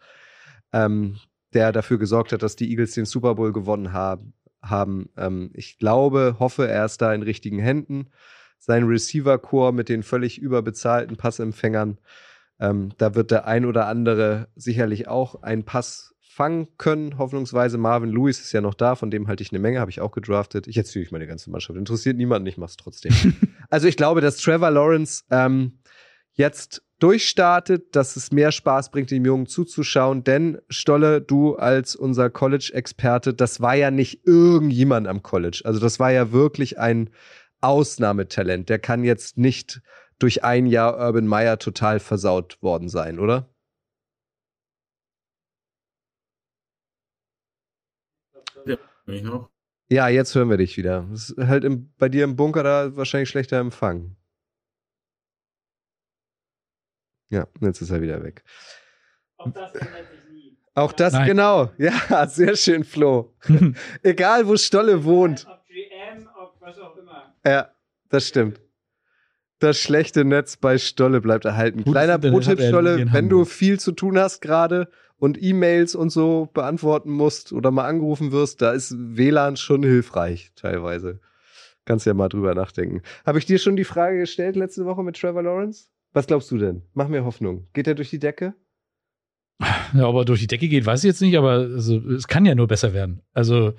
ähm, 0.71 1.17
der 1.53 1.73
dafür 1.73 1.97
gesorgt 1.97 2.31
hat, 2.31 2.41
dass 2.41 2.55
die 2.55 2.69
Eagles 2.69 2.93
den 2.93 3.03
Super 3.03 3.35
Bowl 3.35 3.51
gewonnen 3.51 3.91
haben. 3.91 4.33
haben. 4.61 5.09
Ähm, 5.17 5.51
ich 5.53 5.77
glaube, 5.77 6.37
hoffe, 6.39 6.69
er 6.69 6.85
ist 6.85 7.01
da 7.01 7.13
in 7.13 7.21
richtigen 7.21 7.59
Händen. 7.59 8.07
Sein 8.59 8.85
Receiver-Core 8.85 9.73
mit 9.73 9.89
den 9.89 10.03
völlig 10.03 10.39
überbezahlten 10.39 11.17
Passempfängern, 11.17 11.97
ähm, 12.61 12.91
da 12.97 13.13
wird 13.13 13.31
der 13.31 13.45
ein 13.45 13.65
oder 13.65 13.87
andere 13.87 14.47
sicherlich 14.55 15.09
auch 15.09 15.43
einen 15.43 15.65
Pass 15.65 16.08
fangen 16.39 16.69
können, 16.77 17.17
hoffnungsweise. 17.17 17.77
Marvin 17.77 18.11
Lewis 18.11 18.39
ist 18.39 18.53
ja 18.53 18.61
noch 18.61 18.73
da, 18.73 18.95
von 18.95 19.11
dem 19.11 19.27
halte 19.27 19.43
ich 19.43 19.51
eine 19.51 19.59
Menge, 19.59 19.81
habe 19.81 19.91
ich 19.91 19.99
auch 19.99 20.11
gedraftet. 20.11 20.67
Ich 20.67 20.77
erzähle 20.77 21.03
euch 21.03 21.11
meine 21.11 21.27
ganze 21.27 21.49
Mannschaft. 21.49 21.77
Interessiert 21.77 22.15
niemanden, 22.15 22.47
ich 22.47 22.57
mache 22.57 22.69
es 22.69 22.77
trotzdem. 22.77 23.11
also 23.69 23.89
ich 23.89 23.97
glaube, 23.97 24.21
dass 24.21 24.37
Trevor 24.37 24.71
Lawrence 24.71 25.25
ähm, 25.31 25.79
jetzt 26.31 26.81
durchstartet, 26.99 27.93
dass 27.93 28.15
es 28.15 28.31
mehr 28.31 28.53
Spaß 28.53 28.89
bringt, 28.89 29.11
dem 29.11 29.25
Jungen 29.25 29.47
zuzuschauen. 29.47 30.23
Denn 30.23 30.59
Stolle, 30.69 31.19
du 31.19 31.57
als 31.57 31.97
unser 31.97 32.29
College-Experte, 32.29 33.33
das 33.33 33.59
war 33.59 33.75
ja 33.75 33.91
nicht 33.91 34.25
irgendjemand 34.25 35.09
am 35.09 35.21
College. 35.21 35.63
Also 35.65 35.81
das 35.81 35.99
war 35.99 36.13
ja 36.13 36.31
wirklich 36.31 36.79
ein 36.79 37.09
Ausnahmetalent. 37.59 38.69
Der 38.69 38.79
kann 38.79 39.03
jetzt 39.03 39.37
nicht 39.37 39.81
durch 40.19 40.45
ein 40.45 40.67
Jahr 40.67 40.97
Urban 41.05 41.27
Meyer 41.27 41.59
total 41.59 41.99
versaut 41.99 42.63
worden 42.63 42.87
sein, 42.87 43.19
oder? 43.19 43.49
Mich 49.05 49.23
noch? 49.23 49.49
Ja, 49.89 50.07
jetzt 50.07 50.35
hören 50.35 50.49
wir 50.49 50.57
dich 50.57 50.77
wieder. 50.77 51.07
Das 51.09 51.31
ist 51.31 51.47
halt 51.47 51.63
im, 51.63 51.91
bei 51.97 52.09
dir 52.09 52.23
im 52.23 52.35
Bunker 52.35 52.63
da 52.63 52.95
wahrscheinlich 52.95 53.29
schlechter 53.29 53.57
Empfang. 53.57 54.15
Ja, 57.29 57.47
jetzt 57.61 57.81
ist 57.81 57.89
er 57.89 58.01
wieder 58.01 58.23
weg. 58.23 58.43
Auch 59.37 59.51
das 59.51 59.73
ändert 59.73 60.11
sich 60.11 60.31
nie. 60.31 60.57
Auch 60.75 60.91
das, 60.91 61.13
Nein. 61.13 61.27
genau. 61.27 61.71
Ja, 61.77 62.27
sehr 62.27 62.55
schön, 62.55 62.83
Flo. 62.83 63.33
Egal, 64.03 64.47
wo 64.47 64.57
Stolle 64.57 65.03
wohnt. 65.03 65.47
Ob 65.49 65.67
GM, 65.67 66.27
ob 66.39 66.55
was 66.59 66.79
auch 66.79 66.95
immer. 66.95 67.33
Ja, 67.45 67.71
das 68.09 68.27
stimmt. 68.27 68.61
Das 69.59 69.77
schlechte 69.77 70.23
Netz 70.23 70.55
bei 70.55 70.77
Stolle 70.77 71.19
bleibt 71.19 71.45
erhalten. 71.45 71.83
Kleiner 71.83 72.17
Pro-Tipp, 72.17 72.61
Stolle, 72.61 73.11
wenn 73.11 73.27
du 73.27 73.43
viel 73.43 73.79
zu 73.79 73.91
tun 73.91 74.17
hast 74.17 74.41
gerade 74.41 74.89
und 75.19 75.41
E-Mails 75.41 75.95
und 75.95 76.09
so 76.09 76.49
beantworten 76.53 77.11
musst 77.11 77.53
oder 77.53 77.71
mal 77.71 77.85
angerufen 77.85 78.31
wirst, 78.31 78.61
da 78.61 78.71
ist 78.71 78.95
WLAN 78.97 79.57
schon 79.57 79.83
hilfreich 79.83 80.51
teilweise. 80.55 81.19
Kannst 81.85 82.05
ja 82.05 82.13
mal 82.13 82.29
drüber 82.29 82.55
nachdenken. 82.55 83.01
Habe 83.25 83.39
ich 83.39 83.45
dir 83.45 83.59
schon 83.59 83.75
die 83.75 83.83
Frage 83.83 84.19
gestellt 84.19 84.55
letzte 84.55 84.85
Woche 84.85 85.03
mit 85.03 85.19
Trevor 85.19 85.43
Lawrence? 85.43 85.87
Was 86.13 86.27
glaubst 86.27 86.49
du 86.51 86.57
denn? 86.57 86.83
Mach 86.93 87.07
mir 87.07 87.25
Hoffnung. 87.25 87.67
Geht 87.73 87.87
er 87.87 87.95
durch 87.95 88.09
die 88.09 88.19
Decke? 88.19 88.55
Ja, 89.93 90.07
ob 90.07 90.15
er 90.15 90.25
durch 90.25 90.39
die 90.39 90.47
Decke 90.47 90.69
geht, 90.69 90.85
weiß 90.85 91.03
ich 91.03 91.09
jetzt 91.09 91.21
nicht, 91.21 91.37
aber 91.37 91.51
also, 91.51 91.97
es 92.11 92.27
kann 92.27 92.45
ja 92.45 92.55
nur 92.55 92.67
besser 92.67 92.93
werden. 92.93 93.21
Also, 93.33 93.73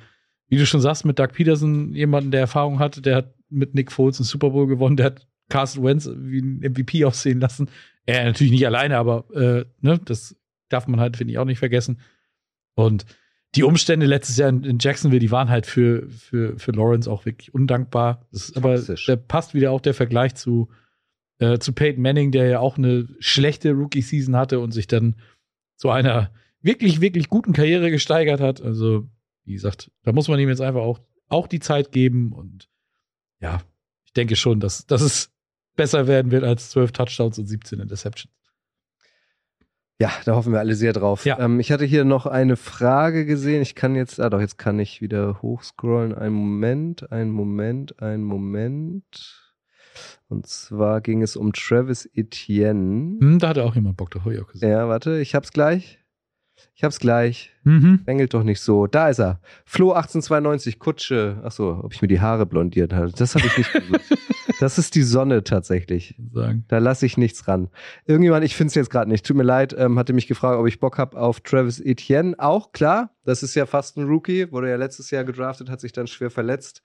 wie 0.48 0.58
du 0.58 0.66
schon 0.66 0.80
sagst, 0.80 1.06
mit 1.06 1.18
Doug 1.18 1.28
Peterson, 1.32 1.94
jemanden, 1.94 2.30
der 2.30 2.40
Erfahrung 2.40 2.78
hat, 2.78 3.06
der 3.06 3.16
hat 3.16 3.34
mit 3.48 3.74
Nick 3.74 3.90
Foles 3.90 4.18
einen 4.18 4.26
Super 4.26 4.50
Bowl 4.50 4.66
gewonnen, 4.66 4.96
der 4.96 5.06
hat 5.06 5.26
Carson 5.48 5.84
Wentz 5.84 6.10
wie 6.12 6.40
ein 6.40 6.60
MVP 6.60 7.04
aussehen 7.04 7.40
lassen. 7.40 7.70
Er 8.06 8.24
natürlich 8.24 8.52
nicht 8.52 8.66
alleine, 8.66 8.98
aber 8.98 9.24
äh, 9.34 9.64
ne, 9.80 10.00
das 10.04 10.36
darf 10.72 10.86
man 10.86 11.00
halt, 11.00 11.16
finde 11.16 11.32
ich, 11.32 11.38
auch 11.38 11.44
nicht 11.44 11.58
vergessen. 11.58 12.00
Und 12.74 13.04
die 13.56 13.64
Umstände 13.64 14.06
letztes 14.06 14.36
Jahr 14.36 14.48
in, 14.48 14.78
Jacksonville, 14.80 15.20
die 15.20 15.30
waren 15.30 15.50
halt 15.50 15.66
für, 15.66 16.08
für, 16.08 16.58
für 16.58 16.70
Lawrence 16.70 17.10
auch 17.10 17.24
wirklich 17.26 17.52
undankbar. 17.52 18.26
Das 18.30 18.48
ist 18.48 18.56
aber 18.56 18.78
der 18.78 19.16
passt 19.16 19.54
wieder 19.54 19.72
auch 19.72 19.80
der 19.80 19.94
Vergleich 19.94 20.36
zu, 20.36 20.68
äh, 21.38 21.58
zu 21.58 21.72
Peyton 21.72 22.02
Manning, 22.02 22.30
der 22.30 22.48
ja 22.48 22.60
auch 22.60 22.78
eine 22.78 23.08
schlechte 23.18 23.72
Rookie-Season 23.72 24.36
hatte 24.36 24.60
und 24.60 24.70
sich 24.70 24.86
dann 24.86 25.16
zu 25.76 25.90
einer 25.90 26.30
wirklich, 26.62 27.00
wirklich 27.00 27.28
guten 27.28 27.52
Karriere 27.52 27.90
gesteigert 27.90 28.40
hat. 28.40 28.62
Also, 28.62 29.08
wie 29.44 29.54
gesagt, 29.54 29.90
da 30.04 30.12
muss 30.12 30.28
man 30.28 30.38
ihm 30.38 30.48
jetzt 30.48 30.60
einfach 30.60 30.82
auch, 30.82 31.00
auch 31.28 31.48
die 31.48 31.60
Zeit 31.60 31.90
geben 31.90 32.32
und 32.32 32.68
ja, 33.40 33.62
ich 34.04 34.12
denke 34.12 34.36
schon, 34.36 34.60
dass, 34.60 34.86
dass 34.86 35.02
es 35.02 35.32
besser 35.76 36.06
werden 36.06 36.30
wird 36.30 36.44
als 36.44 36.70
12 36.70 36.92
Touchdowns 36.92 37.38
und 37.38 37.46
17 37.46 37.80
Interceptions. 37.80 38.32
Ja, 40.00 40.10
da 40.24 40.34
hoffen 40.34 40.52
wir 40.52 40.60
alle 40.60 40.74
sehr 40.76 40.94
drauf. 40.94 41.26
Ja. 41.26 41.38
Ähm, 41.38 41.60
ich 41.60 41.70
hatte 41.70 41.84
hier 41.84 42.04
noch 42.04 42.24
eine 42.24 42.56
Frage 42.56 43.26
gesehen. 43.26 43.60
Ich 43.60 43.74
kann 43.74 43.94
jetzt, 43.94 44.18
ah 44.18 44.30
doch, 44.30 44.40
jetzt 44.40 44.56
kann 44.56 44.78
ich 44.78 45.02
wieder 45.02 45.42
hochscrollen. 45.42 46.14
Ein 46.14 46.32
Moment, 46.32 47.12
ein 47.12 47.28
Moment, 47.30 48.00
ein 48.00 48.24
Moment. 48.24 49.52
Und 50.30 50.46
zwar 50.46 51.02
ging 51.02 51.22
es 51.22 51.36
um 51.36 51.52
Travis 51.52 52.08
Etienne. 52.14 53.20
Hm, 53.20 53.38
da 53.40 53.48
hatte 53.48 53.62
auch 53.62 53.74
jemand 53.74 53.98
Bock, 53.98 54.10
da 54.10 54.20
habe 54.20 54.32
ich 54.32 54.40
auch 54.40 54.46
gesehen. 54.46 54.70
Ja, 54.70 54.88
warte, 54.88 55.20
ich 55.20 55.34
hab's 55.34 55.52
gleich. 55.52 55.99
Ich 56.80 56.84
hab's 56.84 56.98
gleich. 56.98 57.50
Mhm. 57.64 58.04
Bengelt 58.06 58.32
doch 58.32 58.42
nicht 58.42 58.62
so. 58.62 58.86
Da 58.86 59.10
ist 59.10 59.18
er. 59.18 59.38
Flo 59.66 59.92
1892, 59.92 60.78
Kutsche. 60.78 61.38
Achso, 61.42 61.78
ob 61.82 61.92
ich 61.92 62.00
mir 62.00 62.08
die 62.08 62.22
Haare 62.22 62.46
blondiert 62.46 62.94
habe. 62.94 63.12
Das 63.12 63.34
habe 63.34 63.44
ich 63.48 63.58
nicht 63.58 63.70
gesucht. 63.70 64.00
das 64.60 64.78
ist 64.78 64.94
die 64.94 65.02
Sonne 65.02 65.44
tatsächlich. 65.44 66.14
Sagen. 66.32 66.64
Da 66.68 66.78
lasse 66.78 67.04
ich 67.04 67.18
nichts 67.18 67.46
ran. 67.46 67.68
Irgendjemand, 68.06 68.46
ich 68.46 68.56
finde 68.56 68.68
es 68.68 68.76
jetzt 68.76 68.88
gerade 68.88 69.10
nicht. 69.10 69.26
Tut 69.26 69.36
mir 69.36 69.42
leid, 69.42 69.76
ähm, 69.78 69.98
hatte 69.98 70.14
mich 70.14 70.26
gefragt, 70.26 70.58
ob 70.58 70.66
ich 70.66 70.80
Bock 70.80 70.96
habe 70.96 71.20
auf 71.20 71.40
Travis 71.40 71.80
Etienne. 71.80 72.34
Auch 72.38 72.72
klar, 72.72 73.10
das 73.26 73.42
ist 73.42 73.54
ja 73.54 73.66
fast 73.66 73.98
ein 73.98 74.06
Rookie. 74.06 74.50
Wurde 74.50 74.70
ja 74.70 74.76
letztes 74.76 75.10
Jahr 75.10 75.24
gedraftet, 75.24 75.68
hat 75.68 75.82
sich 75.82 75.92
dann 75.92 76.06
schwer 76.06 76.30
verletzt. 76.30 76.82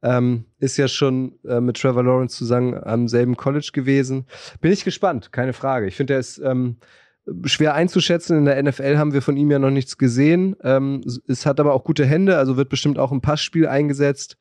Ähm, 0.00 0.46
ist 0.60 0.78
ja 0.78 0.88
schon 0.88 1.38
äh, 1.44 1.60
mit 1.60 1.76
Trevor 1.76 2.04
Lawrence 2.04 2.38
zusammen 2.38 2.72
am 2.72 3.06
selben 3.06 3.36
College 3.36 3.68
gewesen. 3.74 4.24
Bin 4.62 4.72
ich 4.72 4.82
gespannt, 4.82 5.30
keine 5.30 5.52
Frage. 5.52 5.88
Ich 5.88 5.96
finde, 5.96 6.14
er 6.14 6.20
ist 6.20 6.38
ähm, 6.38 6.78
schwer 7.44 7.74
einzuschätzen. 7.74 8.38
In 8.38 8.44
der 8.44 8.62
NFL 8.62 8.98
haben 8.98 9.12
wir 9.12 9.22
von 9.22 9.36
ihm 9.36 9.50
ja 9.50 9.58
noch 9.58 9.70
nichts 9.70 9.98
gesehen. 9.98 10.56
Ähm, 10.62 11.02
es 11.26 11.46
hat 11.46 11.60
aber 11.60 11.74
auch 11.74 11.84
gute 11.84 12.06
Hände, 12.06 12.38
also 12.38 12.56
wird 12.56 12.68
bestimmt 12.68 12.98
auch 12.98 13.12
im 13.12 13.20
Passspiel 13.20 13.66
eingesetzt. 13.66 14.36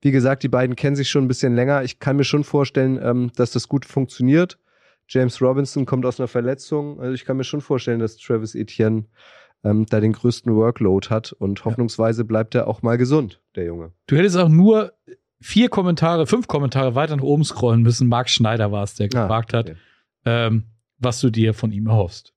Wie 0.00 0.10
gesagt, 0.10 0.42
die 0.42 0.48
beiden 0.48 0.76
kennen 0.76 0.96
sich 0.96 1.08
schon 1.08 1.24
ein 1.24 1.28
bisschen 1.28 1.54
länger. 1.54 1.82
Ich 1.82 1.98
kann 1.98 2.16
mir 2.16 2.24
schon 2.24 2.44
vorstellen, 2.44 3.00
ähm, 3.02 3.30
dass 3.36 3.52
das 3.52 3.68
gut 3.68 3.84
funktioniert. 3.84 4.58
James 5.08 5.40
Robinson 5.40 5.86
kommt 5.86 6.06
aus 6.06 6.18
einer 6.18 6.28
Verletzung. 6.28 7.00
Also 7.00 7.14
ich 7.14 7.24
kann 7.24 7.36
mir 7.36 7.44
schon 7.44 7.60
vorstellen, 7.60 8.00
dass 8.00 8.16
Travis 8.16 8.54
Etienne 8.54 9.04
ähm, 9.62 9.86
da 9.86 10.00
den 10.00 10.12
größten 10.12 10.54
Workload 10.54 11.08
hat 11.08 11.32
und 11.32 11.64
hoffnungsweise 11.64 12.24
bleibt 12.24 12.54
er 12.54 12.68
auch 12.68 12.82
mal 12.82 12.98
gesund, 12.98 13.40
der 13.56 13.64
Junge. 13.64 13.92
Du 14.06 14.16
hättest 14.16 14.36
auch 14.36 14.48
nur 14.48 14.92
vier 15.40 15.68
Kommentare, 15.68 16.26
fünf 16.26 16.48
Kommentare 16.48 16.94
weiter 16.94 17.16
nach 17.16 17.22
oben 17.22 17.44
scrollen 17.44 17.82
müssen. 17.82 18.08
Mark 18.08 18.28
Schneider 18.28 18.72
war 18.72 18.84
es, 18.84 18.94
der 18.94 19.06
ah, 19.06 19.22
gefragt 19.22 19.54
okay. 19.54 19.72
hat. 19.72 19.76
Ähm, 20.26 20.64
was 21.04 21.20
du 21.20 21.30
dir 21.30 21.54
von 21.54 21.70
ihm 21.70 21.86
erhoffst. 21.86 22.34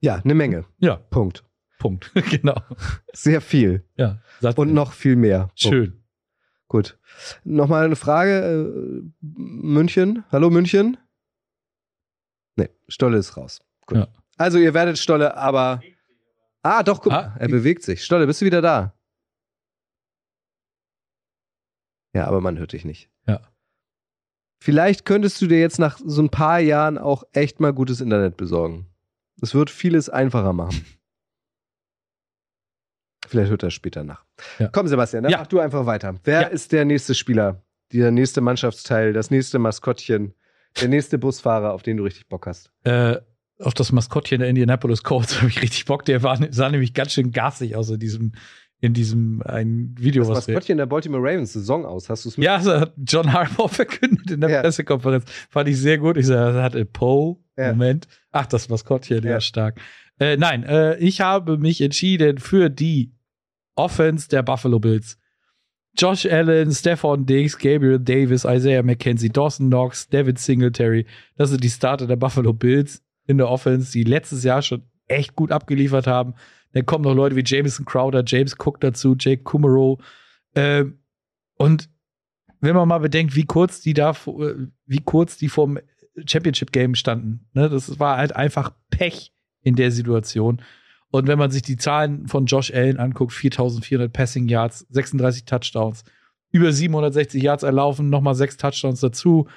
Ja, 0.00 0.16
eine 0.16 0.34
Menge. 0.34 0.64
Ja. 0.78 0.96
Punkt. 0.96 1.44
Punkt. 1.78 2.12
genau. 2.30 2.60
Sehr 3.12 3.40
viel. 3.40 3.84
Ja. 3.96 4.20
Und 4.56 4.72
noch 4.72 4.92
viel 4.92 5.16
mehr. 5.16 5.50
Schön. 5.54 5.94
Oh. 5.96 6.00
Gut. 6.68 6.98
Nochmal 7.44 7.84
eine 7.84 7.96
Frage. 7.96 9.02
Äh, 9.02 9.02
München. 9.20 10.24
Hallo 10.30 10.50
München. 10.50 10.96
Nee, 12.56 12.68
Stolle 12.88 13.18
ist 13.18 13.36
raus. 13.36 13.60
Gut. 13.86 13.98
Ja. 13.98 14.08
Also 14.36 14.58
ihr 14.58 14.72
werdet 14.74 14.98
Stolle, 14.98 15.36
aber. 15.36 15.82
Ah, 16.62 16.82
doch, 16.82 17.00
guck 17.00 17.12
ah, 17.12 17.34
er 17.38 17.48
bewegt 17.48 17.82
sich. 17.82 18.04
Stolle, 18.04 18.26
bist 18.26 18.40
du 18.40 18.46
wieder 18.46 18.62
da? 18.62 18.94
Ja, 22.12 22.26
aber 22.26 22.40
man 22.40 22.58
hört 22.58 22.72
dich 22.72 22.84
nicht. 22.84 23.10
Ja. 23.26 23.40
Vielleicht 24.62 25.06
könntest 25.06 25.40
du 25.40 25.46
dir 25.46 25.58
jetzt 25.58 25.78
nach 25.78 25.98
so 26.04 26.20
ein 26.20 26.28
paar 26.28 26.60
Jahren 26.60 26.98
auch 26.98 27.24
echt 27.32 27.60
mal 27.60 27.72
gutes 27.72 28.00
Internet 28.00 28.36
besorgen. 28.36 28.86
Es 29.40 29.54
wird 29.54 29.70
vieles 29.70 30.10
einfacher 30.10 30.52
machen. 30.52 30.84
Vielleicht 33.26 33.50
hört 33.50 33.62
er 33.62 33.70
später 33.70 34.04
nach. 34.04 34.24
Ja. 34.58 34.68
Komm, 34.68 34.88
Sebastian, 34.88 35.22
dann 35.22 35.32
ja. 35.32 35.38
mach 35.38 35.46
du 35.46 35.60
einfach 35.60 35.86
weiter. 35.86 36.16
Wer 36.24 36.42
ja. 36.42 36.48
ist 36.48 36.72
der 36.72 36.84
nächste 36.84 37.14
Spieler, 37.14 37.62
der 37.92 38.10
nächste 38.10 38.40
Mannschaftsteil, 38.40 39.12
das 39.12 39.30
nächste 39.30 39.58
Maskottchen, 39.58 40.34
der 40.80 40.88
nächste 40.88 41.16
Busfahrer, 41.16 41.72
auf 41.72 41.82
den 41.82 41.96
du 41.96 42.04
richtig 42.04 42.28
Bock 42.28 42.46
hast? 42.46 42.72
Äh, 42.82 43.18
auf 43.60 43.74
das 43.74 43.92
Maskottchen 43.92 44.40
der 44.40 44.48
Indianapolis 44.48 45.04
Colts 45.04 45.36
habe 45.40 45.48
ich 45.48 45.62
richtig 45.62 45.84
Bock. 45.84 46.04
Der 46.04 46.22
war, 46.22 46.38
sah 46.50 46.68
nämlich 46.68 46.92
ganz 46.92 47.12
schön 47.12 47.30
garstig 47.30 47.76
aus 47.76 47.88
in 47.88 48.00
diesem 48.00 48.32
in 48.80 48.94
diesem 48.94 49.42
ein 49.44 49.94
Video, 49.98 50.22
das 50.22 50.30
was 50.30 50.48
Maskottchen 50.48 50.78
der 50.78 50.86
Baltimore 50.86 51.22
Ravens 51.22 51.52
Saison 51.52 51.84
aus. 51.84 52.08
Hast 52.08 52.24
du 52.24 52.30
es 52.30 52.36
Ja, 52.36 52.56
das 52.56 52.66
hat 52.66 52.94
John 52.96 53.32
Harbaugh 53.32 53.68
verkündet 53.72 54.30
in 54.30 54.40
der 54.40 54.50
ja. 54.50 54.60
Pressekonferenz. 54.62 55.24
Fand 55.50 55.68
ich 55.68 55.78
sehr 55.78 55.98
gut. 55.98 56.16
Ich 56.16 56.26
sage, 56.26 56.56
er 56.56 56.62
hatte 56.62 56.84
Poe. 56.84 57.36
Ja. 57.56 57.72
Moment. 57.72 58.08
Ach, 58.30 58.46
das 58.46 58.68
Maskottchen, 58.68 59.22
ja, 59.22 59.32
ja 59.32 59.40
stark. 59.40 59.78
Äh, 60.18 60.36
nein, 60.36 60.64
äh, 60.64 60.96
ich 60.98 61.20
habe 61.20 61.58
mich 61.58 61.80
entschieden 61.80 62.38
für 62.38 62.70
die 62.70 63.12
Offense 63.74 64.28
der 64.28 64.42
Buffalo 64.42 64.78
Bills. 64.78 65.18
Josh 65.98 66.24
Allen, 66.24 66.72
Stephon 66.72 67.26
Diggs, 67.26 67.58
Gabriel 67.58 67.98
Davis, 67.98 68.44
Isaiah 68.44 68.82
McKenzie, 68.82 69.28
Dawson 69.28 69.68
Knox, 69.68 70.08
David 70.08 70.38
Singletary. 70.38 71.06
Das 71.36 71.50
sind 71.50 71.62
die 71.62 71.70
Starter 71.70 72.06
der 72.06 72.16
Buffalo 72.16 72.52
Bills 72.52 73.02
in 73.26 73.38
der 73.38 73.48
Offense, 73.48 73.92
die 73.92 74.04
letztes 74.04 74.44
Jahr 74.44 74.62
schon 74.62 74.84
echt 75.08 75.34
gut 75.34 75.52
abgeliefert 75.52 76.06
haben. 76.06 76.34
Dann 76.72 76.86
kommen 76.86 77.04
noch 77.04 77.14
Leute 77.14 77.36
wie 77.36 77.44
Jameson 77.44 77.84
Crowder, 77.84 78.22
James 78.26 78.54
Cook 78.58 78.80
dazu, 78.80 79.16
Jake 79.18 79.42
Kummerow. 79.42 79.98
Äh, 80.54 80.84
und 81.56 81.88
wenn 82.60 82.76
man 82.76 82.88
mal 82.88 82.98
bedenkt, 82.98 83.34
wie 83.34 83.44
kurz 83.44 83.80
die 83.80 83.94
da, 83.94 84.14
wie 84.86 85.00
kurz 85.00 85.36
die 85.36 85.48
vom 85.48 85.78
Championship 86.26 86.72
Game 86.72 86.94
standen, 86.94 87.46
ne, 87.54 87.68
das 87.68 87.98
war 87.98 88.18
halt 88.18 88.36
einfach 88.36 88.72
Pech 88.90 89.32
in 89.62 89.76
der 89.76 89.90
Situation. 89.90 90.62
Und 91.10 91.26
wenn 91.26 91.38
man 91.38 91.50
sich 91.50 91.62
die 91.62 91.76
Zahlen 91.76 92.28
von 92.28 92.46
Josh 92.46 92.72
Allen 92.72 92.98
anguckt, 92.98 93.32
4400 93.32 94.12
Passing 94.12 94.48
Yards, 94.48 94.86
36 94.90 95.44
Touchdowns, 95.44 96.04
über 96.52 96.72
760 96.72 97.42
Yards 97.42 97.62
erlaufen, 97.62 98.10
nochmal 98.10 98.34
sechs 98.34 98.56
Touchdowns 98.56 99.00
dazu. 99.00 99.48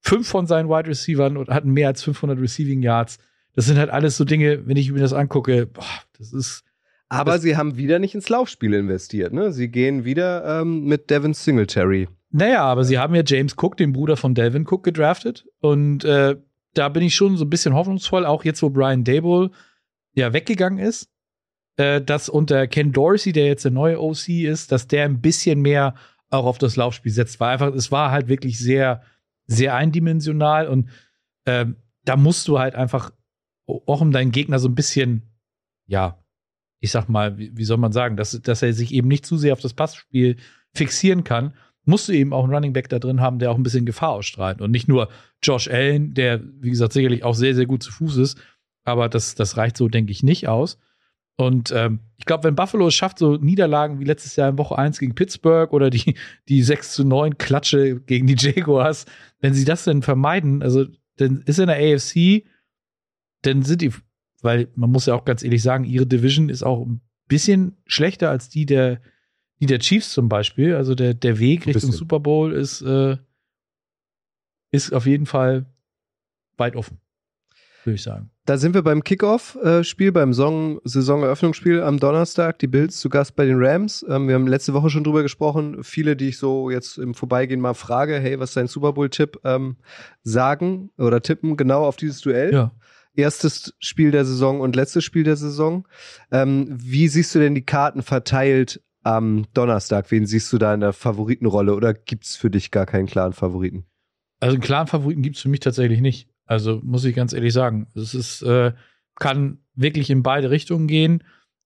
Fünf 0.00 0.28
von 0.28 0.46
seinen 0.46 0.68
Wide 0.68 0.88
Receivers 0.88 1.32
hatten 1.48 1.72
mehr 1.72 1.88
als 1.88 2.02
500 2.02 2.38
Receiving 2.38 2.82
Yards. 2.82 3.18
Das 3.54 3.66
sind 3.66 3.78
halt 3.78 3.90
alles 3.90 4.16
so 4.16 4.24
Dinge, 4.24 4.66
wenn 4.66 4.76
ich 4.76 4.92
mir 4.92 5.00
das 5.00 5.12
angucke, 5.12 5.66
boah, 5.66 5.84
das 6.18 6.32
ist. 6.32 6.64
Aber 7.08 7.32
das 7.32 7.42
sie 7.42 7.56
haben 7.56 7.76
wieder 7.76 7.98
nicht 7.98 8.14
ins 8.14 8.28
Laufspiel 8.28 8.74
investiert, 8.74 9.32
ne? 9.32 9.52
Sie 9.52 9.68
gehen 9.68 10.04
wieder 10.04 10.60
ähm, 10.60 10.84
mit 10.84 11.10
Devin 11.10 11.34
Singletary. 11.34 12.08
Naja, 12.30 12.64
aber 12.64 12.84
sie 12.84 12.98
haben 12.98 13.14
ja 13.14 13.22
James 13.24 13.54
Cook, 13.56 13.76
den 13.76 13.92
Bruder 13.92 14.16
von 14.16 14.34
Devin 14.34 14.66
Cook, 14.68 14.82
gedraftet. 14.82 15.46
Und 15.60 16.04
äh, 16.04 16.36
da 16.74 16.88
bin 16.88 17.02
ich 17.02 17.14
schon 17.14 17.36
so 17.36 17.44
ein 17.44 17.50
bisschen 17.50 17.74
hoffnungsvoll, 17.74 18.26
auch 18.26 18.44
jetzt, 18.44 18.62
wo 18.62 18.70
Brian 18.70 19.04
Dable 19.04 19.50
ja 20.14 20.32
weggegangen 20.32 20.78
ist, 20.78 21.08
äh, 21.76 22.00
dass 22.00 22.28
unter 22.28 22.66
Ken 22.66 22.92
Dorsey, 22.92 23.32
der 23.32 23.46
jetzt 23.46 23.64
der 23.64 23.72
neue 23.72 24.00
OC 24.00 24.28
ist, 24.28 24.72
dass 24.72 24.88
der 24.88 25.04
ein 25.04 25.20
bisschen 25.20 25.62
mehr 25.62 25.94
auch 26.30 26.44
auf 26.44 26.58
das 26.58 26.76
Laufspiel 26.76 27.12
setzt. 27.12 27.38
Weil 27.38 27.52
einfach, 27.52 27.72
es 27.74 27.92
war 27.92 28.10
halt 28.10 28.28
wirklich 28.28 28.58
sehr, 28.58 29.02
sehr 29.46 29.74
eindimensional 29.74 30.68
und 30.68 30.88
äh, 31.44 31.66
da 32.04 32.16
musst 32.16 32.48
du 32.48 32.58
halt 32.58 32.74
einfach 32.74 33.12
auch 33.66 34.00
um 34.00 34.12
deinen 34.12 34.30
Gegner 34.30 34.58
so 34.58 34.68
ein 34.68 34.74
bisschen, 34.74 35.22
ja, 35.86 36.18
ich 36.80 36.90
sag 36.90 37.08
mal, 37.08 37.38
wie, 37.38 37.56
wie 37.56 37.64
soll 37.64 37.78
man 37.78 37.92
sagen, 37.92 38.16
dass, 38.16 38.40
dass 38.42 38.62
er 38.62 38.72
sich 38.72 38.92
eben 38.92 39.08
nicht 39.08 39.26
zu 39.26 39.36
sehr 39.36 39.52
auf 39.52 39.60
das 39.60 39.74
Passspiel 39.74 40.36
fixieren 40.74 41.24
kann, 41.24 41.54
musst 41.84 42.08
du 42.08 42.12
eben 42.12 42.32
auch 42.32 42.44
einen 42.44 42.54
Running 42.54 42.72
Back 42.72 42.88
da 42.88 42.98
drin 42.98 43.20
haben, 43.20 43.38
der 43.38 43.50
auch 43.50 43.56
ein 43.56 43.62
bisschen 43.62 43.86
Gefahr 43.86 44.10
ausstrahlt. 44.10 44.60
Und 44.60 44.72
nicht 44.72 44.88
nur 44.88 45.08
Josh 45.42 45.68
Allen, 45.68 46.14
der, 46.14 46.40
wie 46.60 46.70
gesagt, 46.70 46.92
sicherlich 46.92 47.24
auch 47.24 47.34
sehr, 47.34 47.54
sehr 47.54 47.66
gut 47.66 47.82
zu 47.82 47.92
Fuß 47.92 48.16
ist, 48.16 48.38
aber 48.84 49.08
das, 49.08 49.34
das 49.34 49.56
reicht 49.56 49.76
so, 49.76 49.88
denke 49.88 50.12
ich, 50.12 50.22
nicht 50.22 50.48
aus. 50.48 50.78
Und 51.36 51.70
ähm, 51.70 52.00
ich 52.16 52.24
glaube, 52.24 52.44
wenn 52.44 52.56
Buffalo 52.56 52.88
es 52.88 52.94
schafft, 52.94 53.18
so 53.18 53.36
Niederlagen 53.36 54.00
wie 54.00 54.04
letztes 54.04 54.36
Jahr 54.36 54.48
in 54.48 54.58
Woche 54.58 54.78
1 54.78 54.98
gegen 54.98 55.14
Pittsburgh 55.14 55.72
oder 55.72 55.90
die, 55.90 56.16
die 56.48 56.62
6 56.62 56.92
zu 56.92 57.04
9 57.04 57.38
Klatsche 57.38 58.00
gegen 58.00 58.26
die 58.26 58.36
Jaguars, 58.38 59.04
wenn 59.40 59.54
sie 59.54 59.64
das 59.64 59.84
denn 59.84 60.02
vermeiden, 60.02 60.62
also 60.62 60.86
dann 61.16 61.42
ist 61.46 61.58
in 61.58 61.68
der 61.68 61.76
AFC 61.76 62.44
dann 63.46 63.62
sind 63.62 63.82
die, 63.82 63.92
weil 64.46 64.68
man 64.76 64.90
muss 64.90 65.04
ja 65.04 65.14
auch 65.14 65.26
ganz 65.26 65.42
ehrlich 65.42 65.62
sagen, 65.62 65.84
ihre 65.84 66.06
Division 66.06 66.48
ist 66.48 66.62
auch 66.62 66.86
ein 66.86 67.02
bisschen 67.28 67.76
schlechter 67.84 68.30
als 68.30 68.48
die 68.48 68.64
der, 68.64 69.00
die 69.60 69.66
der 69.66 69.80
Chiefs 69.80 70.12
zum 70.12 70.28
Beispiel. 70.28 70.74
Also 70.74 70.94
der, 70.94 71.12
der 71.12 71.38
Weg 71.38 71.66
Richtung 71.66 71.92
Super 71.92 72.20
Bowl 72.20 72.52
ist, 72.52 72.80
äh, 72.80 73.16
ist 74.70 74.94
auf 74.94 75.04
jeden 75.04 75.26
Fall 75.26 75.66
weit 76.56 76.76
offen, 76.76 76.98
würde 77.84 77.96
ich 77.96 78.02
sagen. 78.02 78.30
Da 78.44 78.56
sind 78.58 78.74
wir 78.74 78.82
beim 78.82 79.02
Kickoff-Spiel, 79.02 80.12
beim 80.12 80.32
Saisoneröffnungsspiel 80.32 81.82
am 81.82 81.98
Donnerstag. 81.98 82.60
Die 82.60 82.68
Bills 82.68 83.00
zu 83.00 83.08
Gast 83.08 83.34
bei 83.34 83.44
den 83.44 83.56
Rams. 83.58 84.06
Ähm, 84.08 84.28
wir 84.28 84.36
haben 84.36 84.46
letzte 84.46 84.72
Woche 84.72 84.88
schon 84.88 85.02
drüber 85.02 85.24
gesprochen. 85.24 85.82
Viele, 85.82 86.14
die 86.14 86.28
ich 86.28 86.38
so 86.38 86.70
jetzt 86.70 86.98
im 86.98 87.14
Vorbeigehen 87.14 87.60
mal 87.60 87.74
frage, 87.74 88.20
hey, 88.20 88.38
was 88.38 88.50
ist 88.50 88.56
dein 88.56 88.68
Super 88.68 88.92
Bowl-Tipp, 88.92 89.40
ähm, 89.42 89.76
sagen 90.22 90.90
oder 90.96 91.20
tippen 91.20 91.56
genau 91.56 91.84
auf 91.84 91.96
dieses 91.96 92.20
Duell. 92.20 92.52
Ja. 92.52 92.70
Erstes 93.16 93.74
Spiel 93.78 94.10
der 94.10 94.24
Saison 94.24 94.60
und 94.60 94.76
letztes 94.76 95.04
Spiel 95.04 95.24
der 95.24 95.36
Saison. 95.36 95.86
Ähm, 96.30 96.66
wie 96.70 97.08
siehst 97.08 97.34
du 97.34 97.38
denn 97.38 97.54
die 97.54 97.64
Karten 97.64 98.02
verteilt 98.02 98.82
am 99.02 99.46
Donnerstag? 99.54 100.10
Wen 100.10 100.26
siehst 100.26 100.52
du 100.52 100.58
da 100.58 100.74
in 100.74 100.80
der 100.80 100.92
Favoritenrolle 100.92 101.74
oder 101.74 101.94
gibt 101.94 102.24
es 102.24 102.36
für 102.36 102.50
dich 102.50 102.70
gar 102.70 102.86
keinen 102.86 103.06
klaren 103.06 103.32
Favoriten? 103.32 103.86
Also 104.40 104.54
einen 104.54 104.62
klaren 104.62 104.86
Favoriten 104.86 105.22
gibt 105.22 105.36
es 105.36 105.42
für 105.42 105.48
mich 105.48 105.60
tatsächlich 105.60 106.00
nicht. 106.00 106.28
Also 106.44 106.80
muss 106.82 107.04
ich 107.04 107.14
ganz 107.14 107.32
ehrlich 107.32 107.52
sagen. 107.52 107.88
Es 107.94 108.14
ist, 108.14 108.42
äh, 108.42 108.72
kann 109.18 109.58
wirklich 109.74 110.10
in 110.10 110.22
beide 110.22 110.50
Richtungen 110.50 110.86
gehen. 110.86 111.24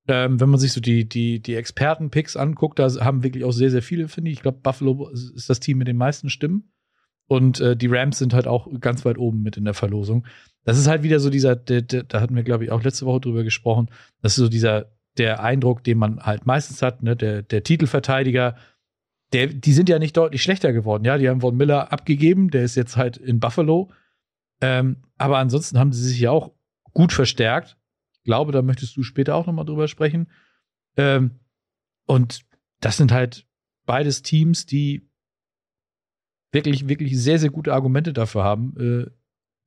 Ähm, 0.08 0.40
wenn 0.40 0.48
man 0.48 0.58
sich 0.58 0.72
so 0.72 0.80
die, 0.80 1.08
die, 1.08 1.40
die 1.40 1.54
Experten-Picks 1.54 2.36
anguckt, 2.36 2.78
da 2.78 2.88
haben 3.04 3.22
wirklich 3.22 3.44
auch 3.44 3.52
sehr, 3.52 3.70
sehr 3.70 3.82
viele, 3.82 4.08
finde 4.08 4.30
ich. 4.30 4.38
Ich 4.38 4.42
glaube, 4.42 4.58
Buffalo 4.62 5.08
ist 5.10 5.48
das 5.48 5.60
Team 5.60 5.78
mit 5.78 5.88
den 5.88 5.96
meisten 5.96 6.30
Stimmen. 6.30 6.72
Und 7.30 7.60
äh, 7.60 7.76
die 7.76 7.86
Rams 7.86 8.18
sind 8.18 8.34
halt 8.34 8.48
auch 8.48 8.66
ganz 8.80 9.04
weit 9.04 9.16
oben 9.16 9.40
mit 9.42 9.56
in 9.56 9.64
der 9.64 9.72
Verlosung. 9.72 10.26
Das 10.64 10.76
ist 10.76 10.88
halt 10.88 11.04
wieder 11.04 11.20
so 11.20 11.30
dieser, 11.30 11.54
der, 11.54 11.80
der, 11.80 12.02
da 12.02 12.20
hatten 12.20 12.34
wir, 12.34 12.42
glaube 12.42 12.64
ich, 12.64 12.72
auch 12.72 12.82
letzte 12.82 13.06
Woche 13.06 13.20
drüber 13.20 13.44
gesprochen. 13.44 13.88
Das 14.20 14.32
ist 14.32 14.38
so 14.38 14.48
dieser, 14.48 14.90
der 15.16 15.40
Eindruck, 15.40 15.84
den 15.84 15.96
man 15.96 16.18
halt 16.26 16.44
meistens 16.44 16.82
hat, 16.82 17.04
ne? 17.04 17.14
der, 17.14 17.42
der 17.42 17.62
Titelverteidiger, 17.62 18.56
der, 19.32 19.46
die 19.46 19.72
sind 19.72 19.88
ja 19.88 20.00
nicht 20.00 20.16
deutlich 20.16 20.42
schlechter 20.42 20.72
geworden. 20.72 21.04
Ja, 21.04 21.18
die 21.18 21.28
haben 21.28 21.40
Von 21.40 21.56
Miller 21.56 21.92
abgegeben, 21.92 22.50
der 22.50 22.64
ist 22.64 22.74
jetzt 22.74 22.96
halt 22.96 23.16
in 23.16 23.38
Buffalo. 23.38 23.92
Ähm, 24.60 24.96
aber 25.16 25.38
ansonsten 25.38 25.78
haben 25.78 25.92
sie 25.92 26.02
sich 26.02 26.18
ja 26.18 26.32
auch 26.32 26.50
gut 26.94 27.12
verstärkt. 27.12 27.76
Ich 28.10 28.24
glaube, 28.24 28.50
da 28.50 28.60
möchtest 28.60 28.96
du 28.96 29.04
später 29.04 29.36
auch 29.36 29.46
nochmal 29.46 29.66
drüber 29.66 29.86
sprechen. 29.86 30.32
Ähm, 30.96 31.38
und 32.06 32.40
das 32.80 32.96
sind 32.96 33.12
halt 33.12 33.46
beides 33.86 34.22
Teams, 34.22 34.66
die 34.66 35.08
wirklich, 36.52 36.88
wirklich 36.88 37.18
sehr, 37.18 37.38
sehr 37.38 37.50
gute 37.50 37.72
Argumente 37.72 38.12
dafür 38.12 38.44
haben, 38.44 38.74
äh, 38.78 39.06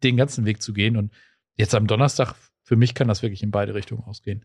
den 0.04 0.18
ganzen 0.18 0.46
Weg 0.46 0.62
zu 0.62 0.74
gehen. 0.74 0.98
Und 0.98 1.12
jetzt 1.56 1.74
am 1.76 1.88
Donnerstag, 1.88 2.36
für 2.64 2.76
mich 2.76 2.94
kann 2.94 3.08
das 3.08 3.22
wirklich 3.22 3.44
in 3.44 3.52
beide 3.52 3.74
Richtungen 3.74 4.04
ausgehen. 4.04 4.44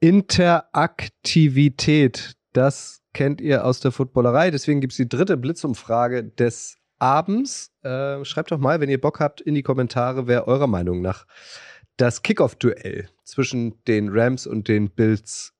Interaktivität, 0.00 2.36
das 2.52 3.02
kennt 3.12 3.40
ihr 3.40 3.64
aus 3.64 3.80
der 3.80 3.92
Footballerei. 3.92 4.50
Deswegen 4.50 4.80
gibt 4.80 4.92
es 4.92 4.98
die 4.98 5.08
dritte 5.08 5.36
Blitzumfrage 5.36 6.24
des 6.24 6.78
Abends. 6.98 7.72
Äh, 7.82 8.24
schreibt 8.24 8.50
doch 8.50 8.58
mal, 8.58 8.80
wenn 8.80 8.90
ihr 8.90 9.00
Bock 9.00 9.20
habt, 9.20 9.40
in 9.40 9.54
die 9.54 9.62
Kommentare, 9.62 10.26
wer 10.26 10.48
eurer 10.48 10.66
Meinung 10.66 11.02
nach 11.02 11.26
das 11.96 12.22
Kickoff-Duell 12.22 13.08
zwischen 13.24 13.82
den 13.84 14.10
Rams 14.10 14.46
und 14.46 14.68
den 14.68 14.90
Bills 14.90 15.54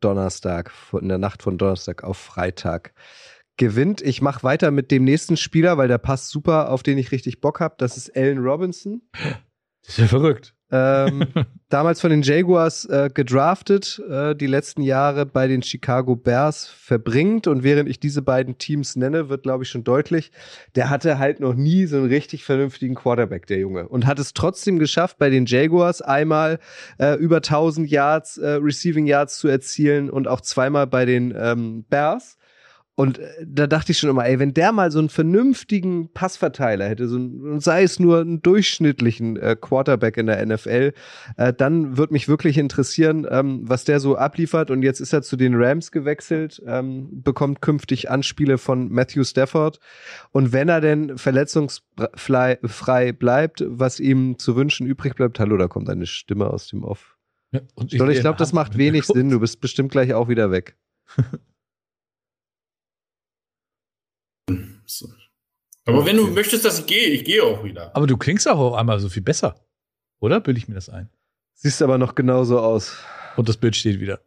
Donnerstag, 0.00 0.72
in 0.98 1.08
der 1.08 1.18
Nacht 1.18 1.42
von 1.42 1.58
Donnerstag 1.58 2.02
auf 2.02 2.16
Freitag 2.16 2.94
gewinnt. 3.56 4.00
Ich 4.00 4.22
mache 4.22 4.42
weiter 4.42 4.70
mit 4.70 4.90
dem 4.90 5.04
nächsten 5.04 5.36
Spieler, 5.36 5.78
weil 5.78 5.88
der 5.88 5.98
passt 5.98 6.30
super, 6.30 6.70
auf 6.70 6.82
den 6.82 6.98
ich 6.98 7.12
richtig 7.12 7.40
Bock 7.40 7.60
habe. 7.60 7.74
Das 7.78 7.96
ist 7.96 8.16
Allen 8.16 8.38
Robinson. 8.38 9.02
Das 9.12 9.90
ist 9.90 9.98
ja 9.98 10.06
verrückt. 10.06 10.54
Ähm, 10.70 11.26
damals 11.68 12.00
von 12.00 12.10
den 12.10 12.22
Jaguars 12.22 12.86
äh, 12.86 13.10
gedraftet, 13.12 14.02
äh, 14.08 14.34
die 14.34 14.46
letzten 14.46 14.80
Jahre 14.80 15.26
bei 15.26 15.46
den 15.46 15.62
Chicago 15.62 16.16
Bears 16.16 16.66
verbringt. 16.66 17.46
Und 17.46 17.62
während 17.62 17.90
ich 17.90 18.00
diese 18.00 18.22
beiden 18.22 18.56
Teams 18.56 18.96
nenne, 18.96 19.28
wird, 19.28 19.42
glaube 19.42 19.64
ich, 19.64 19.70
schon 19.70 19.84
deutlich, 19.84 20.32
der 20.74 20.88
hatte 20.88 21.18
halt 21.18 21.40
noch 21.40 21.54
nie 21.54 21.84
so 21.84 21.98
einen 21.98 22.06
richtig 22.06 22.44
vernünftigen 22.44 22.94
Quarterback, 22.94 23.46
der 23.46 23.58
Junge. 23.58 23.86
Und 23.86 24.06
hat 24.06 24.18
es 24.18 24.32
trotzdem 24.32 24.78
geschafft, 24.78 25.18
bei 25.18 25.28
den 25.28 25.44
Jaguars 25.44 26.00
einmal 26.00 26.58
äh, 26.98 27.16
über 27.16 27.36
1000 27.36 27.90
Yards, 27.90 28.38
äh, 28.38 28.52
Receiving 28.52 29.06
Yards 29.06 29.36
zu 29.38 29.48
erzielen 29.48 30.08
und 30.08 30.26
auch 30.26 30.40
zweimal 30.40 30.86
bei 30.86 31.04
den 31.04 31.34
ähm, 31.36 31.84
Bears. 31.90 32.38
Und 32.94 33.18
äh, 33.18 33.28
da 33.46 33.66
dachte 33.66 33.92
ich 33.92 33.98
schon 33.98 34.10
immer, 34.10 34.26
ey, 34.26 34.38
wenn 34.38 34.52
der 34.52 34.70
mal 34.72 34.90
so 34.90 34.98
einen 34.98 35.08
vernünftigen 35.08 36.12
Passverteiler 36.12 36.86
hätte, 36.88 37.08
so 37.08 37.16
ein, 37.16 37.58
sei 37.60 37.84
es 37.84 37.98
nur 37.98 38.20
einen 38.20 38.42
durchschnittlichen 38.42 39.36
äh, 39.36 39.56
Quarterback 39.58 40.18
in 40.18 40.26
der 40.26 40.44
NFL, 40.44 40.92
äh, 41.38 41.52
dann 41.54 41.96
würde 41.96 42.12
mich 42.12 42.28
wirklich 42.28 42.58
interessieren, 42.58 43.26
ähm, 43.30 43.60
was 43.62 43.84
der 43.84 43.98
so 43.98 44.16
abliefert. 44.16 44.70
Und 44.70 44.82
jetzt 44.82 45.00
ist 45.00 45.14
er 45.14 45.22
zu 45.22 45.36
den 45.36 45.54
Rams 45.54 45.90
gewechselt, 45.90 46.62
ähm, 46.66 47.08
bekommt 47.22 47.62
künftig 47.62 48.10
Anspiele 48.10 48.58
von 48.58 48.90
Matthew 48.90 49.24
Stafford. 49.24 49.80
Und 50.30 50.52
wenn 50.52 50.68
er 50.68 50.82
denn 50.82 51.16
verletzungsfrei 51.16 53.12
bleibt, 53.12 53.64
was 53.66 54.00
ihm 54.00 54.38
zu 54.38 54.54
wünschen 54.54 54.86
übrig 54.86 55.14
bleibt, 55.14 55.40
hallo, 55.40 55.56
da 55.56 55.66
kommt 55.66 55.88
eine 55.88 56.06
Stimme 56.06 56.48
aus 56.48 56.68
dem 56.68 56.84
Off. 56.84 57.16
Ja, 57.52 57.60
ich, 57.86 57.94
ich 57.94 58.20
glaube, 58.20 58.38
das 58.38 58.52
macht 58.52 58.76
wenig 58.76 59.04
Sinn. 59.04 59.30
Du 59.30 59.40
bist 59.40 59.60
bestimmt 59.60 59.92
gleich 59.92 60.12
auch 60.12 60.28
wieder 60.28 60.50
weg. 60.50 60.76
Aber 65.84 66.06
wenn 66.06 66.16
du 66.16 66.28
möchtest, 66.28 66.64
dass 66.64 66.78
ich 66.78 66.86
gehe, 66.86 67.08
ich 67.08 67.24
gehe 67.24 67.42
auch 67.42 67.64
wieder. 67.64 67.94
Aber 67.94 68.06
du 68.06 68.16
klingst 68.16 68.48
auch 68.48 68.58
auf 68.58 68.74
einmal 68.74 69.00
so 69.00 69.08
viel 69.08 69.22
besser. 69.22 69.56
Oder? 70.20 70.40
Bilde 70.40 70.58
ich 70.58 70.68
mir 70.68 70.74
das 70.74 70.88
ein? 70.88 71.10
Siehst 71.54 71.82
aber 71.82 71.98
noch 71.98 72.14
genauso 72.14 72.60
aus. 72.60 72.96
Und 73.36 73.48
das 73.48 73.56
Bild 73.56 73.74
steht 73.76 74.00
wieder. 74.00 74.20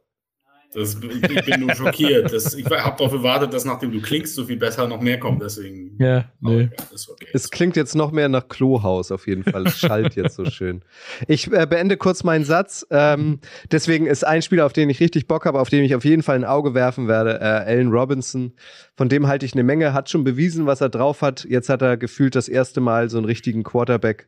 Das, 0.76 0.98
ich 1.02 1.46
bin 1.46 1.62
nur 1.62 1.74
schockiert. 1.74 2.34
Das, 2.34 2.54
ich 2.54 2.66
habe 2.66 2.98
darauf 2.98 3.12
gewartet, 3.12 3.54
dass 3.54 3.64
nachdem 3.64 3.92
du 3.92 4.02
klingst, 4.02 4.36
so 4.36 4.44
viel 4.44 4.58
besser 4.58 4.88
noch 4.88 5.00
mehr 5.00 5.20
kommt. 5.20 5.42
Deswegen. 5.42 5.96
Ja, 6.00 6.26
nee. 6.42 6.70
Okay. 7.08 7.28
Es 7.34 7.50
klingt 7.50 7.78
jetzt 7.78 7.96
noch 7.96 8.12
mehr 8.12 8.28
nach 8.28 8.50
Klohaus 8.50 9.12
auf 9.12 9.26
jeden 9.26 9.44
Fall. 9.44 9.66
Es 9.68 9.80
schallt 9.80 10.16
jetzt 10.16 10.36
so 10.36 10.46
schön. 10.46 10.82
Ich 11.28 11.52
äh, 11.52 11.66
beende 11.66 11.96
kurz 11.96 12.24
meinen 12.24 12.44
Satz. 12.44 12.86
Ähm, 12.92 13.40
deswegen 13.72 14.06
ist 14.06 14.26
ein 14.26 14.42
Spieler, 14.42 14.66
auf 14.66 14.74
den 14.74 14.90
ich 14.90 15.00
richtig 15.00 15.28
Bock 15.28 15.46
habe, 15.46 15.60
auf 15.60 15.70
den 15.70 15.84
ich 15.84 15.96
auf 15.96 16.04
jeden 16.04 16.24
Fall 16.24 16.36
ein 16.36 16.46
Auge 16.46 16.74
werfen 16.74 17.08
werde, 17.08 17.40
äh, 17.40 17.44
Allen 17.44 17.92
Robinson. 17.92 18.54
Von 18.98 19.08
dem 19.08 19.28
halte 19.28 19.46
ich 19.46 19.54
eine 19.54 19.64
Menge. 19.64 19.94
Hat 19.94 20.10
schon 20.10 20.26
bewiesen, 20.26 20.66
was 20.66 20.82
er 20.82 20.90
drauf 20.90 21.22
hat. 21.22 21.46
Jetzt 21.50 21.70
hat 21.70 21.82
er 21.82 21.96
gefühlt 21.96 22.36
das 22.36 22.50
erste 22.50 22.82
Mal 22.82 23.10
so 23.10 23.18
einen 23.18 23.26
richtigen 23.26 23.64
Quarterback. 23.64 24.28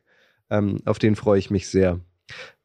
Ähm, 0.50 0.78
auf 0.86 0.98
den 0.98 1.14
freue 1.14 1.38
ich 1.38 1.50
mich 1.50 1.68
sehr. 1.68 2.00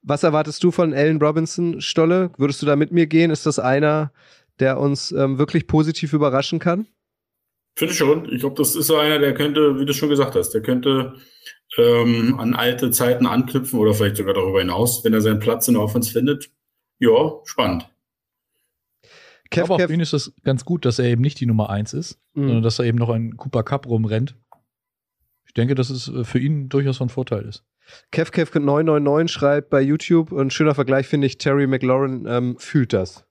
Was 0.01 0.23
erwartest 0.23 0.63
du 0.63 0.71
von 0.71 0.93
Allen 0.93 1.21
Robinson, 1.21 1.79
Stolle? 1.81 2.31
Würdest 2.37 2.61
du 2.61 2.65
da 2.65 2.75
mit 2.75 2.91
mir 2.91 3.07
gehen? 3.07 3.31
Ist 3.31 3.45
das 3.45 3.59
einer, 3.59 4.11
der 4.59 4.79
uns 4.79 5.11
ähm, 5.11 5.37
wirklich 5.37 5.67
positiv 5.67 6.13
überraschen 6.13 6.59
kann? 6.59 6.87
Finde 7.75 7.93
ich 7.93 7.97
schon. 7.97 8.31
Ich 8.31 8.41
glaube, 8.41 8.55
das 8.55 8.75
ist 8.75 8.87
so 8.87 8.97
einer, 8.97 9.19
der 9.19 9.33
könnte, 9.33 9.79
wie 9.79 9.85
du 9.85 9.93
schon 9.93 10.09
gesagt 10.09 10.35
hast, 10.35 10.51
der 10.51 10.61
könnte 10.61 11.15
ähm, 11.77 12.39
an 12.39 12.53
alte 12.53 12.91
Zeiten 12.91 13.25
anknüpfen 13.25 13.79
oder 13.79 13.93
vielleicht 13.93 14.17
sogar 14.17 14.33
darüber 14.33 14.59
hinaus, 14.59 15.03
wenn 15.03 15.13
er 15.13 15.21
seinen 15.21 15.39
Platz 15.39 15.67
in 15.67 15.73
der 15.73 15.83
Offense 15.83 16.11
findet. 16.11 16.51
Ja, 16.99 17.39
spannend. 17.45 17.89
Kev, 19.49 19.71
Aber 19.71 19.83
auf 19.83 19.89
ihn 19.89 19.99
ist 19.99 20.13
das 20.13 20.33
ganz 20.43 20.65
gut, 20.65 20.85
dass 20.85 20.99
er 20.99 21.05
eben 21.05 21.21
nicht 21.21 21.39
die 21.39 21.45
Nummer 21.45 21.69
1 21.69 21.93
ist, 21.93 22.19
mhm. 22.33 22.47
sondern 22.47 22.63
dass 22.63 22.79
er 22.79 22.85
eben 22.85 22.97
noch 22.97 23.09
ein 23.09 23.37
Cooper 23.37 23.63
Cup 23.63 23.87
rumrennt. 23.87 24.35
Ich 25.45 25.53
denke, 25.53 25.75
dass 25.75 25.89
es 25.89 26.07
äh, 26.07 26.23
für 26.23 26.39
ihn 26.39 26.69
durchaus 26.69 26.97
von 26.97 27.09
Vorteil 27.09 27.43
ist. 27.45 27.63
KevKev999 28.11 29.27
schreibt 29.27 29.69
bei 29.69 29.81
YouTube, 29.81 30.31
ein 30.31 30.49
schöner 30.49 30.75
Vergleich 30.75 31.07
finde 31.07 31.27
ich, 31.27 31.37
Terry 31.37 31.67
McLaurin 31.67 32.25
ähm, 32.27 32.57
fühlt 32.57 32.93
das. 32.93 33.25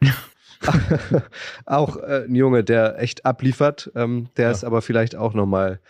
auch 1.66 1.96
äh, 1.96 2.24
ein 2.24 2.34
Junge, 2.34 2.64
der 2.64 2.98
echt 2.98 3.24
abliefert, 3.24 3.90
ähm, 3.94 4.28
der 4.36 4.46
ja. 4.46 4.50
es 4.50 4.64
aber 4.64 4.82
vielleicht 4.82 5.16
auch 5.16 5.34
nochmal 5.34 5.80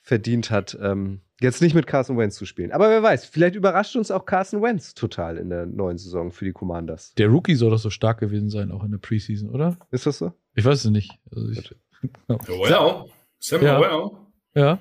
verdient 0.00 0.50
hat, 0.50 0.76
ähm, 0.80 1.20
jetzt 1.40 1.60
nicht 1.60 1.74
mit 1.74 1.86
Carson 1.86 2.18
Wentz 2.18 2.36
zu 2.36 2.46
spielen. 2.46 2.72
Aber 2.72 2.88
wer 2.90 3.02
weiß, 3.02 3.26
vielleicht 3.26 3.54
überrascht 3.54 3.96
uns 3.96 4.10
auch 4.10 4.24
Carson 4.24 4.62
Wentz 4.62 4.94
total 4.94 5.36
in 5.36 5.50
der 5.50 5.66
neuen 5.66 5.98
Saison 5.98 6.30
für 6.30 6.44
die 6.44 6.52
Commanders. 6.52 7.14
Der 7.14 7.28
Rookie 7.28 7.54
soll 7.54 7.70
doch 7.70 7.78
so 7.78 7.90
stark 7.90 8.18
gewesen 8.18 8.50
sein, 8.50 8.72
auch 8.72 8.84
in 8.84 8.90
der 8.90 8.98
Preseason, 8.98 9.50
oder? 9.50 9.76
Ist 9.90 10.06
das 10.06 10.18
so? 10.18 10.32
Ich 10.54 10.64
weiß 10.64 10.84
es 10.84 10.90
nicht. 10.90 11.12
Also 11.30 11.48
ich, 11.50 11.74
well, 12.28 13.04
Sam 13.38 13.62
ja. 13.62 13.80
well. 13.80 14.10
Ja. 14.54 14.78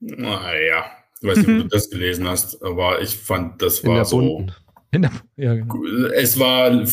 Naja, 0.00 0.84
ich 1.20 1.28
weiß 1.28 1.38
nicht, 1.38 1.48
ob 1.48 1.62
du 1.62 1.68
das 1.68 1.90
gelesen 1.90 2.28
hast, 2.28 2.62
aber 2.62 3.00
ich 3.00 3.16
fand, 3.16 3.62
das 3.62 3.84
war 3.84 4.04
so. 4.04 4.46
Der, 4.92 5.10
ja, 5.36 5.54
genau. 5.54 5.84
Es 6.14 6.38
war 6.38 6.86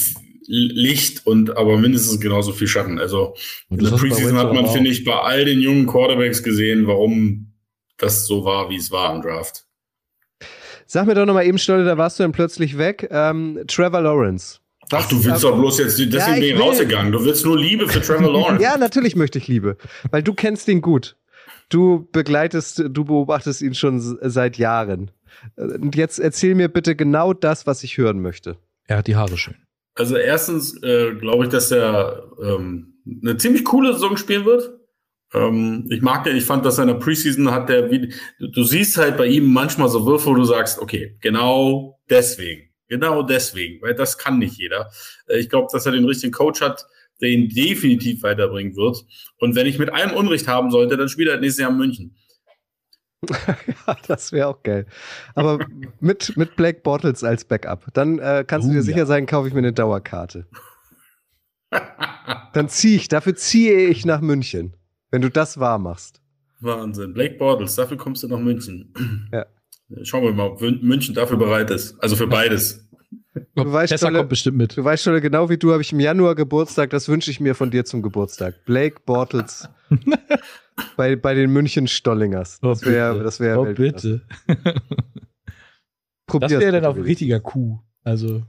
Licht 0.48 1.26
und 1.26 1.56
aber 1.56 1.78
mindestens 1.78 2.20
genauso 2.20 2.52
viel 2.52 2.68
Schatten. 2.68 3.00
Also 3.00 3.36
in 3.70 3.78
der 3.78 3.92
Preseason 3.92 4.38
hat 4.38 4.54
man, 4.54 4.68
finde 4.68 4.90
ich, 4.90 5.04
bei 5.04 5.16
all 5.16 5.46
den 5.46 5.62
jungen 5.62 5.88
Quarterbacks 5.88 6.44
gesehen, 6.44 6.88
warum 6.88 7.54
das 7.98 8.26
so 8.26 8.44
war, 8.44 8.70
wie 8.70 8.76
es 8.76 8.92
war 8.92 9.16
im 9.16 9.22
Draft. 9.22 9.66
Sag 10.86 11.08
mir 11.08 11.16
doch 11.16 11.26
nochmal 11.26 11.46
eben, 11.46 11.58
Stolle, 11.58 11.86
da 11.86 11.98
warst 11.98 12.20
du 12.20 12.24
dann 12.24 12.34
plötzlich 12.34 12.78
weg. 12.78 13.08
Ähm, 13.10 13.62
Trevor 13.68 14.02
Lawrence. 14.02 14.60
Was, 14.90 15.06
Ach, 15.06 15.10
du 15.10 15.24
willst 15.24 15.44
doch 15.44 15.58
bloß 15.58 15.80
jetzt, 15.80 15.98
deswegen 15.98 16.18
ja, 16.18 16.34
bin 16.34 16.44
ich 16.44 16.60
rausgegangen. 16.60 17.12
Du 17.12 17.24
willst 17.24 17.46
nur 17.46 17.58
Liebe 17.58 17.88
für 17.88 18.02
Trevor 18.02 18.32
Lawrence. 18.34 18.62
ja, 18.62 18.78
natürlich 18.78 19.16
möchte 19.16 19.38
ich 19.38 19.48
Liebe, 19.48 19.78
weil 20.12 20.22
du 20.22 20.34
kennst 20.34 20.68
ihn 20.68 20.82
gut. 20.82 21.16
Du 21.70 22.08
begleitest, 22.12 22.84
du 22.90 23.06
beobachtest 23.06 23.62
ihn 23.62 23.74
schon 23.74 24.00
seit 24.00 24.58
Jahren. 24.58 25.12
Und 25.58 25.96
jetzt 25.96 26.20
erzähl 26.20 26.56
mir 26.56 26.70
bitte 26.70 26.96
genau 26.96 27.34
das, 27.34 27.66
was 27.66 27.84
ich 27.84 27.98
hören 27.98 28.22
möchte. 28.22 28.58
Er 28.86 28.98
hat 28.98 29.08
die 29.08 29.16
Haare 29.16 29.38
schön. 29.38 29.56
Also 29.96 30.16
erstens 30.16 30.82
äh, 30.84 31.14
glaube 31.16 31.46
ich, 31.46 31.52
dass 31.52 31.72
er 31.72 32.24
ähm, 32.42 32.96
eine 33.22 33.38
ziemlich 33.38 33.64
coole 33.64 33.94
Saison 33.94 34.18
spielen 34.18 34.46
wird. 34.46 34.80
Ähm, 35.34 35.88
ich 35.90 36.02
mag 36.02 36.24
den, 36.24 36.36
ich 36.36 36.46
fand, 36.46 36.66
dass 36.66 36.78
er 36.78 36.84
in 36.84 36.90
der 36.90 36.96
Preseason 36.96 37.52
hat 37.52 37.70
der, 37.70 37.92
wie, 37.92 38.14
du, 38.40 38.64
siehst 38.64 38.98
halt 38.98 39.18
bei 39.18 39.28
ihm 39.28 39.52
manchmal 39.52 39.90
so 39.90 40.06
Würfe, 40.06 40.28
wo 40.28 40.36
du 40.36 40.46
sagst, 40.46 40.80
okay, 40.80 41.18
genau 41.22 42.00
deswegen, 42.10 42.70
genau 42.88 43.24
deswegen, 43.24 43.82
weil 43.82 43.96
das 43.96 44.18
kann 44.18 44.40
nicht 44.40 44.58
jeder. 44.58 44.92
Äh, 45.28 45.40
ich 45.40 45.50
glaube, 45.50 45.68
dass 45.72 45.86
er 45.86 45.92
den 45.92 46.06
richtigen 46.06 46.34
Coach 46.34 46.62
hat, 46.62 46.86
der 47.22 47.30
ihn 47.30 47.50
definitiv 47.50 48.24
weiterbringen 48.24 48.76
wird. 48.76 49.06
Und 49.38 49.56
wenn 49.56 49.68
ich 49.68 49.80
mit 49.80 49.92
allem 49.92 50.16
Unrecht 50.16 50.48
haben 50.48 50.72
sollte, 50.72 50.98
dann 50.98 51.10
spielt 51.10 51.30
er 51.30 51.40
nächstes 51.40 51.62
Jahr 51.62 51.72
in 51.72 51.78
München. 51.78 52.16
ja, 53.88 53.96
das 54.08 54.32
wäre 54.32 54.48
auch 54.48 54.64
geil. 54.64 54.86
Aber 55.36 55.66
mit, 56.00 56.36
mit 56.36 56.56
Black 56.56 56.84
Bottles 56.84 57.24
als 57.24 57.46
Backup. 57.46 57.86
Dann 57.94 58.20
äh, 58.20 58.44
kannst 58.46 58.68
uh, 58.68 58.72
du 58.72 58.76
dir 58.78 58.84
sicher 58.84 58.98
ja. 59.00 59.06
sein, 59.06 59.26
kaufe 59.26 59.48
ich 59.48 59.54
mir 59.54 59.60
eine 59.60 59.74
Dauerkarte. 59.74 60.48
Dann 62.54 62.70
ziehe 62.70 62.98
ich, 62.98 63.08
dafür 63.08 63.36
ziehe 63.36 63.88
ich 63.88 64.06
nach 64.06 64.22
München, 64.22 64.76
wenn 65.10 65.22
du 65.22 65.30
das 65.30 65.60
wahr 65.60 65.80
machst. 65.80 66.22
Wahnsinn. 66.60 67.14
Black 67.14 67.38
Bottles, 67.38 67.76
dafür 67.76 67.98
kommst 67.98 68.24
du 68.24 68.28
nach 68.28 68.40
München. 68.40 68.94
Ja. 69.32 69.46
Schauen 70.04 70.24
wir 70.24 70.32
mal, 70.32 70.48
ob 70.48 70.62
München 70.62 71.14
dafür 71.14 71.38
bereit 71.38 71.70
ist. 71.70 72.00
Also 72.00 72.16
für 72.16 72.28
beides. 72.28 72.83
Du 73.56 73.72
weißt, 73.72 73.92
Tessa 73.92 74.08
Stolle, 74.08 74.20
kommt 74.20 74.30
bestimmt 74.30 74.58
mit. 74.58 74.78
Du 74.78 74.84
weißt 74.84 75.04
schon, 75.04 75.20
genau 75.20 75.50
wie 75.50 75.58
du 75.58 75.72
habe 75.72 75.82
ich 75.82 75.92
im 75.92 76.00
Januar 76.00 76.36
Geburtstag. 76.36 76.92
Das 76.92 77.10
wünsche 77.10 77.32
ich 77.32 77.40
mir 77.40 77.56
von 77.56 77.72
dir 77.72 77.84
zum 77.84 78.02
Geburtstag. 78.02 78.64
Blake 78.66 79.02
Bortles 79.06 79.68
bei, 80.98 81.16
bei 81.16 81.34
den 81.34 81.52
München 81.52 81.88
Stollingers. 81.88 82.60
Das 82.62 82.86
wäre 82.86 83.20
oh, 83.20 83.24
das 83.24 83.40
wär 83.40 83.60
Oh, 83.60 83.66
bitte. 83.66 84.22
das 86.28 86.52
wäre 86.52 86.72
dann 86.72 86.86
auch 86.86 86.96
ein 86.96 87.02
richtiger 87.02 87.40
Kuh. 87.40 87.80
Also, 88.04 88.44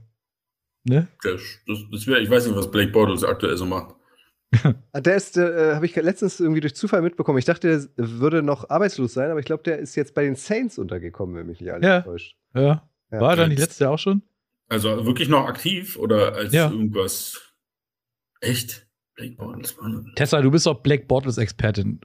ne? 0.83 1.07
Das, 1.23 1.41
das, 1.65 1.79
das 1.91 2.07
wär, 2.07 2.19
ich 2.19 2.29
weiß 2.29 2.45
nicht, 2.45 2.55
was 2.55 2.69
Blake 2.69 2.91
Bortles 2.91 3.23
aktuell 3.23 3.57
so 3.57 3.65
macht. 3.65 3.95
Ah, 4.93 5.01
der 5.01 5.17
ist, 5.17 5.35
äh, 5.35 5.73
habe 5.75 5.85
ich 5.85 5.95
letztens 5.95 6.39
irgendwie 6.39 6.61
durch 6.61 6.75
Zufall 6.75 7.01
mitbekommen. 7.01 7.37
Ich 7.37 7.45
dachte, 7.45 7.89
der 7.97 8.19
würde 8.19 8.41
noch 8.41 8.69
arbeitslos 8.69 9.13
sein, 9.13 9.29
aber 9.29 9.39
ich 9.41 9.45
glaube, 9.45 9.63
der 9.63 9.79
ist 9.79 9.95
jetzt 9.95 10.13
bei 10.13 10.23
den 10.23 10.35
Saints 10.35 10.77
untergekommen, 10.77 11.35
wenn 11.35 11.47
mich 11.47 11.59
nicht 11.59 11.73
alles 11.73 11.85
ja. 11.85 12.01
täuscht. 12.01 12.37
Ja. 12.53 12.87
ja. 13.11 13.19
War 13.19 13.31
er 13.31 13.35
dann 13.35 13.49
nicht 13.49 13.59
letztes 13.59 13.79
Jahr 13.79 13.91
auch 13.91 13.99
schon? 13.99 14.21
Also 14.67 15.05
wirklich 15.05 15.29
noch 15.29 15.47
aktiv 15.47 15.97
oder 15.97 16.33
als 16.33 16.53
ja. 16.53 16.69
irgendwas? 16.69 17.53
Echt? 18.41 18.87
Black 19.15 19.37
Bottles, 19.37 19.77
Mann. 19.79 20.11
Tessa, 20.15 20.41
du 20.41 20.51
bist 20.51 20.65
doch 20.65 20.81
Black 20.81 21.07
Bottles 21.07 21.37
Expertin. 21.37 22.01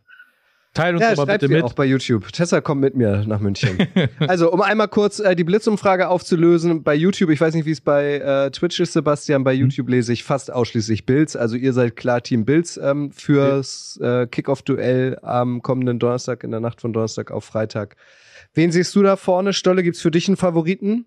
Teil 0.72 0.94
uns 0.94 1.02
ja, 1.02 1.10
aber 1.10 1.26
bitte 1.26 1.48
mit. 1.48 1.64
auch 1.64 1.72
bei 1.72 1.84
YouTube. 1.84 2.30
Tessa 2.32 2.60
kommt 2.60 2.80
mit 2.80 2.94
mir 2.94 3.24
nach 3.26 3.40
München. 3.40 3.76
also, 4.20 4.52
um 4.52 4.60
einmal 4.60 4.86
kurz 4.86 5.18
äh, 5.18 5.34
die 5.34 5.42
Blitzumfrage 5.42 6.08
aufzulösen, 6.08 6.84
bei 6.84 6.94
YouTube, 6.94 7.30
ich 7.30 7.40
weiß 7.40 7.54
nicht, 7.54 7.66
wie 7.66 7.72
es 7.72 7.80
bei 7.80 8.18
äh, 8.18 8.50
Twitch 8.52 8.78
ist, 8.78 8.92
Sebastian, 8.92 9.42
bei 9.42 9.54
mhm. 9.54 9.62
YouTube 9.62 9.88
mhm. 9.88 9.94
lese 9.94 10.12
ich 10.12 10.22
fast 10.22 10.52
ausschließlich 10.52 11.06
Bills. 11.06 11.34
Also 11.34 11.56
ihr 11.56 11.72
seid 11.72 11.96
klar 11.96 12.22
Team 12.22 12.44
Bills 12.44 12.76
ähm, 12.76 13.10
fürs 13.10 13.98
äh, 14.00 14.28
Kickoff-Duell 14.28 15.18
am 15.22 15.60
kommenden 15.60 15.98
Donnerstag, 15.98 16.44
in 16.44 16.52
der 16.52 16.60
Nacht 16.60 16.80
von 16.80 16.92
Donnerstag 16.92 17.32
auf 17.32 17.44
Freitag. 17.44 17.96
Wen 18.54 18.70
siehst 18.70 18.94
du 18.94 19.02
da 19.02 19.16
vorne? 19.16 19.52
Stolle, 19.52 19.82
gibt's 19.82 20.00
für 20.00 20.12
dich 20.12 20.28
einen 20.28 20.36
Favoriten? 20.36 21.06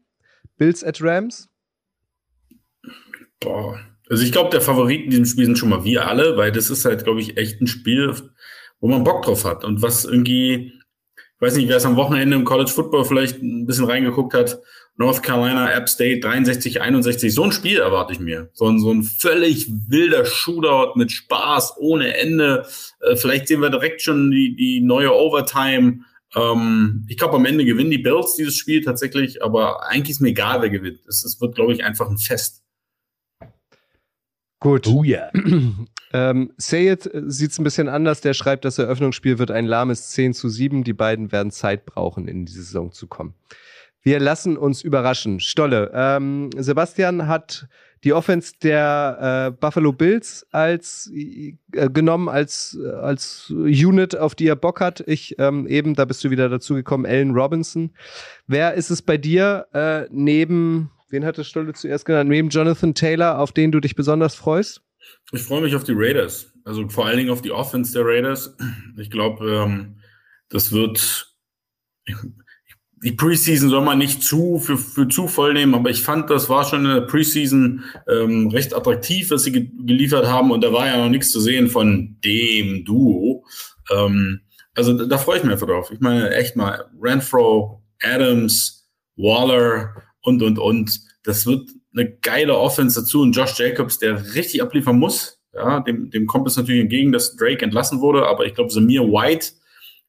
Bills 0.58 0.84
at 0.84 1.02
Rams? 1.02 1.50
Boah. 3.40 3.80
Also 4.10 4.24
ich 4.24 4.32
glaube, 4.32 4.50
der 4.50 4.62
Favorit 4.62 5.06
in 5.06 5.10
diesem 5.10 5.26
Spiel 5.26 5.46
sind 5.46 5.58
schon 5.58 5.70
mal 5.70 5.84
wir 5.84 6.08
alle, 6.08 6.38
weil 6.38 6.52
das 6.52 6.70
ist 6.70 6.86
halt, 6.86 7.04
glaube 7.04 7.22
ich, 7.22 7.38
echt 7.38 7.62
ein 7.62 7.68
Spiel, 7.68 8.14
wo 8.80 8.88
man 8.88 9.04
Bock 9.04 9.24
drauf 9.24 9.46
hat 9.46 9.64
und 9.64 9.82
was 9.82 10.06
irgendwie, 10.06 10.74
ich 11.16 11.42
weiß 11.42 11.56
nicht, 11.56 11.70
wer 11.70 11.78
es 11.78 11.86
am 11.86 11.96
Wochenende 11.96 12.36
im 12.36 12.46
College 12.46 12.70
Football 12.70 13.06
vielleicht 13.06 13.42
ein 13.42 13.66
bisschen 13.66 13.86
reingeguckt 13.86 14.34
hat, 14.34 14.60
North 14.96 15.24
Carolina, 15.24 15.72
App 15.72 15.90
State 15.90 16.20
63, 16.20 16.82
61, 16.82 17.34
so 17.34 17.44
ein 17.44 17.52
Spiel 17.52 17.80
erwarte 17.80 18.14
ich 18.14 18.20
mir. 18.20 18.50
So 18.54 18.68
ein, 18.68 18.80
so 18.80 18.92
ein 18.92 19.02
völlig 19.02 19.68
wilder 19.88 20.26
Shootout 20.26 20.94
mit 20.96 21.12
Spaß 21.12 21.78
ohne 21.80 22.16
Ende. 22.16 22.68
Äh, 23.00 23.16
vielleicht 23.16 23.48
sehen 23.48 23.62
wir 23.62 23.72
direkt 23.72 24.04
schon 24.04 24.30
die, 24.30 24.56
die 24.56 24.82
neue 24.82 25.12
Overtime. 25.12 26.02
Ähm, 26.36 27.06
ich 27.08 27.18
glaube, 27.18 27.36
am 27.36 27.46
Ende 27.46 27.66
gewinnen 27.66 27.92
die 27.92 27.98
Bills 27.98 28.36
dieses 28.36 28.56
Spiel 28.56 28.84
tatsächlich, 28.84 29.44
aber 29.44 29.88
eigentlich 29.88 30.12
ist 30.12 30.22
mir 30.22 30.30
egal, 30.30 30.62
wer 30.62 30.70
gewinnt. 30.70 31.00
Es, 31.08 31.24
es 31.24 31.40
wird, 31.42 31.56
glaube 31.56 31.74
ich, 31.74 31.84
einfach 31.84 32.10
ein 32.10 32.18
Fest. 32.18 32.64
Gut. 34.60 34.88
Oh 34.88 35.04
yeah. 35.04 35.32
Ähm, 36.16 36.54
Sayed 36.58 37.10
sieht 37.12 37.52
es 37.52 37.58
ein 37.58 37.64
bisschen 37.64 37.90
anders. 37.90 38.22
Der 38.22 38.36
schreibt, 38.36 38.66
das 38.66 38.78
Eröffnungsspiel 38.78 39.40
wird 39.40 39.50
ein 39.50 39.66
lahmes 39.66 40.10
10 40.10 40.36
zu 40.36 40.48
7. 40.48 40.84
Die 40.84 40.94
beiden 40.94 41.32
werden 41.32 41.52
Zeit 41.52 41.88
brauchen, 41.88 42.28
in 42.28 42.46
die 42.46 42.52
Saison 42.52 42.92
zu 42.92 43.08
kommen. 43.08 43.34
Wir 44.04 44.20
lassen 44.20 44.58
uns 44.58 44.82
überraschen. 44.82 45.40
Stolle, 45.40 45.92
ähm, 45.94 46.50
Sebastian 46.58 47.28
hat 47.28 47.68
die 48.04 48.12
Offense 48.12 48.54
der 48.62 49.48
äh, 49.48 49.58
Buffalo 49.58 49.94
Bills 49.94 50.46
als 50.52 51.10
äh, 51.14 51.56
genommen 51.72 52.28
als 52.28 52.78
als 53.02 53.50
Unit, 53.50 54.18
auf 54.18 54.36
die 54.36 54.48
er 54.48 54.58
Bock 54.58 54.82
hat. 54.82 55.02
Ich 55.08 55.40
ähm, 55.40 55.68
eben, 55.68 55.96
da 55.96 56.04
bist 56.04 56.24
du 56.24 56.30
wieder 56.30 56.50
dazu 56.50 56.76
gekommen, 56.76 57.06
Allen 57.06 57.32
Robinson. 57.32 57.92
Wer 58.46 58.74
ist 58.74 58.90
es 58.90 59.02
bei 59.02 59.18
dir 59.18 59.68
äh, 59.74 60.06
neben, 60.12 60.92
wen 61.10 61.26
hatte 61.26 61.46
Stolle 61.46 61.74
zuerst 61.74 62.06
genannt, 62.06 62.30
neben 62.30 62.50
Jonathan 62.50 62.94
Taylor, 62.94 63.40
auf 63.40 63.54
den 63.54 63.72
du 63.72 63.80
dich 63.80 63.96
besonders 63.96 64.36
freust? 64.36 64.82
Ich 65.32 65.42
freue 65.42 65.62
mich 65.62 65.76
auf 65.76 65.86
die 65.86 65.94
Raiders. 65.96 66.54
Also 66.66 66.88
vor 66.90 67.06
allen 67.06 67.18
Dingen 67.18 67.30
auf 67.30 67.42
die 67.42 67.52
Offense 67.52 67.94
der 67.94 68.06
Raiders. 68.06 68.56
Ich 68.98 69.10
glaube, 69.10 69.50
ähm, 69.50 69.98
das 70.50 70.72
wird. 70.72 71.30
Die 73.04 73.12
Preseason 73.12 73.70
soll 73.70 73.84
man 73.84 73.98
nicht 73.98 74.24
zu 74.24 74.60
für, 74.60 74.78
für 74.78 75.08
zu 75.10 75.28
voll 75.28 75.54
nehmen, 75.54 75.76
aber 75.76 75.90
ich 75.90 76.02
fand, 76.02 76.30
das 76.30 76.48
war 76.48 76.64
schon 76.64 76.86
in 76.86 76.94
der 76.94 77.02
Preseason 77.02 77.84
ähm, 78.08 78.48
recht 78.48 78.74
attraktiv, 78.74 79.30
was 79.30 79.44
sie 79.44 79.52
ge 79.52 79.70
geliefert 79.86 80.26
haben. 80.26 80.52
Und 80.52 80.64
da 80.64 80.72
war 80.72 80.88
ja 80.88 80.98
noch 80.98 81.10
nichts 81.10 81.32
zu 81.32 81.42
sehen 81.42 81.68
von 81.68 82.18
dem 82.24 82.86
Duo. 82.86 83.46
Ähm, 83.92 84.42
also 84.74 84.94
da, 84.94 85.06
da 85.06 85.18
freue 85.18 85.38
ich 85.38 85.44
mich 85.44 85.52
einfach 85.52 85.68
drauf. 85.68 85.92
Ich 85.92 86.00
meine, 86.00 86.34
echt 86.34 86.56
mal, 86.56 86.86
Renfro, 87.02 87.84
Adams, 88.02 88.90
Waller 89.18 89.94
und, 90.22 90.42
und, 90.42 90.58
und. 90.58 91.02
Das 91.24 91.46
wird 91.46 91.70
eine 91.94 92.10
geile 92.10 92.58
Offense 92.58 93.02
dazu 93.02 93.22
und 93.22 93.36
Josh 93.36 93.60
Jacobs, 93.60 94.00
der 94.00 94.34
richtig 94.34 94.62
abliefern 94.62 94.98
muss. 94.98 95.40
Ja, 95.54 95.82
dem, 95.82 96.10
dem 96.10 96.26
kommt 96.26 96.48
es 96.48 96.58
natürlich 96.58 96.82
entgegen, 96.82 97.12
dass 97.12 97.36
Drake 97.36 97.64
entlassen 97.64 98.02
wurde, 98.02 98.26
aber 98.28 98.46
ich 98.46 98.56
glaube, 98.56 98.72
Samir 98.72 99.04
White 99.04 99.52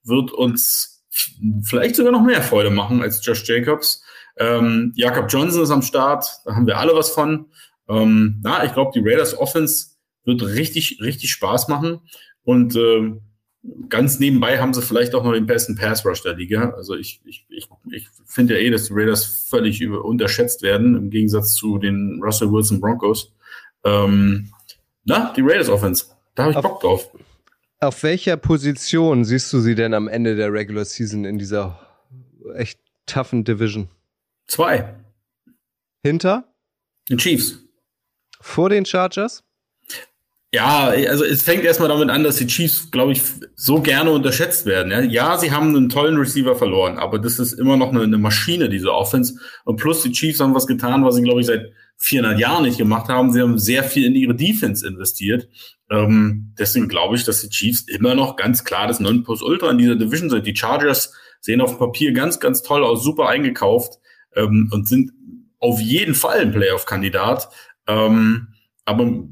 wird 0.02 0.32
uns 0.32 0.93
vielleicht 1.62 1.96
sogar 1.96 2.12
noch 2.12 2.22
mehr 2.22 2.42
Freude 2.42 2.70
machen 2.70 3.02
als 3.02 3.24
Josh 3.24 3.46
Jacobs. 3.48 4.02
Ähm, 4.36 4.92
Jakob 4.96 5.26
Johnson 5.28 5.62
ist 5.62 5.70
am 5.70 5.82
Start, 5.82 6.26
da 6.44 6.54
haben 6.54 6.66
wir 6.66 6.78
alle 6.78 6.94
was 6.94 7.10
von. 7.10 7.46
Ähm, 7.88 8.40
na, 8.42 8.64
ich 8.64 8.72
glaube, 8.72 8.92
die 8.94 9.06
Raiders 9.06 9.38
Offense 9.38 9.94
wird 10.24 10.42
richtig, 10.42 10.98
richtig 11.00 11.30
Spaß 11.30 11.68
machen 11.68 12.00
und 12.42 12.74
äh, 12.76 13.12
ganz 13.88 14.18
nebenbei 14.18 14.58
haben 14.58 14.74
sie 14.74 14.82
vielleicht 14.82 15.14
auch 15.14 15.24
noch 15.24 15.32
den 15.32 15.46
besten 15.46 15.76
Pass 15.76 16.04
Rush 16.04 16.22
der 16.22 16.34
Liga. 16.34 16.70
Also 16.76 16.94
ich, 16.94 17.20
ich, 17.24 17.46
ich, 17.48 17.68
ich 17.90 18.08
finde 18.26 18.54
ja 18.54 18.60
eh, 18.60 18.70
dass 18.70 18.86
die 18.86 18.94
Raiders 18.94 19.46
völlig 19.48 19.80
über, 19.80 20.04
unterschätzt 20.04 20.62
werden, 20.62 20.96
im 20.96 21.10
Gegensatz 21.10 21.54
zu 21.54 21.78
den 21.78 22.20
Russell 22.22 22.50
Wilson 22.50 22.80
Broncos. 22.80 23.32
Ähm, 23.84 24.50
na, 25.04 25.32
die 25.36 25.42
Raiders 25.42 25.68
Offense. 25.68 26.06
Da 26.34 26.44
habe 26.44 26.54
ich 26.54 26.60
Bock 26.60 26.80
drauf. 26.80 27.10
Auf 27.84 28.02
welcher 28.02 28.38
Position 28.38 29.26
siehst 29.26 29.52
du 29.52 29.60
sie 29.60 29.74
denn 29.74 29.92
am 29.92 30.08
Ende 30.08 30.36
der 30.36 30.50
Regular 30.50 30.86
Season 30.86 31.26
in 31.26 31.38
dieser 31.38 31.78
echt 32.54 32.80
toughen 33.04 33.44
Division? 33.44 33.88
Zwei. 34.46 34.94
Hinter? 36.02 36.44
Den 37.10 37.18
Chiefs. 37.18 37.58
Vor 38.40 38.70
den 38.70 38.86
Chargers? 38.86 39.44
Ja, 40.54 40.86
also 40.86 41.24
es 41.24 41.42
fängt 41.42 41.64
erstmal 41.64 41.88
damit 41.88 42.08
an, 42.08 42.24
dass 42.24 42.36
die 42.36 42.46
Chiefs, 42.46 42.90
glaube 42.90 43.12
ich, 43.12 43.22
so 43.54 43.82
gerne 43.82 44.12
unterschätzt 44.12 44.64
werden. 44.64 44.90
Ja? 44.90 45.00
ja, 45.00 45.36
sie 45.36 45.52
haben 45.52 45.76
einen 45.76 45.88
tollen 45.90 46.16
Receiver 46.16 46.56
verloren, 46.56 46.96
aber 46.96 47.18
das 47.18 47.38
ist 47.38 47.52
immer 47.54 47.76
noch 47.76 47.90
eine, 47.90 48.04
eine, 48.04 48.18
Maschine, 48.18 48.70
diese 48.70 48.94
Offense. 48.94 49.38
Und 49.64 49.76
plus 49.76 50.02
die 50.02 50.12
Chiefs 50.12 50.40
haben 50.40 50.54
was 50.54 50.66
getan, 50.66 51.04
was 51.04 51.16
sie, 51.16 51.22
glaube 51.22 51.40
ich, 51.40 51.46
seit 51.46 51.72
400 51.98 52.38
Jahren 52.38 52.64
nicht 52.64 52.78
gemacht 52.78 53.08
haben. 53.08 53.32
Sie 53.32 53.40
haben 53.40 53.58
sehr 53.58 53.84
viel 53.84 54.04
in 54.04 54.14
ihre 54.14 54.34
Defense 54.34 54.86
investiert. 54.86 55.48
Ähm, 55.90 56.54
deswegen 56.58 56.88
glaube 56.88 57.16
ich, 57.16 57.24
dass 57.24 57.40
die 57.40 57.48
Chiefs 57.48 57.82
immer 57.88 58.14
noch 58.14 58.36
ganz 58.36 58.64
klar 58.64 58.86
das 58.86 59.00
Nonplusultra 59.00 59.70
in 59.70 59.78
dieser 59.78 59.96
Division 59.96 60.30
sind. 60.30 60.46
Die 60.46 60.56
Chargers 60.56 61.12
sehen 61.40 61.60
auf 61.60 61.70
dem 61.70 61.78
Papier 61.78 62.12
ganz, 62.12 62.40
ganz 62.40 62.62
toll 62.62 62.84
aus, 62.84 63.02
super 63.02 63.28
eingekauft 63.28 63.98
ähm, 64.34 64.70
und 64.72 64.88
sind 64.88 65.12
auf 65.60 65.80
jeden 65.80 66.14
Fall 66.14 66.40
ein 66.40 66.52
Playoff-Kandidat. 66.52 67.48
Ähm, 67.86 68.48
aber 68.84 69.24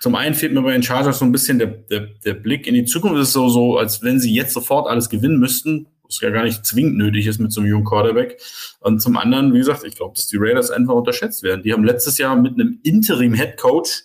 zum 0.00 0.14
einen 0.14 0.34
fehlt 0.34 0.52
mir 0.52 0.62
bei 0.62 0.72
den 0.72 0.82
Chargers 0.82 1.18
so 1.18 1.24
ein 1.24 1.32
bisschen 1.32 1.58
der, 1.58 1.68
der, 1.68 2.08
der 2.24 2.34
Blick 2.34 2.66
in 2.66 2.74
die 2.74 2.84
Zukunft. 2.84 3.18
Es 3.18 3.28
ist 3.28 3.34
so, 3.34 3.48
so, 3.48 3.76
als 3.76 4.02
wenn 4.02 4.18
sie 4.18 4.34
jetzt 4.34 4.54
sofort 4.54 4.88
alles 4.88 5.10
gewinnen 5.10 5.38
müssten, 5.38 5.86
was 6.10 6.20
ja 6.20 6.30
gar 6.30 6.44
nicht 6.44 6.64
zwingend 6.64 6.96
nötig 6.96 7.26
ist 7.26 7.40
mit 7.40 7.52
so 7.52 7.60
einem 7.60 7.70
jungen 7.70 7.84
Quarterback. 7.84 8.40
Und 8.80 9.00
zum 9.00 9.16
anderen, 9.16 9.52
wie 9.54 9.58
gesagt, 9.58 9.84
ich 9.84 9.94
glaube, 9.94 10.14
dass 10.14 10.26
die 10.26 10.36
Raiders 10.38 10.70
einfach 10.70 10.94
unterschätzt 10.94 11.42
werden. 11.42 11.62
Die 11.62 11.72
haben 11.72 11.84
letztes 11.84 12.18
Jahr 12.18 12.36
mit 12.36 12.54
einem 12.54 12.80
Interim-Head 12.82 13.56
Coach, 13.56 14.02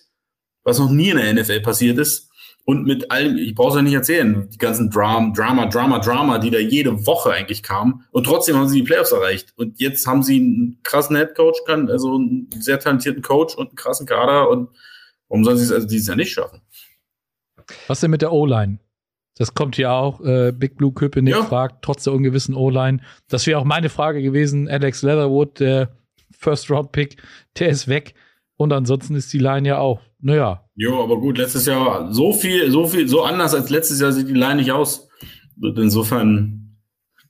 was 0.64 0.78
noch 0.78 0.90
nie 0.90 1.10
in 1.10 1.16
der 1.16 1.34
NFL 1.34 1.60
passiert 1.60 1.98
ist, 1.98 2.30
und 2.68 2.84
mit 2.84 3.12
allem, 3.12 3.38
ich 3.38 3.54
brauche 3.54 3.68
es 3.68 3.74
ja 3.76 3.82
nicht 3.82 3.94
erzählen, 3.94 4.48
die 4.50 4.58
ganzen 4.58 4.90
Drama, 4.90 5.32
Drama, 5.32 5.66
Drama, 5.66 6.00
Drama, 6.00 6.38
die 6.38 6.50
da 6.50 6.58
jede 6.58 7.06
Woche 7.06 7.30
eigentlich 7.30 7.62
kamen. 7.62 8.04
Und 8.10 8.24
trotzdem 8.24 8.56
haben 8.56 8.66
sie 8.66 8.80
die 8.80 8.84
Playoffs 8.84 9.12
erreicht. 9.12 9.52
Und 9.54 9.78
jetzt 9.78 10.04
haben 10.08 10.24
sie 10.24 10.38
einen 10.38 10.80
krassen 10.82 11.14
Head 11.14 11.36
Coach, 11.36 11.60
also 11.68 12.16
einen 12.16 12.48
sehr 12.58 12.80
talentierten 12.80 13.22
Coach 13.22 13.54
und 13.54 13.68
einen 13.68 13.76
krassen 13.76 14.04
Kader 14.04 14.50
und 14.50 14.70
Warum 15.28 15.44
sollen 15.44 15.58
sie 15.58 15.64
es 15.64 15.72
also 15.72 15.86
dieses 15.86 16.06
Jahr 16.06 16.16
nicht 16.16 16.32
schaffen? 16.32 16.60
Was 17.88 18.00
denn 18.00 18.10
mit 18.10 18.22
der 18.22 18.32
O-Line? 18.32 18.78
Das 19.38 19.54
kommt 19.54 19.76
hier 19.76 19.92
auch. 19.92 20.20
Äh, 20.20 20.52
Big 20.52 20.76
Blue 20.76 20.92
Köpenick 20.92 21.34
ja. 21.34 21.44
fragt, 21.44 21.82
trotz 21.82 22.04
der 22.04 22.12
ungewissen 22.12 22.54
O-Line. 22.54 23.00
Das 23.28 23.46
wäre 23.46 23.58
auch 23.58 23.64
meine 23.64 23.88
Frage 23.88 24.22
gewesen. 24.22 24.68
Alex 24.68 25.02
Leatherwood, 25.02 25.60
der 25.60 25.90
First-Round-Pick, 26.38 27.22
der 27.58 27.68
ist 27.68 27.88
weg. 27.88 28.14
Und 28.56 28.72
ansonsten 28.72 29.14
ist 29.14 29.32
die 29.32 29.38
Line 29.38 29.68
ja 29.68 29.78
auch, 29.78 30.00
naja. 30.20 30.64
Jo, 30.74 31.02
aber 31.02 31.18
gut, 31.20 31.36
letztes 31.36 31.66
Jahr 31.66 32.12
so 32.12 32.32
viel, 32.32 32.70
so 32.70 32.86
viel, 32.86 33.08
so 33.08 33.22
anders 33.22 33.54
als 33.54 33.68
letztes 33.68 34.00
Jahr 34.00 34.12
sieht 34.12 34.28
die 34.28 34.34
Line 34.34 34.56
nicht 34.56 34.72
aus. 34.72 35.08
Insofern 35.60 36.66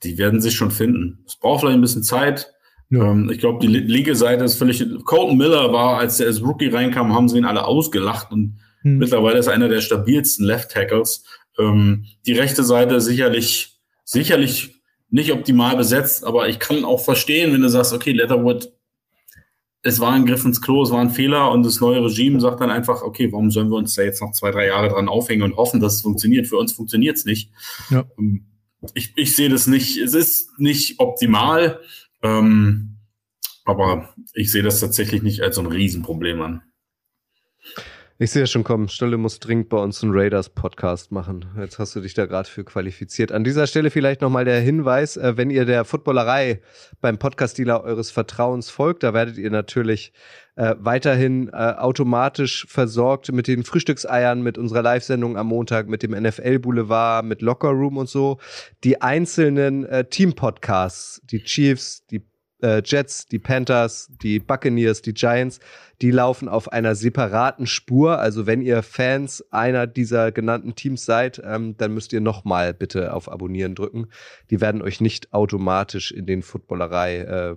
die 0.03 0.19
werden 0.19 0.41
sich 0.41 0.55
schon 0.55 0.71
finden. 0.71 1.25
Es 1.27 1.37
braucht 1.37 1.61
vielleicht 1.61 1.79
ein 1.79 1.83
bisschen 1.83 2.03
Zeit. 2.03 2.53
Ja. 2.91 3.11
Ähm, 3.11 3.31
ich 3.31 3.39
glaube, 3.39 3.59
die 3.61 3.67
Liga-Seite 3.67 4.45
ist 4.45 4.59
völlig. 4.59 4.85
Colton 5.05 5.37
Miller 5.37 5.73
war, 5.73 5.99
als 5.99 6.21
er 6.21 6.29
als 6.29 6.43
Rookie 6.43 6.69
reinkam, 6.69 7.15
haben 7.15 7.29
sie 7.29 7.39
ihn 7.39 7.45
alle 7.45 7.65
ausgelacht 7.65 8.31
und 8.31 8.59
hm. 8.83 8.99
mittlerweile 8.99 9.39
ist 9.39 9.47
er 9.47 9.55
einer 9.55 9.69
der 9.69 9.81
stabilsten 9.81 10.47
Left 10.47 10.71
Tackles. 10.71 11.25
Ähm, 11.59 12.07
die 12.27 12.33
rechte 12.33 12.65
Seite 12.65 13.01
sicherlich, 13.01 13.79
sicherlich 14.05 14.77
nicht 15.11 15.33
optimal 15.33 15.77
besetzt, 15.77 16.25
aber 16.25 16.49
ich 16.49 16.59
kann 16.59 16.85
auch 16.85 17.03
verstehen, 17.03 17.53
wenn 17.53 17.63
du 17.63 17.69
sagst, 17.69 17.93
okay, 17.93 18.13
Leatherwood, 18.13 18.73
es 19.83 20.01
war 20.01 20.13
ein 20.13 20.27
Griff 20.27 20.45
ins 20.45 20.61
Klo, 20.61 20.83
es 20.83 20.91
war 20.91 21.01
ein 21.01 21.11
Fehler 21.11 21.51
und 21.53 21.63
das 21.63 21.81
neue 21.81 22.05
Regime 22.05 22.41
sagt 22.41 22.61
dann 22.61 22.71
einfach, 22.71 23.03
okay, 23.03 23.31
warum 23.31 23.51
sollen 23.51 23.69
wir 23.69 23.77
uns 23.77 23.95
da 23.95 24.03
jetzt 24.03 24.21
noch 24.21 24.33
zwei, 24.33 24.51
drei 24.51 24.67
Jahre 24.67 24.89
dran 24.89 25.09
aufhängen 25.09 25.43
und 25.43 25.57
hoffen, 25.57 25.81
dass 25.81 25.95
es 25.95 26.01
funktioniert? 26.03 26.49
Für 26.49 26.57
uns 26.57 26.73
funktioniert 26.73 27.17
es 27.17 27.25
nicht. 27.25 27.53
Ja. 27.91 28.05
Ähm, 28.19 28.47
ich, 28.95 29.13
ich 29.17 29.35
sehe 29.37 29.49
das 29.49 29.67
nicht, 29.67 29.97
es 29.97 30.15
ist 30.15 30.59
nicht 30.59 30.99
optimal, 30.99 31.81
ähm, 32.23 32.97
aber 33.65 34.15
ich 34.35 34.51
sehe 34.51 34.63
das 34.63 34.81
tatsächlich 34.81 35.23
nicht 35.23 35.41
als 35.41 35.57
so 35.57 35.63
ein 35.63 35.67
Riesenproblem 35.67 36.41
an. 36.41 36.63
Ich 38.19 38.31
sehe 38.31 38.47
schon 38.47 38.65
kommen, 38.65 38.89
Stolle 38.89 39.19
muss 39.19 39.41
dringend 39.41 39.69
bei 39.69 39.77
uns 39.77 40.03
einen 40.03 40.13
Raiders-Podcast 40.15 41.13
machen. 41.13 41.45
Jetzt 41.59 41.79
hast 41.79 41.95
du 41.95 42.01
dich 42.01 42.15
da 42.15 42.25
gerade 42.25 42.49
für 42.49 42.65
qualifiziert. 42.65 43.31
An 43.31 43.45
dieser 43.45 43.67
Stelle 43.67 43.91
vielleicht 43.91 44.23
nochmal 44.23 44.47
der 44.47 44.59
Hinweis, 44.59 45.19
äh, 45.19 45.37
wenn 45.37 45.51
ihr 45.51 45.67
der 45.67 45.85
Footballerei 45.85 46.63
beim 47.03 47.19
Podcast-Dealer 47.19 47.85
eures 47.85 48.11
Vertrauens 48.11 48.71
folgt, 48.71 49.03
da 49.03 49.13
werdet 49.13 49.37
ihr 49.37 49.51
natürlich 49.51 50.15
äh, 50.55 50.75
weiterhin 50.79 51.49
äh, 51.49 51.75
automatisch 51.77 52.65
versorgt 52.71 53.31
mit 53.33 53.49
den 53.49 53.65
Frühstückseiern, 53.65 54.41
mit 54.41 54.57
unserer 54.57 54.81
Live-Sendung 54.81 55.37
am 55.37 55.49
Montag, 55.49 55.87
mit 55.87 56.03
dem 56.03 56.13
NFL-Boulevard, 56.13 57.23
mit 57.23 57.43
Locker 57.43 57.69
Room 57.69 57.99
und 57.99 58.09
so. 58.09 58.39
Die 58.83 59.03
einzelnen 59.03 59.85
äh, 59.85 60.09
Team-Podcasts, 60.09 61.21
die 61.25 61.43
Chiefs, 61.43 62.07
die 62.07 62.23
Jets, 62.63 63.27
die 63.27 63.39
Panthers, 63.39 64.11
die 64.23 64.41
Buccaneers, 64.41 65.03
die 65.03 65.13
Giants, 65.13 65.61
die 66.03 66.11
laufen 66.11 66.49
auf 66.49 66.73
einer 66.73 66.95
separaten 66.95 67.67
Spur. 67.67 68.19
Also 68.19 68.47
wenn 68.47 68.63
ihr 68.63 68.83
Fans 68.83 69.45
einer 69.51 69.87
dieser 69.87 70.33
genannten 70.33 70.75
Teams 70.75 71.05
seid, 71.05 71.41
ähm, 71.45 71.77
dann 71.77 71.95
müsst 71.95 72.13
ihr 72.13 72.21
nochmal 72.21 72.75
bitte 72.75 73.13
auf 73.13 73.31
Abonnieren 73.31 73.75
drücken. 73.75 74.09
Die 74.51 74.61
werden 74.61 74.83
euch 74.83 75.01
nicht 75.01 75.33
automatisch 75.33 76.13
in 76.13 76.27
den 76.27 76.43
Footballerei 76.43 77.19
äh, 77.19 77.57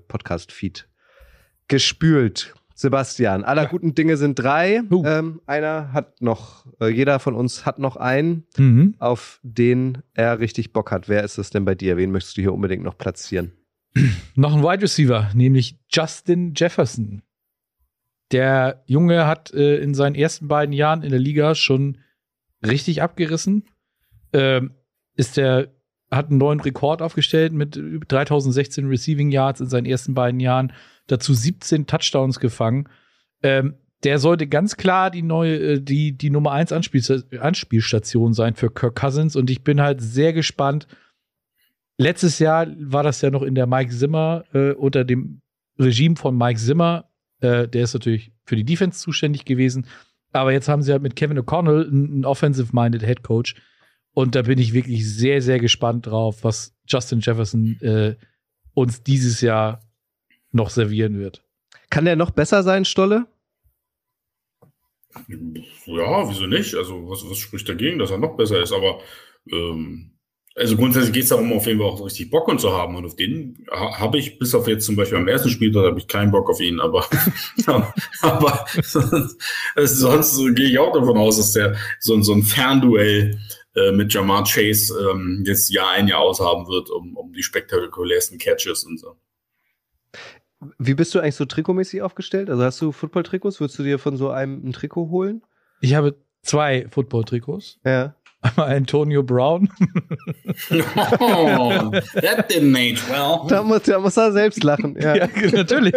gespült. 1.68 2.54
Sebastian, 2.80 3.44
aller 3.44 3.66
guten 3.66 3.94
Dinge 3.94 4.16
sind 4.16 4.40
drei. 4.40 4.82
Uh. 4.90 5.04
Ähm, 5.06 5.42
einer 5.46 5.92
hat 5.92 6.22
noch, 6.22 6.66
äh, 6.80 6.88
jeder 6.88 7.20
von 7.20 7.36
uns 7.36 7.66
hat 7.66 7.78
noch 7.78 7.98
einen, 7.98 8.46
mhm. 8.56 8.96
auf 9.00 9.42
den 9.44 9.98
er 10.14 10.40
richtig 10.40 10.72
Bock 10.72 10.90
hat. 10.90 11.10
Wer 11.10 11.26
ist 11.26 11.38
es 11.38 11.50
denn 11.50 11.66
bei 11.66 11.76
dir? 11.76 11.98
Wen 11.98 12.12
möchtest 12.12 12.38
du 12.38 12.42
hier 12.42 12.54
unbedingt 12.54 12.84
noch 12.84 12.98
platzieren? 12.98 13.52
noch 14.36 14.56
ein 14.56 14.64
Wide 14.64 14.82
Receiver, 14.82 15.30
nämlich 15.34 15.78
Justin 15.92 16.54
Jefferson. 16.56 17.22
Der 18.32 18.84
Junge 18.86 19.26
hat 19.26 19.54
äh, 19.54 19.78
in 19.78 19.94
seinen 19.94 20.16
ersten 20.16 20.48
beiden 20.48 20.74
Jahren 20.74 21.04
in 21.04 21.10
der 21.10 21.20
Liga 21.20 21.56
schon 21.56 21.98
richtig 22.66 23.02
abgerissen. 23.02 23.66
Ähm, 24.34 24.76
ist 25.16 25.38
der 25.38 25.74
hat 26.12 26.30
einen 26.30 26.40
neuen 26.40 26.60
Rekord 26.60 27.02
aufgestellt 27.02 27.54
mit 27.54 27.80
3016 28.08 28.88
Receiving 28.88 29.32
Yards 29.32 29.62
in 29.62 29.68
seinen 29.68 29.86
ersten 29.86 30.16
beiden 30.16 30.40
Jahren, 30.40 30.74
dazu 31.06 31.34
17 31.34 31.86
Touchdowns 31.86 32.40
gefangen. 32.40 32.90
Ähm, 33.44 33.76
der 34.04 34.18
sollte 34.18 34.48
ganz 34.48 34.78
klar 34.78 35.12
die 35.12 35.22
neue, 35.22 35.58
äh, 35.58 35.82
die, 35.82 36.18
die 36.18 36.30
Nummer 36.30 36.52
1 36.52 36.72
Anspiel 36.72 37.04
Anspielstation 37.40 38.34
sein 38.34 38.56
für 38.56 38.72
Kirk 38.72 38.96
Cousins 38.96 39.36
und 39.36 39.50
ich 39.50 39.64
bin 39.64 39.82
halt 39.82 40.02
sehr 40.02 40.34
gespannt, 40.34 40.88
Letztes 42.00 42.40
Jahr 42.40 42.66
war 42.80 43.04
das 43.04 43.20
ja 43.20 43.30
noch 43.30 43.42
in 43.42 43.56
der 43.56 43.68
Mike 43.68 43.92
Zimmer, 43.92 44.46
äh, 44.54 44.72
unter 44.72 45.04
dem 45.04 45.42
Regime 45.78 46.16
von 46.16 46.38
Mike 46.38 46.58
Zimmer. 46.58 47.09
Äh, 47.42 47.68
der 47.68 47.84
ist 47.84 47.94
natürlich 47.94 48.32
für 48.46 48.56
die 48.56 48.64
Defense 48.64 49.00
zuständig 49.00 49.46
gewesen. 49.46 49.88
Aber 50.32 50.52
jetzt 50.52 50.68
haben 50.68 50.82
sie 50.82 50.92
halt 50.92 51.02
mit 51.02 51.16
Kevin 51.16 51.40
O'Connell 51.40 51.88
einen 51.88 52.26
offensive-minded 52.26 53.04
Head 53.04 53.24
Coach. 53.24 53.56
Und 54.14 54.36
da 54.36 54.44
bin 54.44 54.60
ich 54.60 54.74
wirklich 54.74 55.08
sehr, 55.08 55.42
sehr 55.42 55.60
gespannt 55.60 56.08
drauf, 56.08 56.44
was 56.44 56.76
Justin 56.88 57.20
Jefferson 57.20 57.80
äh, 57.82 58.16
uns 58.74 59.04
dieses 59.04 59.42
Jahr 59.42 59.82
noch 60.52 60.70
servieren 60.70 61.20
wird. 61.20 61.44
Kann 61.90 62.06
der 62.06 62.16
noch 62.16 62.32
besser 62.32 62.64
sein, 62.64 62.86
Stolle? 62.86 63.28
Ja, 65.28 66.30
wieso 66.30 66.46
nicht? 66.46 66.76
Also, 66.76 67.10
was, 67.10 67.28
was 67.30 67.38
spricht 67.38 67.68
dagegen, 67.68 68.00
dass 68.00 68.12
er 68.12 68.20
noch 68.20 68.36
besser 68.38 68.62
ist? 68.62 68.72
Aber 68.72 69.00
ähm, 69.52 70.19
also 70.60 70.76
grundsätzlich 70.76 71.14
geht 71.14 71.24
es 71.24 71.30
darum, 71.30 71.54
auf 71.54 71.66
jeden 71.66 71.80
Fall 71.80 71.88
auch 71.88 72.06
richtig 72.06 72.30
Bock 72.30 72.48
und 72.50 72.60
zu 72.60 72.74
haben. 72.74 72.96
Und 72.96 73.06
auf 73.06 73.16
den 73.16 73.66
habe 73.72 74.18
ich, 74.18 74.38
bis 74.40 74.54
auf 74.54 74.68
jetzt 74.68 74.86
zum 74.86 74.98
Beispiel 74.98 75.18
am 75.18 75.28
ersten 75.28 75.50
Spiel, 75.50 75.72
da 75.72 75.84
habe 75.84 75.98
ich 75.98 76.08
keinen 76.08 76.32
Bock 76.32 76.50
auf 76.50 76.60
ihn. 76.60 76.82
Aber, 76.82 77.08
aber 78.22 78.66
sonst 78.84 80.38
gehe 80.56 80.70
ich 80.70 80.78
auch 80.78 80.94
davon 80.94 81.18
aus, 81.18 81.38
dass 81.38 81.54
der 81.54 81.78
so, 82.00 82.22
so 82.22 82.34
ein 82.34 82.44
Fernduell 82.44 83.40
äh, 83.76 83.92
mit 83.94 84.14
Jamar 84.14 84.44
Chase 84.44 84.94
ähm, 85.12 85.44
jetzt 85.48 85.70
Jahr 85.70 85.92
ein 85.92 86.10
Jahr 86.10 86.20
aus 86.20 86.42
haben 86.42 86.68
wird, 86.68 86.90
um, 86.90 87.16
um 87.16 87.32
die 87.32 87.44
spektakulärsten 87.44 88.38
Catches 88.38 88.84
und 88.84 89.00
so. 89.00 89.16
Wie 90.78 90.94
bist 90.94 91.16
du 91.16 91.20
eigentlich 91.20 91.36
so 91.36 91.46
trikotmäßig 91.46 92.02
aufgestellt? 92.02 92.50
Also 92.50 92.64
hast 92.64 92.82
du 92.82 92.92
Football-Trikots? 92.92 93.62
Würdest 93.62 93.80
du 93.80 93.84
dir 93.84 93.98
von 93.98 94.18
so 94.18 94.30
einem 94.30 94.62
ein 94.68 94.74
Trikot 94.74 95.10
holen? 95.10 95.42
Ich 95.80 95.96
habe 95.96 96.18
zwei 96.42 96.86
Football-Trikots. 96.90 97.80
Ja. 97.86 98.16
Einmal 98.42 98.74
Antonio 98.74 99.22
Brown. 99.22 99.70
oh, 101.20 101.92
that 102.22 102.50
didn't 102.50 102.76
age 102.76 103.02
well. 103.10 103.46
Da 103.50 103.62
muss, 103.64 103.84
da 103.84 104.00
muss 104.00 104.16
er 104.16 104.32
selbst 104.32 104.64
lachen. 104.64 104.96
Ja, 105.00 105.16
ja 105.16 105.28
natürlich. 105.52 105.94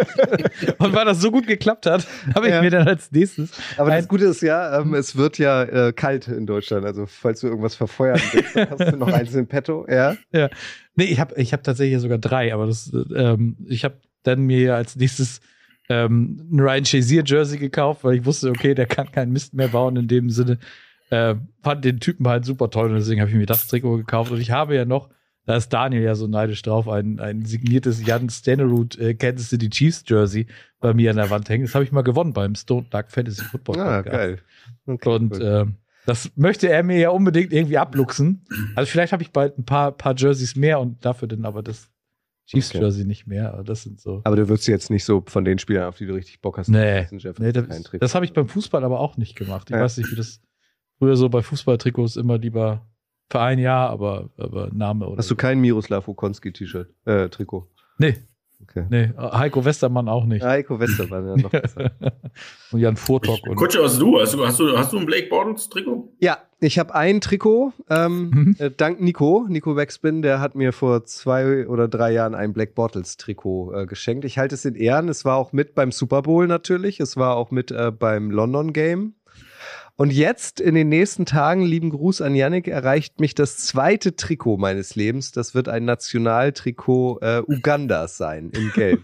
Und 0.77 0.93
weil 0.93 1.05
das 1.05 1.21
so 1.21 1.31
gut 1.31 1.47
geklappt 1.47 1.85
hat, 1.85 2.05
habe 2.35 2.47
ich 2.47 2.53
ja. 2.53 2.61
mir 2.61 2.69
dann 2.69 2.85
als 2.85 3.11
nächstes. 3.11 3.51
Aber 3.77 3.91
das 3.91 4.09
Gute 4.09 4.25
ist 4.25 4.41
ja, 4.41 4.81
ähm, 4.81 4.93
es 4.93 5.15
wird 5.15 5.37
ja 5.37 5.63
äh, 5.63 5.93
kalt 5.93 6.27
in 6.27 6.45
Deutschland. 6.45 6.85
Also, 6.85 7.05
falls 7.05 7.39
du 7.39 7.47
irgendwas 7.47 7.75
verfeuern 7.75 8.19
willst, 8.33 8.55
hast 8.55 8.91
du 8.91 8.97
noch 8.97 9.07
eins 9.13 9.33
in 9.33 9.47
petto. 9.47 9.85
Ja. 9.89 10.17
Ja. 10.33 10.49
Nee, 10.95 11.05
ich 11.05 11.21
habe 11.21 11.35
ich 11.39 11.53
hab 11.53 11.63
tatsächlich 11.63 12.01
sogar 12.01 12.17
drei, 12.17 12.53
aber 12.53 12.67
das, 12.67 12.91
ähm, 13.15 13.55
ich 13.67 13.85
habe 13.85 14.01
dann 14.23 14.41
mir 14.41 14.75
als 14.75 14.97
nächstes 14.97 15.39
ähm, 15.87 16.45
ein 16.51 16.59
Ryan 16.59 16.85
Shazier 16.85 17.23
Jersey 17.25 17.57
gekauft, 17.57 18.03
weil 18.03 18.15
ich 18.15 18.25
wusste, 18.25 18.49
okay, 18.49 18.73
der 18.73 18.85
kann 18.85 19.11
keinen 19.11 19.31
Mist 19.31 19.53
mehr 19.53 19.69
bauen 19.69 19.95
in 19.95 20.07
dem 20.09 20.29
Sinne. 20.29 20.59
Äh, 21.09 21.35
fand 21.61 21.85
den 21.85 21.99
Typen 21.99 22.27
halt 22.27 22.45
super 22.45 22.69
toll 22.69 22.89
und 22.89 22.95
deswegen 22.95 23.21
habe 23.21 23.29
ich 23.29 23.37
mir 23.37 23.45
das 23.45 23.67
Trikot 23.67 23.97
gekauft. 23.97 24.31
Und 24.31 24.39
ich 24.39 24.51
habe 24.51 24.75
ja 24.75 24.85
noch, 24.85 25.09
da 25.45 25.55
ist 25.55 25.69
Daniel 25.69 26.01
ja 26.01 26.15
so 26.15 26.27
neidisch 26.27 26.61
drauf, 26.61 26.87
ein, 26.87 27.19
ein 27.19 27.45
signiertes 27.45 28.05
Jan 28.05 28.29
Stenerud 28.29 28.97
äh, 28.97 29.13
Kansas 29.13 29.49
City 29.49 29.69
Chiefs 29.69 30.03
Jersey 30.07 30.47
bei 30.79 30.93
mir 30.93 31.11
an 31.11 31.17
der 31.17 31.29
Wand 31.29 31.49
hängen. 31.49 31.65
Das 31.65 31.75
habe 31.75 31.83
ich 31.83 31.91
mal 31.91 32.01
gewonnen 32.01 32.33
beim 32.33 32.55
Stone 32.55 32.87
Dark 32.89 33.11
Fantasy 33.11 33.43
Football. 33.43 33.79
Ah, 33.79 34.01
geil. 34.01 34.39
Okay, 34.85 35.09
und 35.09 35.39
äh, 35.39 35.65
das 36.05 36.31
möchte 36.35 36.69
er 36.69 36.83
mir 36.83 36.97
ja 36.97 37.09
unbedingt 37.09 37.53
irgendwie 37.53 37.77
abluchsen. 37.77 38.45
Also 38.75 38.89
vielleicht 38.89 39.13
habe 39.13 39.23
ich 39.23 39.31
bald 39.31 39.57
ein 39.57 39.65
paar, 39.65 39.91
paar 39.91 40.15
Jerseys 40.17 40.55
mehr 40.55 40.79
und 40.79 41.05
dafür 41.05 41.27
dann 41.27 41.45
aber 41.45 41.63
das 41.63 41.89
Chiefs 42.45 42.73
Jersey 42.73 43.01
okay. 43.01 43.07
nicht 43.07 43.27
mehr. 43.27 43.53
Aber 43.53 43.63
das 43.63 43.83
sind 43.83 44.01
so. 44.01 44.21
Aber 44.25 44.35
du 44.35 44.49
würdest 44.49 44.67
jetzt 44.67 44.89
nicht 44.89 45.05
so 45.05 45.23
von 45.25 45.45
den 45.45 45.59
Spielern, 45.59 45.87
auf 45.87 45.97
die 45.97 46.05
du 46.05 46.13
richtig 46.13 46.41
Bock 46.41 46.57
hast. 46.57 46.67
Nee, 46.67 47.07
nee 47.11 47.51
das, 47.51 47.83
das 47.99 48.15
habe 48.15 48.25
ich 48.25 48.33
beim 48.33 48.47
Fußball 48.47 48.83
aber 48.83 48.99
auch 48.99 49.15
nicht 49.17 49.35
gemacht. 49.35 49.69
Ich 49.69 49.75
ja. 49.75 49.81
weiß 49.81 49.97
nicht, 49.97 50.11
wie 50.11 50.15
das 50.15 50.41
früher 51.03 51.17
so 51.17 51.27
bei 51.27 51.41
Fußballtrikots 51.41 52.15
immer 52.15 52.37
lieber 52.37 52.81
für 53.29 53.41
ein 53.41 53.59
Jahr, 53.59 53.89
aber, 53.89 54.29
aber 54.37 54.69
Name 54.71 55.05
oder. 55.05 55.17
Hast 55.17 55.29
du 55.29 55.35
kein 55.35 55.59
Miroslav 55.59 56.07
Okonski-T-Shirt, 56.07 56.93
äh, 57.03 57.27
Trikot? 57.27 57.67
Nee. 57.97 58.15
Okay. 58.61 58.85
Nee, 58.89 59.09
Heiko 59.17 59.65
Westermann 59.65 60.07
auch 60.07 60.23
nicht. 60.23 60.41
Heiko 60.41 60.79
Westermann, 60.79 61.27
ja, 61.27 61.35
noch 61.35 61.49
besser. 61.49 61.91
und 62.71 62.79
Jan 62.79 62.95
Furtok. 62.95 63.39
Ich, 63.45 63.55
Kutsche, 63.57 63.83
was 63.83 63.99
du? 63.99 64.17
Hast 64.17 64.33
du, 64.33 64.45
hast 64.45 64.57
du, 64.57 64.77
hast 64.77 64.93
du 64.93 64.99
ein 64.99 65.05
Blake 65.05 65.27
Bortles 65.27 65.67
Trikot? 65.67 66.13
Ja, 66.21 66.37
ich 66.61 66.79
habe 66.79 66.95
ein 66.95 67.19
Trikot, 67.19 67.73
ähm, 67.89 68.29
mhm. 68.29 68.55
äh, 68.59 68.71
dank 68.71 69.01
Nico, 69.01 69.45
Nico 69.49 69.75
Wexbin, 69.75 70.21
der 70.21 70.39
hat 70.39 70.55
mir 70.55 70.71
vor 70.71 71.03
zwei 71.03 71.67
oder 71.67 71.89
drei 71.89 72.13
Jahren 72.13 72.35
ein 72.35 72.53
Black 72.53 72.75
Bottles 72.75 73.17
Trikot 73.17 73.73
äh, 73.73 73.85
geschenkt. 73.85 74.23
Ich 74.23 74.37
halte 74.37 74.55
es 74.55 74.63
in 74.63 74.75
Ehren. 74.75 75.09
Es 75.09 75.25
war 75.25 75.35
auch 75.35 75.51
mit 75.51 75.75
beim 75.75 75.91
Super 75.91 76.21
Bowl 76.21 76.47
natürlich. 76.47 77.01
Es 77.01 77.17
war 77.17 77.35
auch 77.35 77.51
mit 77.51 77.71
äh, 77.71 77.91
beim 77.91 78.31
London 78.31 78.71
Game. 78.71 79.15
Und 79.95 80.11
jetzt 80.11 80.59
in 80.59 80.73
den 80.73 80.89
nächsten 80.89 81.25
Tagen, 81.25 81.63
lieben 81.63 81.91
Gruß 81.91 82.21
an 82.21 82.33
Yannick, 82.33 82.67
erreicht 82.67 83.19
mich 83.19 83.35
das 83.35 83.57
zweite 83.57 84.15
Trikot 84.15 84.57
meines 84.57 84.95
Lebens. 84.95 85.31
Das 85.31 85.53
wird 85.53 85.69
ein 85.69 85.85
Nationaltrikot 85.85 87.19
äh, 87.21 87.43
Ugandas 87.47 88.17
sein, 88.17 88.49
in 88.49 88.71
Gelb. 88.71 89.01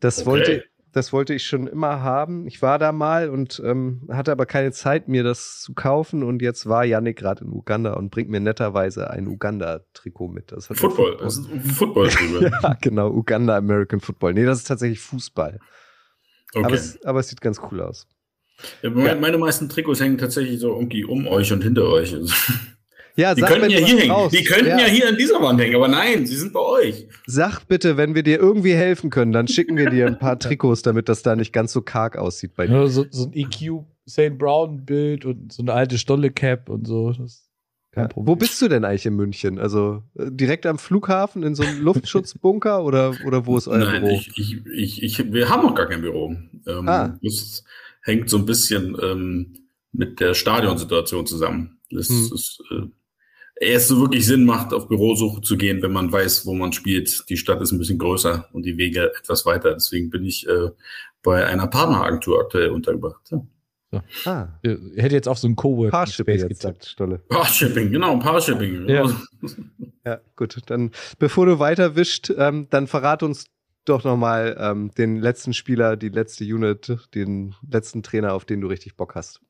Das 0.00 0.18
okay. 0.18 0.26
wollte 0.26 0.64
das 0.92 1.12
wollte 1.12 1.32
ich 1.32 1.46
schon 1.46 1.66
immer 1.66 2.02
haben. 2.02 2.46
Ich 2.46 2.60
war 2.60 2.78
da 2.78 2.92
mal 2.92 3.30
und 3.30 3.62
ähm, 3.64 4.06
hatte 4.10 4.30
aber 4.30 4.44
keine 4.44 4.72
Zeit, 4.72 5.08
mir 5.08 5.24
das 5.24 5.60
zu 5.60 5.72
kaufen. 5.72 6.22
Und 6.22 6.42
jetzt 6.42 6.68
war 6.68 6.84
Yannick 6.84 7.18
gerade 7.18 7.44
in 7.44 7.50
Uganda 7.50 7.94
und 7.94 8.10
bringt 8.10 8.28
mir 8.28 8.40
netterweise 8.40 9.10
ein 9.10 9.26
Uganda-Trikot 9.26 10.28
mit. 10.28 10.52
Das 10.52 10.66
Football, 10.66 11.16
das 11.18 11.38
ist 11.38 11.48
Football. 11.72 12.10
ja, 12.62 12.76
genau, 12.80 13.08
Uganda 13.10 13.56
American 13.56 14.00
Football. 14.00 14.34
Nee, 14.34 14.44
das 14.44 14.58
ist 14.58 14.68
tatsächlich 14.68 15.00
Fußball. 15.00 15.58
Okay. 16.54 16.64
Aber, 16.64 16.74
es, 16.74 17.02
aber 17.04 17.20
es 17.20 17.28
sieht 17.28 17.40
ganz 17.40 17.60
cool 17.70 17.80
aus. 17.80 18.06
Ja, 18.82 18.90
meine, 18.90 19.20
meine, 19.20 19.38
meisten 19.38 19.68
Trikots 19.68 20.00
hängen 20.00 20.18
tatsächlich 20.18 20.60
so 20.60 20.70
irgendwie 20.70 21.04
um 21.04 21.26
euch 21.26 21.52
und 21.52 21.62
hinter 21.62 21.86
euch. 21.88 22.14
Ja, 23.14 23.34
die 23.34 23.42
könnten 23.42 23.68
ja 23.68 23.78
hier 23.78 23.98
hängen. 23.98 24.10
Raus. 24.10 24.32
Die 24.32 24.42
könnten 24.42 24.70
ja. 24.70 24.78
ja. 24.78 24.86
hier 24.86 25.06
an 25.06 25.16
dieser 25.18 25.42
Wand 25.42 25.60
hängen, 25.60 25.76
aber 25.76 25.88
nein, 25.88 26.26
sie 26.26 26.36
sind 26.36 26.54
bei 26.54 26.60
euch. 26.60 27.06
Sag 27.26 27.66
bitte, 27.68 27.98
wenn 27.98 28.14
wir 28.14 28.22
dir 28.22 28.38
irgendwie 28.38 28.72
helfen 28.72 29.10
können, 29.10 29.32
dann 29.32 29.48
schicken 29.48 29.76
wir 29.76 29.90
dir 29.90 30.06
ein 30.06 30.18
paar 30.18 30.38
Trikots, 30.38 30.80
damit 30.80 31.10
das 31.10 31.22
da 31.22 31.36
nicht 31.36 31.52
ganz 31.52 31.74
so 31.74 31.82
karg 31.82 32.16
aussieht 32.16 32.54
bei 32.56 32.66
dir. 32.66 32.72
Ja, 32.72 32.86
so, 32.86 33.04
so, 33.10 33.26
ein 33.26 33.34
EQ 33.34 33.84
St. 34.08 34.38
Brown 34.38 34.84
Bild 34.84 35.24
und 35.24 35.52
so 35.52 35.62
eine 35.62 35.72
alte 35.74 35.98
Stolle 35.98 36.30
Cap 36.30 36.68
und 36.68 36.86
so. 36.86 37.14
Ja. 37.94 38.08
Wo 38.14 38.36
bist 38.36 38.60
du 38.62 38.68
denn 38.68 38.84
eigentlich 38.84 39.04
in 39.04 39.16
München? 39.16 39.58
Also 39.58 40.02
äh, 40.14 40.30
direkt 40.30 40.64
am 40.64 40.78
Flughafen 40.78 41.42
in 41.42 41.54
so 41.54 41.62
einem 41.62 41.80
Luftschutzbunker 41.82 42.82
oder, 42.82 43.14
oder 43.26 43.44
wo 43.44 43.58
ist 43.58 43.68
euer 43.68 43.84
Nein, 43.84 44.02
Büro? 44.02 44.14
Ich, 44.14 44.38
ich, 44.38 44.66
ich, 44.66 45.02
ich, 45.02 45.32
wir 45.32 45.50
haben 45.50 45.62
noch 45.62 45.74
gar 45.74 45.86
kein 45.86 46.00
Büro. 46.00 46.34
Ähm, 46.66 46.88
ah. 46.88 47.18
Das 47.22 47.62
hängt 48.02 48.28
so 48.28 48.38
ein 48.38 48.46
bisschen 48.46 48.96
ähm, 49.02 49.54
mit 49.92 50.20
der 50.20 50.34
Stadionsituation 50.34 51.26
zusammen. 51.26 51.78
Das 51.90 52.08
hm. 52.08 52.30
ist 52.34 52.62
äh, 52.70 52.86
erst 53.60 53.88
so 53.88 54.00
wirklich 54.00 54.26
Sinn 54.26 54.44
macht, 54.44 54.72
auf 54.72 54.88
Bürosuche 54.88 55.40
zu 55.40 55.56
gehen, 55.56 55.82
wenn 55.82 55.92
man 55.92 56.10
weiß, 56.12 56.46
wo 56.46 56.54
man 56.54 56.72
spielt. 56.72 57.28
Die 57.28 57.36
Stadt 57.36 57.60
ist 57.60 57.72
ein 57.72 57.78
bisschen 57.78 57.98
größer 57.98 58.48
und 58.52 58.64
die 58.64 58.76
Wege 58.76 59.12
etwas 59.18 59.46
weiter. 59.46 59.72
Deswegen 59.72 60.10
bin 60.10 60.24
ich 60.24 60.46
äh, 60.48 60.70
bei 61.22 61.46
einer 61.46 61.66
Partneragentur 61.66 62.40
aktuell 62.40 62.70
untergebracht. 62.70 63.30
Ja. 63.30 63.42
So. 63.92 64.02
Ah. 64.24 64.48
Ihr 64.62 64.78
hättet 64.96 65.12
jetzt 65.12 65.28
auch 65.28 65.36
so 65.36 65.46
ein 65.46 65.54
Coworking 65.54 65.90
Paarshipping 65.90 66.48
jetzt 66.48 66.62
sagt 66.62 66.86
Stolle. 66.86 67.18
Paarshipping, 67.28 67.92
genau, 67.92 68.18
Paarshipping. 68.18 68.88
Ja. 68.88 69.14
ja, 70.06 70.20
gut. 70.34 70.56
Dann, 70.66 70.92
bevor 71.18 71.44
du 71.44 71.58
weiter 71.58 71.94
wischt, 71.94 72.32
ähm, 72.34 72.68
dann 72.70 72.86
verrat 72.86 73.22
uns 73.22 73.46
doch 73.84 74.04
nochmal 74.04 74.56
ähm, 74.58 74.90
den 74.96 75.16
letzten 75.16 75.54
Spieler, 75.54 75.96
die 75.96 76.08
letzte 76.08 76.44
Unit, 76.44 76.96
den 77.14 77.54
letzten 77.68 78.02
Trainer, 78.02 78.34
auf 78.34 78.44
den 78.44 78.60
du 78.60 78.68
richtig 78.68 78.96
Bock 78.96 79.14
hast. 79.14 79.40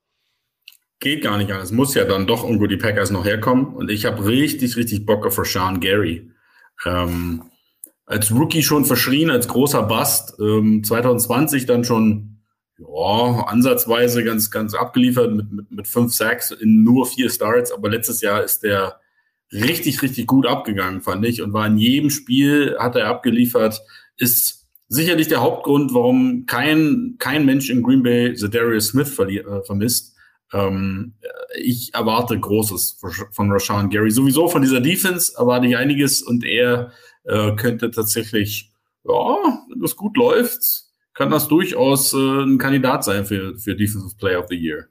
Geht 1.00 1.22
gar 1.22 1.36
nicht 1.36 1.50
anders. 1.50 1.72
Muss 1.72 1.94
ja 1.94 2.04
dann 2.04 2.26
doch 2.26 2.44
irgendwo 2.44 2.66
die 2.66 2.76
Packers 2.76 3.10
noch 3.10 3.24
herkommen. 3.24 3.74
Und 3.74 3.90
ich 3.90 4.04
habe 4.04 4.24
richtig, 4.24 4.76
richtig 4.76 5.04
Bock 5.04 5.26
auf 5.26 5.38
Rashawn 5.38 5.80
Gary. 5.80 6.30
Ähm, 6.84 7.42
als 8.06 8.30
Rookie 8.30 8.62
schon 8.62 8.84
verschrien, 8.84 9.30
als 9.30 9.48
großer 9.48 9.82
Bust. 9.82 10.34
Ähm, 10.40 10.84
2020 10.84 11.66
dann 11.66 11.84
schon 11.84 12.38
ja, 12.78 13.44
ansatzweise 13.46 14.22
ganz, 14.24 14.50
ganz 14.50 14.74
abgeliefert 14.74 15.32
mit, 15.34 15.52
mit, 15.52 15.70
mit 15.70 15.88
fünf 15.88 16.14
Sacks 16.14 16.52
in 16.52 16.84
nur 16.84 17.06
vier 17.06 17.30
Starts. 17.30 17.72
Aber 17.72 17.90
letztes 17.90 18.20
Jahr 18.20 18.42
ist 18.42 18.62
der 18.62 19.00
richtig, 19.52 20.02
richtig 20.02 20.26
gut 20.26 20.46
abgegangen, 20.46 21.00
fand 21.00 21.24
ich. 21.26 21.42
Und 21.42 21.52
war 21.52 21.66
in 21.66 21.76
jedem 21.76 22.10
Spiel, 22.10 22.76
hat 22.78 22.96
er 22.96 23.08
abgeliefert, 23.08 23.82
ist 24.22 24.66
sicherlich 24.88 25.28
der 25.28 25.40
Hauptgrund, 25.40 25.92
warum 25.92 26.46
kein, 26.46 27.16
kein 27.18 27.44
Mensch 27.44 27.68
in 27.68 27.82
Green 27.82 28.02
Bay 28.02 28.34
Zedarius 28.34 28.88
Smith 28.88 29.18
äh, 29.18 29.62
vermisst. 29.64 30.14
Ähm, 30.52 31.14
ich 31.56 31.92
erwarte 31.94 32.38
Großes 32.38 32.98
von 33.30 33.50
Rashawn 33.50 33.90
Gary. 33.90 34.10
Sowieso 34.10 34.48
von 34.48 34.62
dieser 34.62 34.80
Defense 34.80 35.32
erwarte 35.36 35.66
ich 35.66 35.76
einiges 35.76 36.22
und 36.22 36.44
er 36.44 36.92
äh, 37.24 37.54
könnte 37.56 37.90
tatsächlich, 37.90 38.70
ja, 39.04 39.36
wenn 39.70 39.80
das 39.80 39.96
gut 39.96 40.16
läuft, 40.16 40.84
kann 41.14 41.30
das 41.30 41.48
durchaus 41.48 42.12
äh, 42.12 42.16
ein 42.16 42.58
Kandidat 42.58 43.04
sein 43.04 43.24
für, 43.24 43.58
für 43.58 43.74
Defensive 43.74 44.16
Player 44.16 44.40
of 44.40 44.46
the 44.48 44.56
Year. 44.56 44.88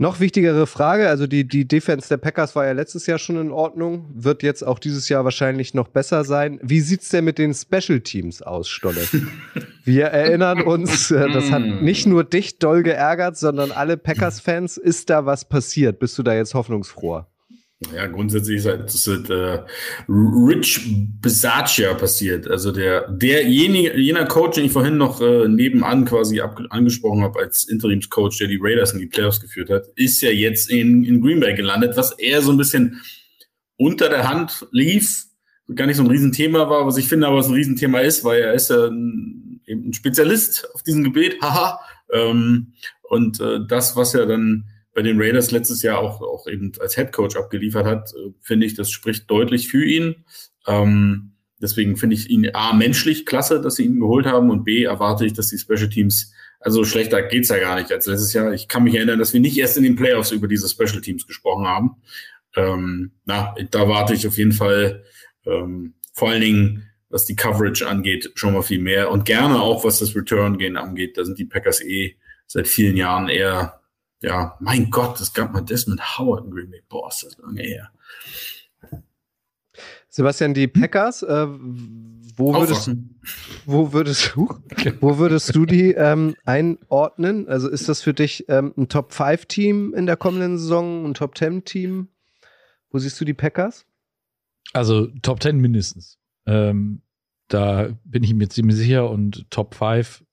Noch 0.00 0.18
wichtigere 0.18 0.66
Frage, 0.66 1.10
also 1.10 1.26
die, 1.26 1.46
die 1.46 1.68
Defense 1.68 2.08
der 2.08 2.16
Packers 2.16 2.56
war 2.56 2.64
ja 2.64 2.72
letztes 2.72 3.04
Jahr 3.06 3.18
schon 3.18 3.38
in 3.38 3.50
Ordnung, 3.50 4.06
wird 4.14 4.42
jetzt 4.42 4.62
auch 4.66 4.78
dieses 4.78 5.10
Jahr 5.10 5.24
wahrscheinlich 5.24 5.74
noch 5.74 5.88
besser 5.88 6.24
sein. 6.24 6.58
Wie 6.62 6.80
sieht's 6.80 7.10
denn 7.10 7.26
mit 7.26 7.36
den 7.36 7.52
Special 7.52 8.00
Teams 8.00 8.40
aus, 8.40 8.70
Stolle? 8.70 9.02
Wir 9.84 10.06
erinnern 10.06 10.62
uns, 10.62 11.10
äh, 11.10 11.28
das 11.30 11.50
hat 11.50 11.60
mm. 11.60 11.84
nicht 11.84 12.06
nur 12.06 12.24
dich 12.24 12.58
doll 12.58 12.82
geärgert, 12.82 13.36
sondern 13.36 13.72
alle 13.72 13.98
Packers-Fans. 13.98 14.78
Ist 14.78 15.10
da 15.10 15.26
was 15.26 15.44
passiert? 15.44 15.98
Bist 15.98 16.16
du 16.16 16.22
da 16.22 16.32
jetzt 16.32 16.54
hoffnungsfroher? 16.54 17.26
Ja, 17.94 18.06
grundsätzlich 18.06 18.58
ist 18.58 18.66
halt, 18.66 18.84
das 18.84 19.06
ist 19.06 19.30
äh, 19.30 19.64
Rich 20.06 20.82
Bisaccia 21.22 21.94
passiert. 21.94 22.46
Also 22.46 22.72
der 22.72 23.10
derjenige, 23.10 23.98
jener 23.98 24.26
Coach, 24.26 24.56
den 24.56 24.66
ich 24.66 24.72
vorhin 24.72 24.98
noch 24.98 25.22
äh, 25.22 25.48
nebenan 25.48 26.04
quasi 26.04 26.42
ab, 26.42 26.60
angesprochen 26.68 27.22
habe 27.22 27.38
als 27.40 27.64
Interimscoach, 27.64 28.36
der 28.38 28.48
die 28.48 28.58
Raiders 28.60 28.92
in 28.92 28.98
die 28.98 29.06
Playoffs 29.06 29.40
geführt 29.40 29.70
hat, 29.70 29.86
ist 29.96 30.20
ja 30.20 30.30
jetzt 30.30 30.68
in, 30.68 31.04
in 31.04 31.22
Green 31.22 31.40
Bay 31.40 31.54
gelandet, 31.54 31.96
was 31.96 32.12
eher 32.12 32.42
so 32.42 32.50
ein 32.50 32.58
bisschen 32.58 33.00
unter 33.78 34.10
der 34.10 34.28
Hand 34.28 34.66
lief, 34.72 35.24
gar 35.74 35.86
nicht 35.86 35.96
so 35.96 36.02
ein 36.02 36.10
Riesenthema 36.10 36.68
war, 36.68 36.86
was 36.86 36.98
ich 36.98 37.08
finde 37.08 37.28
aber 37.28 37.38
was 37.38 37.48
ein 37.48 37.54
Riesenthema 37.54 38.00
ist, 38.00 38.24
weil 38.24 38.42
er 38.42 38.52
ist 38.52 38.68
ja 38.68 38.88
ein, 38.88 39.62
eben 39.66 39.88
ein 39.88 39.92
Spezialist 39.94 40.68
auf 40.74 40.82
diesem 40.82 41.02
Gebiet, 41.02 41.38
haha. 41.42 41.80
Ähm, 42.12 42.74
und 43.08 43.40
äh, 43.40 43.60
das, 43.66 43.96
was 43.96 44.14
er 44.14 44.26
dann 44.26 44.69
bei 44.94 45.02
den 45.02 45.20
Raiders 45.20 45.50
letztes 45.50 45.82
Jahr 45.82 45.98
auch, 45.98 46.20
auch 46.20 46.46
eben 46.46 46.72
als 46.80 46.94
Head 46.94 47.12
Coach 47.12 47.36
abgeliefert 47.36 47.86
hat, 47.86 48.12
äh, 48.12 48.32
finde 48.40 48.66
ich, 48.66 48.74
das 48.74 48.90
spricht 48.90 49.30
deutlich 49.30 49.68
für 49.68 49.84
ihn. 49.84 50.24
Ähm, 50.66 51.32
deswegen 51.60 51.96
finde 51.96 52.16
ich 52.16 52.28
ihn 52.28 52.50
A, 52.54 52.72
menschlich 52.72 53.26
klasse, 53.26 53.60
dass 53.60 53.76
sie 53.76 53.84
ihn 53.84 54.00
geholt 54.00 54.26
haben 54.26 54.50
und 54.50 54.64
B, 54.64 54.84
erwarte 54.84 55.26
ich, 55.26 55.32
dass 55.32 55.48
die 55.48 55.58
Special 55.58 55.88
Teams, 55.88 56.32
also 56.58 56.84
schlechter 56.84 57.22
geht's 57.22 57.48
ja 57.48 57.58
gar 57.58 57.76
nicht 57.76 57.92
als 57.92 58.06
letztes 58.06 58.32
Jahr. 58.32 58.52
Ich 58.52 58.68
kann 58.68 58.84
mich 58.84 58.94
erinnern, 58.94 59.18
dass 59.18 59.32
wir 59.32 59.40
nicht 59.40 59.56
erst 59.56 59.76
in 59.76 59.84
den 59.84 59.96
Playoffs 59.96 60.32
über 60.32 60.48
diese 60.48 60.68
Special 60.68 61.00
Teams 61.00 61.26
gesprochen 61.26 61.66
haben. 61.66 61.96
Ähm, 62.56 63.12
na, 63.24 63.54
da 63.70 63.88
warte 63.88 64.14
ich 64.14 64.26
auf 64.26 64.36
jeden 64.36 64.52
Fall 64.52 65.04
ähm, 65.46 65.94
vor 66.12 66.30
allen 66.30 66.40
Dingen, 66.40 66.90
was 67.08 67.24
die 67.24 67.36
Coverage 67.36 67.86
angeht, 67.88 68.30
schon 68.34 68.54
mal 68.54 68.62
viel 68.62 68.80
mehr 68.80 69.10
und 69.10 69.24
gerne 69.24 69.60
auch, 69.60 69.84
was 69.84 69.98
das 69.98 70.14
Return-Gehen 70.14 70.76
angeht. 70.76 71.16
Da 71.16 71.24
sind 71.24 71.38
die 71.38 71.44
Packers 71.44 71.80
eh 71.82 72.16
seit 72.46 72.68
vielen 72.68 72.96
Jahren 72.96 73.28
eher 73.28 73.79
ja, 74.20 74.56
mein 74.60 74.90
Gott, 74.90 75.20
es 75.20 75.32
gab 75.32 75.52
mal 75.52 75.62
das 75.62 75.86
mit 75.86 76.18
Howard 76.18 76.44
in 76.44 76.50
Green 76.50 76.70
Bay. 76.70 76.82
Boah, 76.88 77.08
ist 77.08 77.24
das 77.24 77.38
lange 77.38 77.62
her. 77.62 77.90
Sebastian, 80.08 80.54
die 80.54 80.66
Packers, 80.66 81.22
äh, 81.22 81.46
wo, 81.46 82.54
würdest, 82.54 82.90
wo, 83.64 83.92
würdest, 83.92 84.36
uh, 84.36 84.48
wo 85.00 85.18
würdest 85.18 85.54
du 85.54 85.66
die 85.66 85.92
ähm, 85.92 86.34
einordnen? 86.44 87.48
Also 87.48 87.68
ist 87.68 87.88
das 87.88 88.02
für 88.02 88.12
dich 88.12 88.48
ähm, 88.48 88.74
ein 88.76 88.88
Top-5-Team 88.88 89.94
in 89.94 90.06
der 90.06 90.16
kommenden 90.16 90.58
Saison, 90.58 91.06
ein 91.06 91.14
Top-10-Team? 91.14 92.08
Wo 92.90 92.98
siehst 92.98 93.20
du 93.20 93.24
die 93.24 93.34
Packers? 93.34 93.86
Also 94.72 95.06
Top 95.22 95.42
10 95.42 95.58
mindestens. 95.58 96.18
Ähm, 96.46 97.02
da 97.48 97.90
bin 98.04 98.22
ich 98.22 98.34
mir 98.34 98.48
ziemlich 98.48 98.76
sicher 98.76 99.08
und 99.08 99.50
Top 99.50 99.74
5 99.74 100.24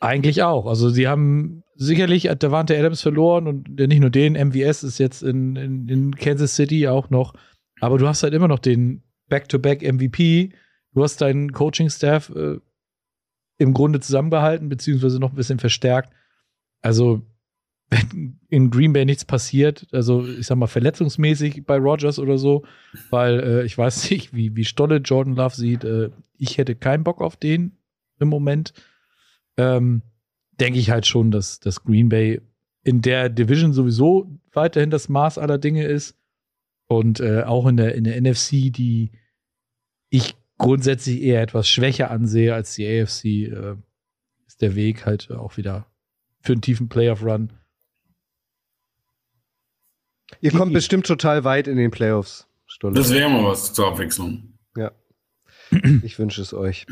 eigentlich 0.00 0.42
auch. 0.42 0.66
Also 0.66 0.90
sie 0.90 1.08
haben 1.08 1.63
sicherlich 1.74 2.28
hat 2.28 2.42
Davante 2.42 2.78
Adams 2.78 3.00
verloren 3.02 3.46
und 3.46 3.78
nicht 3.78 4.00
nur 4.00 4.10
den, 4.10 4.34
MVS 4.34 4.82
ist 4.82 4.98
jetzt 4.98 5.22
in, 5.22 5.56
in, 5.56 5.88
in 5.88 6.14
Kansas 6.16 6.54
City 6.54 6.88
auch 6.88 7.10
noch. 7.10 7.34
Aber 7.80 7.98
du 7.98 8.06
hast 8.06 8.22
halt 8.22 8.34
immer 8.34 8.48
noch 8.48 8.58
den 8.58 9.02
Back-to-Back-MVP. 9.28 10.52
Du 10.92 11.02
hast 11.02 11.20
deinen 11.20 11.52
Coaching-Staff 11.52 12.30
äh, 12.30 12.58
im 13.58 13.74
Grunde 13.74 14.00
zusammengehalten, 14.00 14.68
beziehungsweise 14.68 15.18
noch 15.18 15.30
ein 15.32 15.36
bisschen 15.36 15.58
verstärkt. 15.58 16.12
Also, 16.82 17.22
wenn 17.90 18.40
in 18.48 18.70
Green 18.70 18.92
Bay 18.92 19.04
nichts 19.04 19.24
passiert, 19.24 19.86
also 19.92 20.26
ich 20.26 20.46
sag 20.46 20.56
mal 20.56 20.66
verletzungsmäßig 20.66 21.66
bei 21.66 21.76
Rogers 21.76 22.18
oder 22.18 22.38
so, 22.38 22.64
weil 23.10 23.40
äh, 23.40 23.64
ich 23.64 23.76
weiß 23.76 24.10
nicht, 24.10 24.34
wie, 24.34 24.56
wie 24.56 24.64
Stolle 24.64 24.96
Jordan 24.96 25.36
Love 25.36 25.54
sieht. 25.54 25.84
Äh, 25.84 26.10
ich 26.38 26.58
hätte 26.58 26.74
keinen 26.74 27.04
Bock 27.04 27.20
auf 27.20 27.36
den 27.36 27.76
im 28.18 28.28
Moment. 28.28 28.72
Ähm, 29.56 30.02
denke 30.60 30.78
ich 30.78 30.90
halt 30.90 31.06
schon, 31.06 31.30
dass, 31.30 31.60
dass 31.60 31.82
Green 31.82 32.08
Bay 32.08 32.40
in 32.82 33.00
der 33.00 33.28
Division 33.28 33.72
sowieso 33.72 34.30
weiterhin 34.52 34.90
das 34.90 35.08
Maß 35.08 35.38
aller 35.38 35.58
Dinge 35.58 35.84
ist. 35.84 36.16
Und 36.86 37.20
äh, 37.20 37.42
auch 37.42 37.66
in 37.66 37.76
der, 37.76 37.94
in 37.94 38.04
der 38.04 38.20
NFC, 38.20 38.72
die 38.72 39.12
ich 40.10 40.36
grundsätzlich 40.58 41.22
eher 41.22 41.42
etwas 41.42 41.68
schwächer 41.68 42.10
ansehe 42.10 42.54
als 42.54 42.74
die 42.74 42.86
AFC, 42.86 43.24
äh, 43.24 43.76
ist 44.46 44.60
der 44.60 44.74
Weg 44.74 45.06
halt 45.06 45.30
auch 45.30 45.56
wieder 45.56 45.86
für 46.40 46.52
einen 46.52 46.62
tiefen 46.62 46.88
Playoff-Run. 46.88 47.52
Ihr 50.40 50.52
kommt 50.52 50.72
bestimmt 50.72 51.06
total 51.06 51.44
weit 51.44 51.68
in 51.68 51.76
den 51.76 51.90
Playoffs. 51.90 52.46
Stunde. 52.66 53.00
Das 53.00 53.12
wäre 53.12 53.30
mal 53.30 53.44
was 53.44 53.72
zur 53.72 53.88
Abwechslung. 53.88 54.58
Ja. 54.76 54.92
Ich 56.02 56.18
wünsche 56.18 56.42
es 56.42 56.52
euch. 56.52 56.86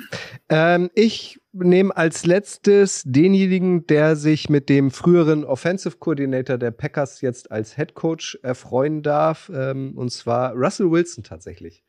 Ähm, 0.49 0.91
ich 0.95 1.41
nehme 1.53 1.97
als 1.97 2.25
letztes 2.27 3.03
denjenigen, 3.05 3.87
der 3.87 4.17
sich 4.17 4.49
mit 4.49 4.69
dem 4.69 4.91
früheren 4.91 5.45
Offensive 5.45 5.97
Coordinator 5.99 6.59
der 6.59 6.71
Packers 6.71 7.21
jetzt 7.21 7.51
als 7.51 7.77
Head 7.77 7.95
Coach 7.95 8.39
erfreuen 8.43 9.03
darf, 9.03 9.51
ähm, 9.55 9.93
und 9.97 10.11
zwar 10.11 10.55
Russell 10.55 10.91
Wilson 10.91 11.25
tatsächlich. 11.25 11.85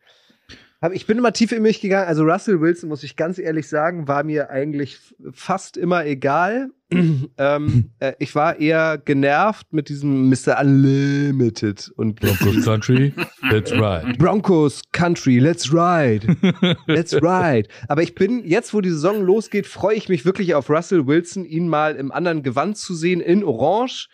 Ich 0.92 1.08
bin 1.08 1.18
immer 1.18 1.32
tief 1.32 1.54
in 1.54 1.62
mich 1.62 1.80
gegangen. 1.80 2.10
Also 2.10 2.24
Russell 2.24 2.60
Wilson, 2.60 2.90
muss 2.90 3.04
ich 3.04 3.16
ganz 3.16 3.40
ehrlich 3.40 3.70
sagen, 3.70 4.10
war 4.10 4.26
mir 4.26 4.50
eigentlich 4.50 5.00
fast 5.32 5.78
immer 5.78 6.06
egal. 6.06 6.72
ähm, 7.38 7.90
äh, 8.00 8.14
ich 8.20 8.36
war 8.36 8.60
eher 8.60 8.98
genervt 9.04 9.72
mit 9.72 9.90
diesem 9.90 10.30
Mr. 10.30 10.60
Unlimited 10.60 11.92
und 11.96 12.20
Broncos 12.20 12.64
Country, 12.64 13.14
let's 13.50 13.72
ride. 13.74 14.14
Broncos 14.18 14.82
Country, 14.92 15.40
let's 15.40 15.72
ride. 15.72 16.36
Let's 16.88 17.14
ride. 17.14 17.68
Aber 17.88 18.02
ich 18.02 18.16
bin, 18.16 18.46
jetzt 18.46 18.74
wo 18.74 18.82
die 18.82 18.90
Saison 18.90 19.24
losgeht, 19.24 19.68
freue 19.68 19.96
ich 19.96 20.10
mich 20.10 20.26
wirklich 20.26 20.56
auf 20.56 20.70
Russell 20.70 21.08
Wilson, 21.08 21.46
ihn 21.46 21.68
mal 21.68 21.96
im 21.96 22.12
anderen 22.12 22.44
Gewand 22.44 22.78
zu 22.78 22.94
sehen, 22.96 23.22
in 23.22 23.44
Orange. 23.44 24.10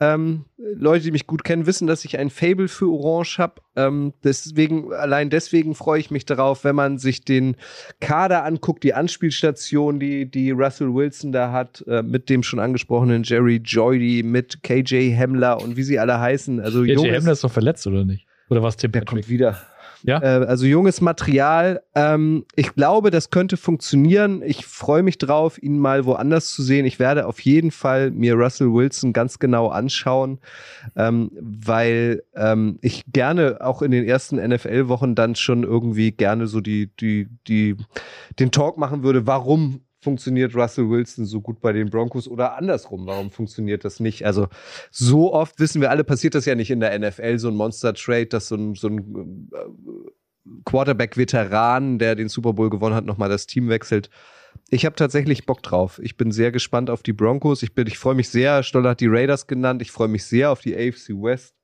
Ähm, 0.00 0.44
Leute, 0.56 1.04
die 1.04 1.10
mich 1.10 1.26
gut 1.26 1.44
kennen, 1.44 1.66
wissen, 1.66 1.86
dass 1.86 2.04
ich 2.04 2.18
ein 2.18 2.30
Fable 2.30 2.68
für 2.68 2.90
Orange 2.90 3.38
habe. 3.38 3.60
Ähm, 3.76 4.14
deswegen, 4.22 4.92
allein 4.92 5.30
deswegen 5.30 5.74
freue 5.74 6.00
ich 6.00 6.10
mich 6.10 6.24
darauf, 6.24 6.64
wenn 6.64 6.74
man 6.74 6.98
sich 6.98 7.24
den 7.24 7.56
Kader 8.00 8.44
anguckt, 8.44 8.82
die 8.82 8.94
Anspielstation, 8.94 10.00
die, 10.00 10.26
die 10.30 10.50
Russell 10.52 10.94
Wilson 10.94 11.32
da 11.32 11.52
hat, 11.52 11.84
äh, 11.86 12.02
mit 12.02 12.23
dem 12.26 12.42
schon 12.42 12.58
angesprochenen 12.58 13.22
Jerry 13.24 13.60
Joydy, 13.64 14.22
mit 14.22 14.62
KJ 14.62 15.10
Hemmler 15.10 15.60
und 15.62 15.76
wie 15.76 15.82
sie 15.82 15.98
alle 15.98 16.18
heißen. 16.18 16.60
Also 16.60 16.82
KJ 16.82 17.10
Hemmler 17.10 17.32
ist 17.32 17.44
doch 17.44 17.52
verletzt, 17.52 17.86
oder 17.86 18.04
nicht? 18.04 18.26
Oder 18.50 18.62
was 18.62 18.76
Tim 18.76 18.92
Patrick? 18.92 19.08
Der 19.08 19.16
kommt 19.16 19.28
wieder. 19.28 19.56
Ja. 20.04 20.22
Äh, 20.22 20.44
also 20.44 20.66
junges 20.66 21.00
Material. 21.00 21.82
Ähm, 21.94 22.44
ich 22.56 22.74
glaube, 22.74 23.10
das 23.10 23.30
könnte 23.30 23.56
funktionieren. 23.56 24.42
Ich 24.44 24.66
freue 24.66 25.02
mich 25.02 25.16
drauf, 25.16 25.60
ihn 25.62 25.78
mal 25.78 26.04
woanders 26.04 26.50
zu 26.50 26.62
sehen. 26.62 26.84
Ich 26.84 26.98
werde 26.98 27.26
auf 27.26 27.40
jeden 27.40 27.70
Fall 27.70 28.10
mir 28.10 28.34
Russell 28.34 28.72
Wilson 28.72 29.14
ganz 29.14 29.38
genau 29.38 29.68
anschauen, 29.68 30.40
ähm, 30.94 31.30
weil 31.40 32.22
ähm, 32.36 32.78
ich 32.82 33.04
gerne 33.12 33.58
auch 33.62 33.80
in 33.80 33.92
den 33.92 34.04
ersten 34.04 34.36
NFL-Wochen 34.36 35.14
dann 35.14 35.36
schon 35.36 35.62
irgendwie 35.62 36.12
gerne 36.12 36.48
so 36.48 36.60
die, 36.60 36.90
die, 37.00 37.28
die, 37.48 37.76
den 38.38 38.50
Talk 38.50 38.76
machen 38.76 39.02
würde, 39.04 39.26
warum 39.26 39.80
funktioniert 40.04 40.54
Russell 40.54 40.88
Wilson 40.88 41.26
so 41.26 41.40
gut 41.40 41.60
bei 41.60 41.72
den 41.72 41.90
Broncos 41.90 42.28
oder 42.28 42.56
andersrum? 42.56 43.06
Warum 43.06 43.30
funktioniert 43.30 43.84
das 43.84 43.98
nicht? 43.98 44.24
Also 44.24 44.46
so 44.92 45.32
oft 45.32 45.58
wissen 45.58 45.80
wir 45.80 45.90
alle, 45.90 46.04
passiert 46.04 46.36
das 46.36 46.44
ja 46.44 46.54
nicht 46.54 46.70
in 46.70 46.78
der 46.80 46.96
NFL, 46.96 47.38
so 47.38 47.48
ein 47.48 47.56
Monster-Trade, 47.56 48.26
dass 48.26 48.48
so 48.48 48.54
ein, 48.54 48.74
so 48.74 48.88
ein 48.88 49.50
äh, 49.52 50.60
Quarterback-Veteran, 50.64 51.98
der 51.98 52.14
den 52.14 52.28
Super 52.28 52.52
Bowl 52.52 52.70
gewonnen 52.70 52.94
hat, 52.94 53.04
nochmal 53.04 53.28
das 53.28 53.46
Team 53.46 53.68
wechselt. 53.68 54.10
Ich 54.70 54.86
habe 54.86 54.94
tatsächlich 54.94 55.46
Bock 55.46 55.62
drauf. 55.62 56.00
Ich 56.02 56.16
bin 56.16 56.30
sehr 56.30 56.52
gespannt 56.52 56.90
auf 56.90 57.02
die 57.02 57.12
Broncos. 57.12 57.62
Ich, 57.62 57.76
ich 57.76 57.98
freue 57.98 58.14
mich 58.14 58.28
sehr, 58.28 58.62
Stoller 58.62 58.90
hat 58.90 59.00
die 59.00 59.08
Raiders 59.08 59.46
genannt. 59.46 59.82
Ich 59.82 59.90
freue 59.90 60.08
mich 60.08 60.24
sehr 60.24 60.52
auf 60.52 60.60
die 60.60 60.76
AFC 60.76 61.10
West. 61.10 61.54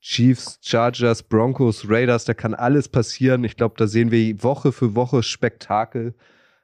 Chiefs, 0.00 0.58
Chargers, 0.62 1.22
Broncos, 1.24 1.88
Raiders, 1.88 2.24
da 2.24 2.34
kann 2.34 2.54
alles 2.54 2.88
passieren. 2.88 3.42
Ich 3.44 3.56
glaube, 3.56 3.74
da 3.76 3.86
sehen 3.86 4.10
wir 4.10 4.42
Woche 4.42 4.72
für 4.72 4.94
Woche 4.94 5.22
Spektakel. 5.22 6.14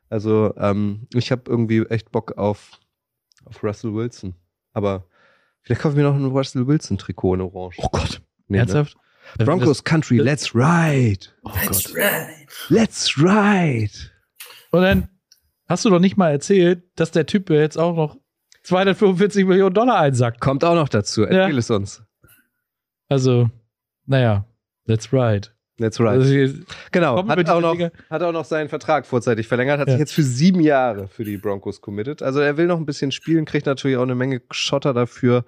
Also 0.09 0.55
ähm, 0.57 1.07
ich 1.15 1.33
habe 1.33 1.43
irgendwie 1.47 1.85
echt 1.87 2.11
Bock 2.13 2.37
auf, 2.39 2.79
auf 3.45 3.63
Russell 3.63 3.95
Wilson. 3.95 4.35
Aber 4.73 5.07
vielleicht 5.63 5.83
kaufe 5.83 5.95
ich 5.95 5.97
mir 5.97 6.09
noch 6.09 6.15
ein 6.15 6.25
Russell 6.25 6.67
Wilson 6.67 6.99
Trikot 6.99 7.35
in 7.35 7.41
Orange. 7.41 7.77
Oh 7.79 7.89
Gott. 7.91 8.21
Nee, 8.49 8.57
ne? 8.57 8.61
Ernsthaft? 8.61 8.97
Ne? 9.39 9.45
Broncos 9.45 9.79
das, 9.79 9.85
Country, 9.85 10.19
das, 10.19 10.27
let's 10.27 10.55
ride. 10.55 11.27
Oh 11.45 11.51
let's 11.63 11.85
Gott. 11.85 11.97
ride. 11.97 12.47
Let's 12.69 13.17
ride. 13.17 14.11
Und 14.71 14.83
dann 14.83 15.09
hast 15.67 15.85
du 15.85 15.91
doch 15.91 16.01
nicht 16.01 16.17
mal 16.17 16.31
erzählt, 16.31 16.85
dass 16.97 17.11
der 17.11 17.27
Typ 17.27 17.51
jetzt 17.51 17.79
auch 17.79 17.97
noch 17.97 18.19
245 18.65 19.45
Millionen 19.47 19.75
Dollar 19.75 20.01
einsackt. 20.01 20.41
Kommt 20.41 20.65
auch 20.65 20.75
noch 20.75 20.89
dazu. 20.89 21.23
Erzähl 21.23 21.53
ja. 21.53 21.59
es 21.59 21.71
uns. 21.71 22.03
Also, 23.09 23.51
naja, 24.07 24.47
let's 24.87 25.13
ride. 25.13 25.49
That's 25.79 25.99
right. 25.99 26.21
Also 26.21 26.63
genau, 26.93 27.27
hat 27.27 27.51
auch, 27.51 27.61
noch, 27.61 27.77
hat 28.09 28.23
auch 28.23 28.33
noch 28.33 28.45
seinen 28.45 28.69
Vertrag 28.69 29.07
vorzeitig 29.07 29.49
verlängert, 29.49 29.81
hat 29.81 29.89
ja. 29.89 29.95
sich 29.95 30.01
jetzt 30.01 30.13
für 30.13 30.23
sieben 30.23 30.61
Jahre 30.61 31.09
für 31.09 31.25
die 31.25 31.37
Broncos 31.37 31.81
committed. 31.81 32.23
Also 32.23 32.39
er 32.39 32.57
will 32.57 32.67
noch 32.67 32.79
ein 32.79 32.87
bisschen 32.87 33.11
spielen, 33.11 33.45
kriegt 33.45 33.67
natürlich 33.67 33.97
auch 33.97 34.03
eine 34.03 34.15
Menge 34.15 34.41
Schotter 34.53 34.95
dafür. 34.95 35.45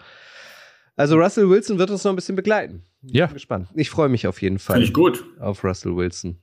Also 0.97 1.17
Russell 1.17 1.49
Wilson 1.49 1.79
wird 1.79 1.91
uns 1.91 2.03
noch 2.03 2.13
ein 2.13 2.17
bisschen 2.17 2.35
begleiten. 2.35 2.83
Ja. 3.03 3.27
Bin 3.27 3.35
gespannt. 3.35 3.69
Ich 3.75 3.91
freue 3.91 4.09
mich 4.09 4.27
auf 4.27 4.43
jeden 4.43 4.59
Fall. 4.59 4.75
Finde 4.75 4.87
ich 4.87 4.95
gut. 4.95 5.25
Auf 5.39 5.63
Russell 5.63 5.95
Wilson. 5.95 6.39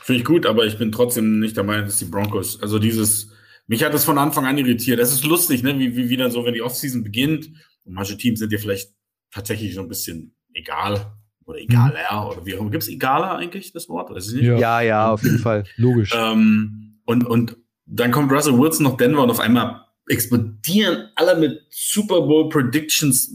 Finde 0.00 0.20
ich 0.20 0.24
gut, 0.24 0.46
aber 0.46 0.64
ich 0.64 0.78
bin 0.78 0.92
trotzdem 0.92 1.40
nicht 1.40 1.56
der 1.56 1.64
Meinung, 1.64 1.84
dass 1.84 1.98
die 1.98 2.04
Broncos, 2.04 2.62
also 2.62 2.78
dieses, 2.78 3.32
mich 3.66 3.84
hat 3.84 3.92
das 3.92 4.04
von 4.04 4.16
Anfang 4.16 4.46
an 4.46 4.56
irritiert. 4.56 5.00
Das 5.00 5.12
ist 5.12 5.24
lustig, 5.24 5.62
ne, 5.62 5.78
wie, 5.78 5.96
wie, 5.96 6.08
wie 6.08 6.16
dann 6.16 6.30
so, 6.30 6.44
wenn 6.44 6.54
die 6.54 6.62
Offseason 6.62 7.02
beginnt 7.02 7.50
und 7.84 7.94
manche 7.94 8.16
Teams 8.16 8.38
sind 8.38 8.52
dir 8.52 8.60
vielleicht 8.60 8.92
tatsächlich 9.32 9.74
so 9.74 9.82
ein 9.82 9.88
bisschen 9.88 10.34
egal, 10.54 11.12
oder 11.48 11.58
egaler 11.58 11.98
mhm. 12.12 12.28
oder 12.28 12.46
wie 12.46 12.54
auch 12.54 12.60
immer. 12.60 12.70
Gibt 12.70 12.82
es 12.82 12.88
egaler 12.88 13.36
eigentlich 13.36 13.72
das 13.72 13.88
Wort? 13.88 14.10
Weiß 14.10 14.28
ich 14.28 14.34
nicht. 14.34 14.44
Ja, 14.44 14.80
ja, 14.80 15.10
auf 15.10 15.22
jeden 15.22 15.38
Fall. 15.38 15.64
Logisch. 15.76 16.14
Ähm, 16.14 17.00
und, 17.04 17.26
und 17.26 17.56
dann 17.86 18.10
kommt 18.10 18.30
Russell 18.30 18.58
Wilson 18.58 18.84
nach 18.84 18.96
Denver 18.96 19.22
und 19.22 19.30
auf 19.30 19.40
einmal 19.40 19.82
explodieren 20.08 21.08
alle 21.16 21.38
mit 21.38 21.62
Super 21.70 22.20
Bowl 22.20 22.48
Predictions. 22.50 23.34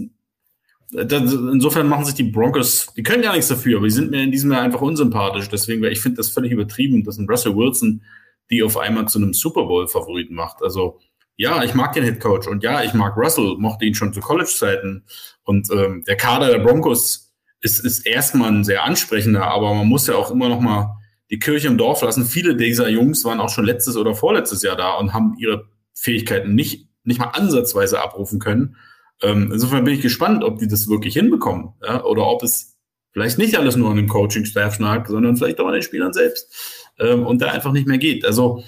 insofern 0.91 1.87
machen 1.87 2.05
sich 2.05 2.15
die 2.15 2.23
Broncos, 2.23 2.87
die 2.95 3.03
können 3.03 3.23
gar 3.23 3.33
nichts 3.33 3.47
dafür, 3.47 3.77
aber 3.77 3.87
die 3.87 3.93
sind 3.93 4.11
mir 4.11 4.21
in 4.21 4.31
diesem 4.31 4.51
Jahr 4.51 4.61
einfach 4.61 4.81
unsympathisch. 4.81 5.49
Deswegen, 5.49 5.81
weil 5.81 5.91
ich 5.91 6.01
finde 6.01 6.17
das 6.17 6.29
völlig 6.29 6.51
übertrieben, 6.51 7.03
dass 7.03 7.17
ein 7.17 7.27
Russell 7.27 7.55
Wilson 7.55 8.03
die 8.49 8.61
auf 8.61 8.77
einmal 8.77 9.07
zu 9.07 9.19
einem 9.19 9.33
Super 9.33 9.63
Bowl 9.63 9.87
Favoriten 9.87 10.35
macht. 10.35 10.61
Also 10.61 10.99
ja, 11.35 11.63
ich 11.63 11.73
mag 11.73 11.93
den 11.93 12.03
Head 12.03 12.19
Coach 12.19 12.47
und 12.47 12.63
ja, 12.63 12.83
ich 12.83 12.93
mag 12.93 13.17
Russell, 13.17 13.55
mochte 13.57 13.85
ihn 13.85 13.95
schon 13.95 14.13
zu 14.13 14.19
College-Zeiten 14.19 15.03
und 15.43 15.69
ähm, 15.71 16.03
der 16.05 16.17
Kader 16.17 16.51
der 16.51 16.59
Broncos 16.59 17.32
ist, 17.63 17.79
ist 17.83 18.05
erstmal 18.05 18.51
ein 18.51 18.63
sehr 18.63 18.83
ansprechender, 18.83 19.45
aber 19.45 19.73
man 19.73 19.87
muss 19.87 20.07
ja 20.07 20.15
auch 20.15 20.31
immer 20.31 20.49
noch 20.49 20.59
mal 20.59 20.97
die 21.31 21.39
Kirche 21.39 21.67
im 21.67 21.77
Dorf 21.77 22.01
lassen. 22.01 22.25
Viele 22.25 22.55
dieser 22.55 22.89
Jungs 22.89 23.23
waren 23.25 23.39
auch 23.39 23.49
schon 23.49 23.65
letztes 23.65 23.95
oder 23.95 24.13
vorletztes 24.13 24.61
Jahr 24.61 24.75
da 24.75 24.95
und 24.95 25.13
haben 25.13 25.35
ihre 25.39 25.69
Fähigkeiten 25.93 26.53
nicht, 26.53 26.87
nicht 27.03 27.19
mal 27.19 27.27
ansatzweise 27.27 28.01
abrufen 28.01 28.39
können. 28.39 28.75
Ähm, 29.21 29.49
insofern 29.51 29.85
bin 29.85 29.93
ich 29.93 30.01
gespannt, 30.01 30.43
ob 30.43 30.59
die 30.59 30.67
das 30.67 30.89
wirklich 30.89 31.13
hinbekommen 31.13 31.73
ja? 31.81 32.03
oder 32.03 32.27
ob 32.27 32.43
es 32.43 32.77
vielleicht 33.11 33.37
nicht 33.37 33.57
alles 33.57 33.77
nur 33.77 33.89
an 33.89 33.97
dem 33.97 34.09
Coaching-Staff 34.09 34.75
schnagt, 34.75 35.07
sondern 35.07 35.37
vielleicht 35.37 35.59
auch 35.59 35.67
an 35.67 35.73
den 35.73 35.81
Spielern 35.81 36.13
selbst 36.13 36.91
ähm, 36.99 37.25
und 37.25 37.41
da 37.41 37.47
einfach 37.51 37.71
nicht 37.71 37.87
mehr 37.87 37.97
geht. 37.97 38.25
Also 38.25 38.63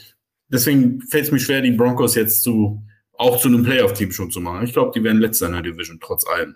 deswegen 0.48 1.02
fällt 1.02 1.26
es 1.26 1.32
mir 1.32 1.40
schwer, 1.40 1.62
die 1.62 1.72
Broncos 1.72 2.16
jetzt 2.16 2.44
zu 2.44 2.82
auch 3.18 3.40
zu 3.40 3.48
einem 3.48 3.64
Playoff-Team 3.64 4.12
schon 4.12 4.32
zu 4.32 4.42
machen. 4.42 4.66
Ich 4.66 4.74
glaube, 4.74 4.92
die 4.94 5.04
werden 5.04 5.22
letzter 5.22 5.48
in 5.48 5.54
der 5.54 5.62
Division, 5.62 6.00
trotz 6.02 6.28
allem. 6.28 6.56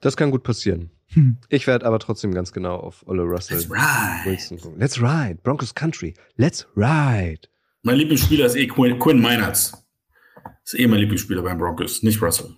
Das 0.00 0.16
kann 0.16 0.30
gut 0.30 0.42
passieren. 0.42 0.90
Hm. 1.12 1.38
Ich 1.48 1.66
werde 1.66 1.86
aber 1.86 1.98
trotzdem 1.98 2.32
ganz 2.32 2.52
genau 2.52 2.76
auf 2.76 3.04
Olle 3.06 3.22
Russell 3.22 3.56
Let's 3.56 3.70
ride. 3.70 4.30
Wilson 4.30 4.60
gucken. 4.60 4.78
Let's 4.78 5.00
ride. 5.00 5.38
Broncos 5.42 5.74
Country. 5.74 6.14
Let's 6.36 6.66
ride. 6.76 7.40
Mein 7.82 7.96
Lieblingsspieler 7.96 8.46
ist 8.46 8.56
eh 8.56 8.66
Quinn, 8.66 8.98
Quinn 8.98 9.20
Meinertz. 9.20 9.72
Ist 10.64 10.78
eh 10.78 10.86
mein 10.86 11.00
Lieblingsspieler 11.00 11.42
beim 11.42 11.58
Broncos, 11.58 12.02
nicht 12.02 12.22
Russell. 12.22 12.54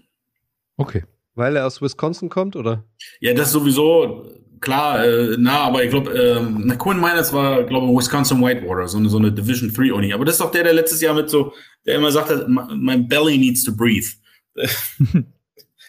Okay. 0.77 1.05
Weil 1.35 1.57
er 1.57 1.67
aus 1.67 1.81
Wisconsin 1.81 2.29
kommt, 2.29 2.57
oder? 2.57 2.85
Ja, 3.21 3.33
das 3.33 3.53
sowieso 3.53 4.27
klar, 4.61 5.05
äh, 5.05 5.37
na, 5.39 5.61
aber 5.61 5.85
ich 5.85 5.91
glaube, 5.91 6.13
ähm, 6.13 6.77
Quinn 6.79 6.99
Meinertz 6.99 7.33
war, 7.33 7.65
glaube 7.65 7.87
ich, 7.87 7.99
Wisconsin 7.99 8.41
Whitewater, 8.43 8.89
so 8.89 8.99
eine, 8.99 9.09
so 9.09 9.19
eine 9.19 9.33
Division 9.33 9.73
3 9.73 9.93
Uni. 9.93 10.13
Aber 10.13 10.25
das 10.25 10.35
ist 10.35 10.41
doch 10.41 10.51
der, 10.51 10.65
der 10.65 10.73
letztes 10.73 11.01
Jahr 11.01 11.15
mit 11.15 11.31
so, 11.31 11.53
der 11.87 11.97
immer 11.97 12.11
sagte, 12.11 12.47
mein 12.49 13.09
belly 13.09 13.39
needs 13.39 13.65
to 13.65 13.75
breathe. 13.75 14.07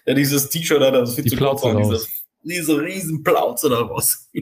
ja, 0.05 0.13
dieses 0.13 0.49
T-Shirt 0.49 0.81
hat, 0.81 0.93
das 0.93 1.15
viel 1.15 1.23
Die 1.23 1.29
zu 1.31 1.37
kurz 1.37 1.63
war, 1.63 1.75
dieses, 1.75 2.07
diese 2.41 2.79
riesen 2.79 3.23
Plauze 3.23 3.69
daraus. 3.69 4.29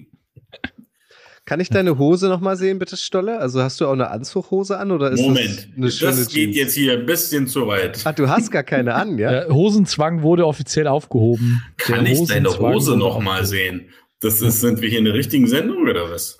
Kann 1.45 1.59
ich 1.59 1.69
deine 1.69 1.97
Hose 1.97 2.29
noch 2.29 2.39
mal 2.39 2.55
sehen, 2.55 2.79
bitte, 2.79 2.95
Stolle? 2.95 3.39
Also 3.39 3.61
hast 3.61 3.81
du 3.81 3.87
auch 3.87 3.93
eine 3.93 4.09
Anzughose 4.11 4.77
an 4.77 4.91
oder 4.91 5.11
ist 5.11 5.19
Moment, 5.21 5.69
das, 5.75 5.97
das 5.99 6.27
geht 6.27 6.53
Jeans? 6.53 6.55
jetzt 6.55 6.73
hier 6.75 6.93
ein 6.93 7.05
bisschen 7.05 7.47
zu 7.47 7.67
weit. 7.67 7.99
Ach, 8.05 8.13
du 8.13 8.29
hast 8.29 8.51
gar 8.51 8.63
keine 8.63 8.93
an, 8.93 9.17
ja? 9.17 9.31
Der 9.47 9.49
Hosenzwang 9.49 10.21
wurde 10.21 10.45
offiziell 10.45 10.87
aufgehoben. 10.87 11.61
Kann 11.77 12.05
Der 12.05 12.13
ich 12.13 12.27
deine 12.27 12.57
Hose 12.57 12.95
noch 12.95 13.19
mal 13.19 13.45
sehen? 13.45 13.89
Das 14.21 14.41
ist, 14.41 14.61
sind 14.61 14.81
wir 14.81 14.89
hier 14.89 14.99
in 14.99 15.05
der 15.05 15.15
richtigen 15.15 15.47
Sendung 15.47 15.87
oder 15.87 16.09
was? 16.11 16.37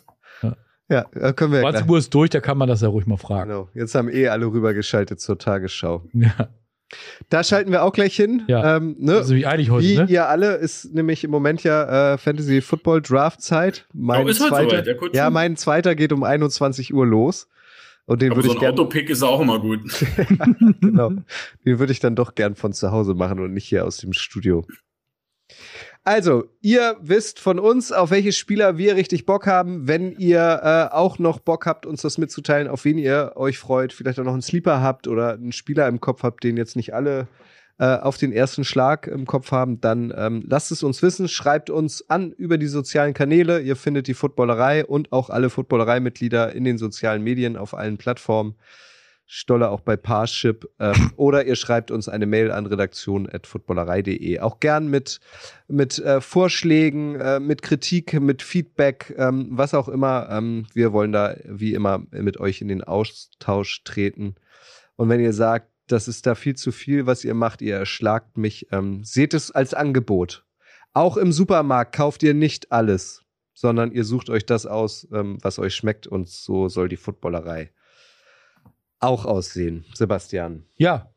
Ja, 0.88 1.05
da 1.13 1.32
können 1.32 1.53
wir. 1.53 1.61
20 1.61 1.89
Uhr 1.89 1.97
ist 1.97 2.13
durch, 2.13 2.30
da 2.30 2.41
kann 2.41 2.57
man 2.57 2.67
das 2.67 2.82
ja 2.82 2.89
ruhig 2.89 3.07
mal 3.07 3.17
fragen. 3.17 3.49
Genau. 3.49 3.69
Jetzt 3.74 3.95
haben 3.95 4.09
eh 4.09 4.28
alle 4.28 4.45
rübergeschaltet 4.45 5.22
zur 5.22 5.38
Tagesschau. 5.38 6.05
Ja. 6.13 6.49
Da 7.30 7.44
schalten 7.44 7.72
wir 7.72 7.84
auch 7.84 7.94
gleich 7.94 8.16
hin. 8.16 8.44
Ja, 8.48 8.78
ähm, 8.78 8.96
ne? 9.00 9.18
also 9.18 9.36
wie 9.36 9.46
eilig 9.46 9.70
heute, 9.70 9.88
wie 9.88 9.98
ne? 9.98 10.06
ihr 10.10 10.28
alle 10.28 10.56
ist 10.56 10.94
nämlich 10.94 11.24
im 11.24 11.32
Moment 11.32 11.64
ja 11.64 12.14
äh, 12.14 12.18
Fantasy 12.18 12.62
Football 12.62 13.02
Draft 13.02 13.42
Zeit. 13.42 13.88
Mein 13.94 14.26
oh, 14.26 14.32
zweiter, 14.32 14.84
so 14.84 15.08
ja, 15.14 15.30
mein 15.30 15.56
zweiter 15.56 15.96
geht 15.96 16.12
um 16.12 16.24
21 16.24 16.94
Uhr 16.94 17.06
los. 17.06 17.48
Und 18.06 18.22
den 18.22 18.36
würde 18.36 18.50
so 18.50 18.56
ich 18.56 18.62
ein 18.62 18.74
Autopick 18.74 19.10
ist 19.10 19.24
auch 19.24 19.39
immer 19.39 19.60
gut. 19.60 19.80
genau. 20.82 21.12
Den 21.66 21.80
würde 21.80 21.94
ich 21.94 22.00
dann 22.00 22.16
doch 22.16 22.36
gern 22.36 22.56
von 22.56 22.74
zu 22.74 22.92
Hause 22.92 23.14
machen 23.14 23.39
und 23.39 23.54
nicht 23.54 23.66
hier 23.66 23.86
aus 23.86 23.98
dem 23.98 24.12
Studio. 24.12 24.66
Also, 26.04 26.45
ihr 26.62 26.97
wisst 26.99 27.39
von 27.39 27.60
uns, 27.60 27.91
auf 27.91 28.10
welche 28.10 28.32
Spieler 28.32 28.78
wir 28.80 28.95
richtig 28.95 29.28
Bock 29.28 29.45
haben. 29.45 29.88
Wenn 29.88 30.18
ihr 30.18 30.89
äh, 30.91 30.95
auch 30.95 31.20
noch 31.20 31.39
Bock 31.39 31.68
habt, 31.68 31.86
uns 31.86 32.02
das 32.02 32.18
mitzuteilen, 32.18 32.68
auf 32.68 32.86
wen 32.86 32.97
ihr 32.97 33.34
euch 33.36 33.60
freut, 33.60 33.93
vielleicht 33.93 34.20
auch 34.20 34.24
noch 34.24 34.34
einen 34.34 34.41
Sleeper 34.41 34.82
habt 34.82 35.08
oder 35.08 35.34
einen 35.34 35.52
Spieler 35.52 35.88
im 35.88 36.02
Kopf 36.02 36.24
habt, 36.24 36.43
den 36.43 36.58
jetzt 36.58 36.76
nicht 36.76 36.95
alle 36.95 37.28
äh, 37.78 37.97
auf 37.97 38.18
den 38.18 38.32
ersten 38.32 38.64
Schlag 38.64 39.06
im 39.06 39.28
Kopf 39.28 39.52
haben, 39.52 39.80
dann 39.80 40.12
ähm, 40.18 40.43
lasst 40.47 40.72
es 40.72 40.82
uns 40.82 41.04
wissen. 41.04 41.28
Schreibt 41.28 41.70
uns 41.70 42.10
an 42.10 42.32
über 42.32 42.58
die 42.58 42.68
sozialen 42.68 43.14
Kanäle. 43.14 43.60
Ihr 43.60 43.76
findet 43.76 44.08
die 44.08 44.16
Footballerei 44.16 44.86
und 44.86 45.12
auch 45.12 45.30
alle 45.30 45.52
Footballerei-Mitglieder 45.52 46.52
in 46.54 46.64
den 46.64 46.80
sozialen 46.80 47.24
Medien 47.24 47.58
auf 47.58 47.76
allen 47.76 47.99
Plattformen. 47.99 48.56
Stolle 49.34 49.69
auch 49.69 49.79
bei 49.79 49.95
Parship. 49.95 50.69
Ähm, 50.77 51.11
oder 51.15 51.45
ihr 51.45 51.55
schreibt 51.55 51.89
uns 51.89 52.09
eine 52.09 52.25
Mail 52.25 52.51
an 52.51 52.65
redaktion.footballerei.de. 52.65 54.39
Auch 54.39 54.59
gern 54.59 54.89
mit, 54.89 55.21
mit 55.69 55.99
äh, 55.99 56.19
Vorschlägen, 56.19 57.15
äh, 57.15 57.39
mit 57.39 57.61
Kritik, 57.61 58.19
mit 58.19 58.41
Feedback, 58.41 59.15
ähm, 59.17 59.47
was 59.51 59.73
auch 59.73 59.88
immer. 59.88 60.27
Ähm, 60.29 60.65
wir 60.73 60.91
wollen 60.91 61.13
da 61.13 61.38
wie 61.45 61.73
immer 61.73 62.03
mit 62.11 62.41
euch 62.41 62.59
in 62.59 62.67
den 62.67 62.84
Austausch 62.84 63.86
treten. 63.86 64.36
Und 64.97 65.07
wenn 65.07 65.21
ihr 65.21 65.32
sagt, 65.32 65.71
das 65.88 66.09
ist 66.09 66.27
da 66.27 66.36
viel 66.36 66.57
zu 66.57 66.73
viel, 66.73 67.05
was 67.05 67.23
ihr 67.23 67.34
macht, 67.34 67.61
ihr 67.61 67.77
erschlagt 67.77 68.38
mich, 68.38 68.67
ähm, 68.73 69.05
seht 69.05 69.34
es 69.34 69.49
als 69.49 69.73
Angebot. 69.73 70.43
Auch 70.91 71.15
im 71.15 71.32
Supermarkt 71.32 71.95
kauft 71.95 72.21
ihr 72.23 72.34
nicht 72.34 72.73
alles, 72.73 73.23
sondern 73.53 73.93
ihr 73.93 74.03
sucht 74.03 74.29
euch 74.29 74.45
das 74.45 74.65
aus, 74.65 75.07
ähm, 75.13 75.38
was 75.41 75.57
euch 75.57 75.73
schmeckt 75.73 76.05
und 76.05 76.27
so 76.27 76.67
soll 76.67 76.89
die 76.89 76.97
Footballerei 76.97 77.71
auch 79.02 79.26
aussehen, 79.26 79.86
Sebastian. 79.93 80.64
Ja. 80.76 81.08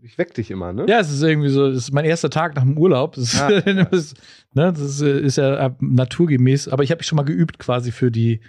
Ich 0.00 0.16
weck 0.16 0.32
dich 0.32 0.50
immer, 0.52 0.72
ne? 0.72 0.86
Ja, 0.88 1.00
es 1.00 1.10
ist 1.10 1.22
irgendwie 1.22 1.48
so, 1.48 1.66
es 1.66 1.76
ist 1.76 1.92
mein 1.92 2.04
erster 2.04 2.30
Tag 2.30 2.54
nach 2.54 2.62
dem 2.62 2.78
Urlaub. 2.78 3.16
Das, 3.16 3.40
ah, 3.40 3.50
ja. 3.50 3.60
das, 3.90 4.14
ne, 4.54 4.72
das 4.72 5.00
ist 5.00 5.36
ja 5.36 5.76
naturgemäß, 5.80 6.68
aber 6.68 6.84
ich 6.84 6.92
habe 6.92 7.00
mich 7.00 7.06
schon 7.06 7.16
mal 7.16 7.24
geübt 7.24 7.58
quasi 7.58 7.90
für 7.90 8.12
die 8.12 8.40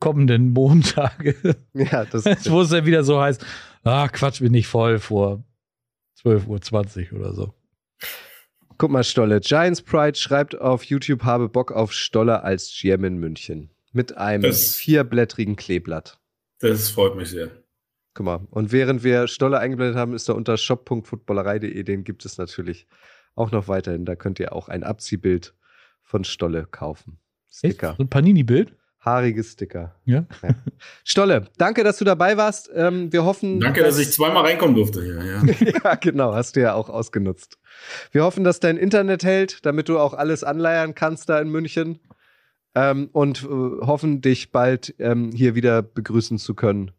kommenden 0.00 0.50
Montage. 0.50 1.36
Ja, 1.74 2.04
das 2.04 2.24
ist. 2.26 2.50
Wo 2.50 2.62
es 2.62 2.70
ja 2.70 2.86
wieder 2.86 3.04
so 3.04 3.20
heißt, 3.20 3.44
ah, 3.82 4.08
Quatsch, 4.08 4.40
bin 4.40 4.54
ich 4.54 4.66
voll 4.66 4.98
vor 4.98 5.44
12.20 6.22 7.12
Uhr 7.12 7.20
oder 7.20 7.34
so. 7.34 7.54
Guck 8.78 8.90
mal, 8.90 9.04
Stolle. 9.04 9.40
Giants 9.40 9.82
Pride 9.82 10.18
schreibt 10.18 10.58
auf 10.58 10.84
YouTube, 10.84 11.24
habe 11.24 11.48
Bock 11.48 11.70
auf 11.72 11.92
Stolle 11.92 12.42
als 12.42 12.76
GM 12.80 13.04
in 13.04 13.18
München. 13.18 13.70
Mit 13.92 14.16
einem 14.16 14.42
das, 14.42 14.74
vierblättrigen 14.74 15.56
Kleeblatt. 15.56 16.18
Das 16.60 16.90
freut 16.90 17.16
mich 17.16 17.30
sehr. 17.30 17.50
Guck 18.14 18.26
mal. 18.26 18.40
Und 18.50 18.70
während 18.70 19.02
wir 19.02 19.26
Stolle 19.26 19.58
eingeblendet 19.58 19.96
haben, 19.96 20.14
ist 20.14 20.28
da 20.28 20.34
unter 20.34 20.56
shop.footballerei.de, 20.56 21.82
den 21.82 22.04
gibt 22.04 22.24
es 22.24 22.38
natürlich 22.38 22.86
auch 23.34 23.50
noch 23.50 23.66
weiterhin. 23.66 24.04
Da 24.04 24.14
könnt 24.14 24.38
ihr 24.38 24.52
auch 24.52 24.68
ein 24.68 24.84
Abziehbild 24.84 25.54
von 26.02 26.22
Stolle 26.22 26.66
kaufen. 26.70 27.18
Sticker. 27.50 27.90
Echt? 27.90 27.96
So 27.98 28.04
ein 28.04 28.08
Panini-Bild? 28.08 28.76
Haariges 29.00 29.52
Sticker. 29.52 29.96
Ja? 30.04 30.26
ja. 30.42 30.54
Stolle, 31.04 31.48
danke, 31.58 31.84
dass 31.84 31.98
du 31.98 32.04
dabei 32.04 32.36
warst. 32.36 32.70
Ähm, 32.74 33.12
wir 33.12 33.24
hoffen. 33.24 33.60
Danke, 33.60 33.82
dass, 33.82 33.96
dass 33.96 34.06
ich 34.06 34.12
zweimal 34.12 34.44
reinkommen 34.44 34.76
durfte 34.76 35.02
hier. 35.02 35.22
Ja. 35.22 35.72
ja, 35.84 35.94
genau, 35.96 36.34
hast 36.34 36.56
du 36.56 36.60
ja 36.60 36.74
auch 36.74 36.88
ausgenutzt. 36.88 37.58
Wir 38.12 38.22
hoffen, 38.22 38.44
dass 38.44 38.60
dein 38.60 38.76
Internet 38.76 39.24
hält, 39.24 39.66
damit 39.66 39.88
du 39.88 39.98
auch 39.98 40.14
alles 40.14 40.42
anleiern 40.44 40.94
kannst 40.94 41.28
da 41.28 41.40
in 41.40 41.50
München. 41.50 41.98
Ähm, 42.76 43.08
und 43.12 43.42
äh, 43.42 43.46
hoffen, 43.46 44.20
dich 44.20 44.52
bald 44.52 44.94
ähm, 44.98 45.32
hier 45.32 45.54
wieder 45.54 45.82
begrüßen 45.82 46.38
zu 46.38 46.54
können 46.54 46.92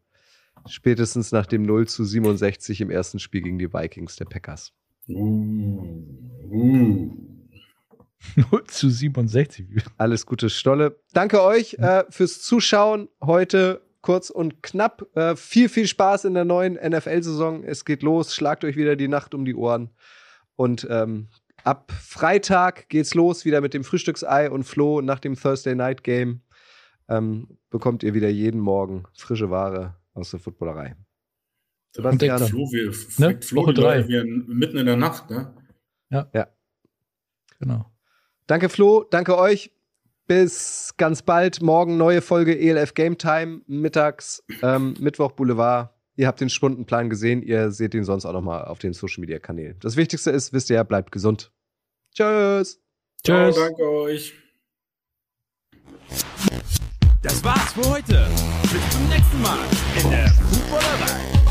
Spätestens 0.68 1.32
nach 1.32 1.46
dem 1.46 1.62
0 1.62 1.88
zu 1.88 2.04
67 2.04 2.80
im 2.80 2.90
ersten 2.90 3.18
Spiel 3.18 3.42
gegen 3.42 3.58
die 3.58 3.72
Vikings 3.72 4.16
der 4.16 4.24
Packers. 4.26 4.72
Uh, 5.08 6.04
uh. 6.50 7.26
0 8.50 8.64
zu 8.66 8.90
67. 8.90 9.66
Alles 9.98 10.26
Gute, 10.26 10.50
Stolle. 10.50 10.98
Danke 11.12 11.42
euch 11.42 11.74
äh, 11.74 12.04
fürs 12.10 12.42
Zuschauen 12.42 13.08
heute 13.22 13.82
kurz 14.02 14.30
und 14.30 14.62
knapp. 14.62 15.06
Äh, 15.14 15.36
viel, 15.36 15.68
viel 15.68 15.86
Spaß 15.86 16.24
in 16.24 16.34
der 16.34 16.44
neuen 16.44 16.74
NFL-Saison. 16.74 17.64
Es 17.64 17.84
geht 17.84 18.02
los. 18.02 18.34
Schlagt 18.34 18.64
euch 18.64 18.76
wieder 18.76 18.96
die 18.96 19.08
Nacht 19.08 19.34
um 19.34 19.44
die 19.44 19.54
Ohren. 19.54 19.90
Und 20.56 20.86
ähm, 20.90 21.28
ab 21.64 21.92
Freitag 21.92 22.88
geht's 22.88 23.14
los 23.14 23.44
wieder 23.44 23.60
mit 23.60 23.74
dem 23.74 23.84
Frühstücksei 23.84 24.50
und 24.50 24.64
Flo 24.64 25.00
nach 25.00 25.20
dem 25.20 25.36
Thursday 25.36 25.74
Night 25.74 26.02
Game. 26.02 26.40
Ähm, 27.08 27.58
bekommt 27.70 28.02
ihr 28.02 28.14
wieder 28.14 28.28
jeden 28.28 28.60
Morgen 28.60 29.04
frische 29.14 29.50
Ware 29.50 29.94
aus 30.16 30.30
der 30.30 30.40
Footballerei. 30.40 30.96
Sebastian. 31.94 32.38
Flo, 32.46 32.70
wir, 32.72 32.92
ne? 33.18 33.40
Flo 33.40 33.62
Woche 33.62 33.74
drei. 33.74 34.08
Wir 34.08 34.24
mitten 34.24 34.76
in 34.76 34.86
der 34.86 34.96
Nacht, 34.96 35.30
ne? 35.30 35.54
Ja. 36.10 36.28
Ja. 36.34 36.48
Genau. 37.58 37.90
Danke, 38.46 38.68
Flo. 38.68 39.04
Danke 39.10 39.38
euch. 39.38 39.72
Bis 40.26 40.94
ganz 40.96 41.22
bald. 41.22 41.62
Morgen 41.62 41.96
neue 41.96 42.20
Folge 42.20 42.58
ELF 42.58 42.94
Game 42.94 43.16
Time. 43.16 43.62
Mittags, 43.66 44.42
ähm, 44.62 44.94
Mittwoch 44.98 45.32
Boulevard. 45.32 45.94
Ihr 46.16 46.26
habt 46.26 46.40
den 46.40 46.50
Stundenplan 46.50 47.10
gesehen. 47.10 47.42
Ihr 47.42 47.70
seht 47.70 47.94
ihn 47.94 48.04
sonst 48.04 48.26
auch 48.26 48.32
nochmal 48.32 48.64
auf 48.64 48.78
den 48.78 48.92
Social 48.92 49.20
Media 49.20 49.38
Kanälen. 49.38 49.76
Das 49.80 49.96
Wichtigste 49.96 50.30
ist, 50.30 50.52
wisst 50.52 50.70
ihr, 50.70 50.82
bleibt 50.84 51.12
gesund. 51.12 51.52
Tschüss. 52.14 52.80
Tschüss. 53.22 53.54
Ciao, 53.54 53.66
danke 53.66 53.88
euch. 53.88 54.34
Das 57.22 57.42
war's 57.42 57.72
für 57.72 57.88
heute. 57.88 58.28
Bis 58.62 58.90
zum 58.90 59.08
nächsten 59.08 59.42
Mal 59.42 59.58
in 60.02 60.10
der 60.10 60.28
Fußballerei. 60.28 61.45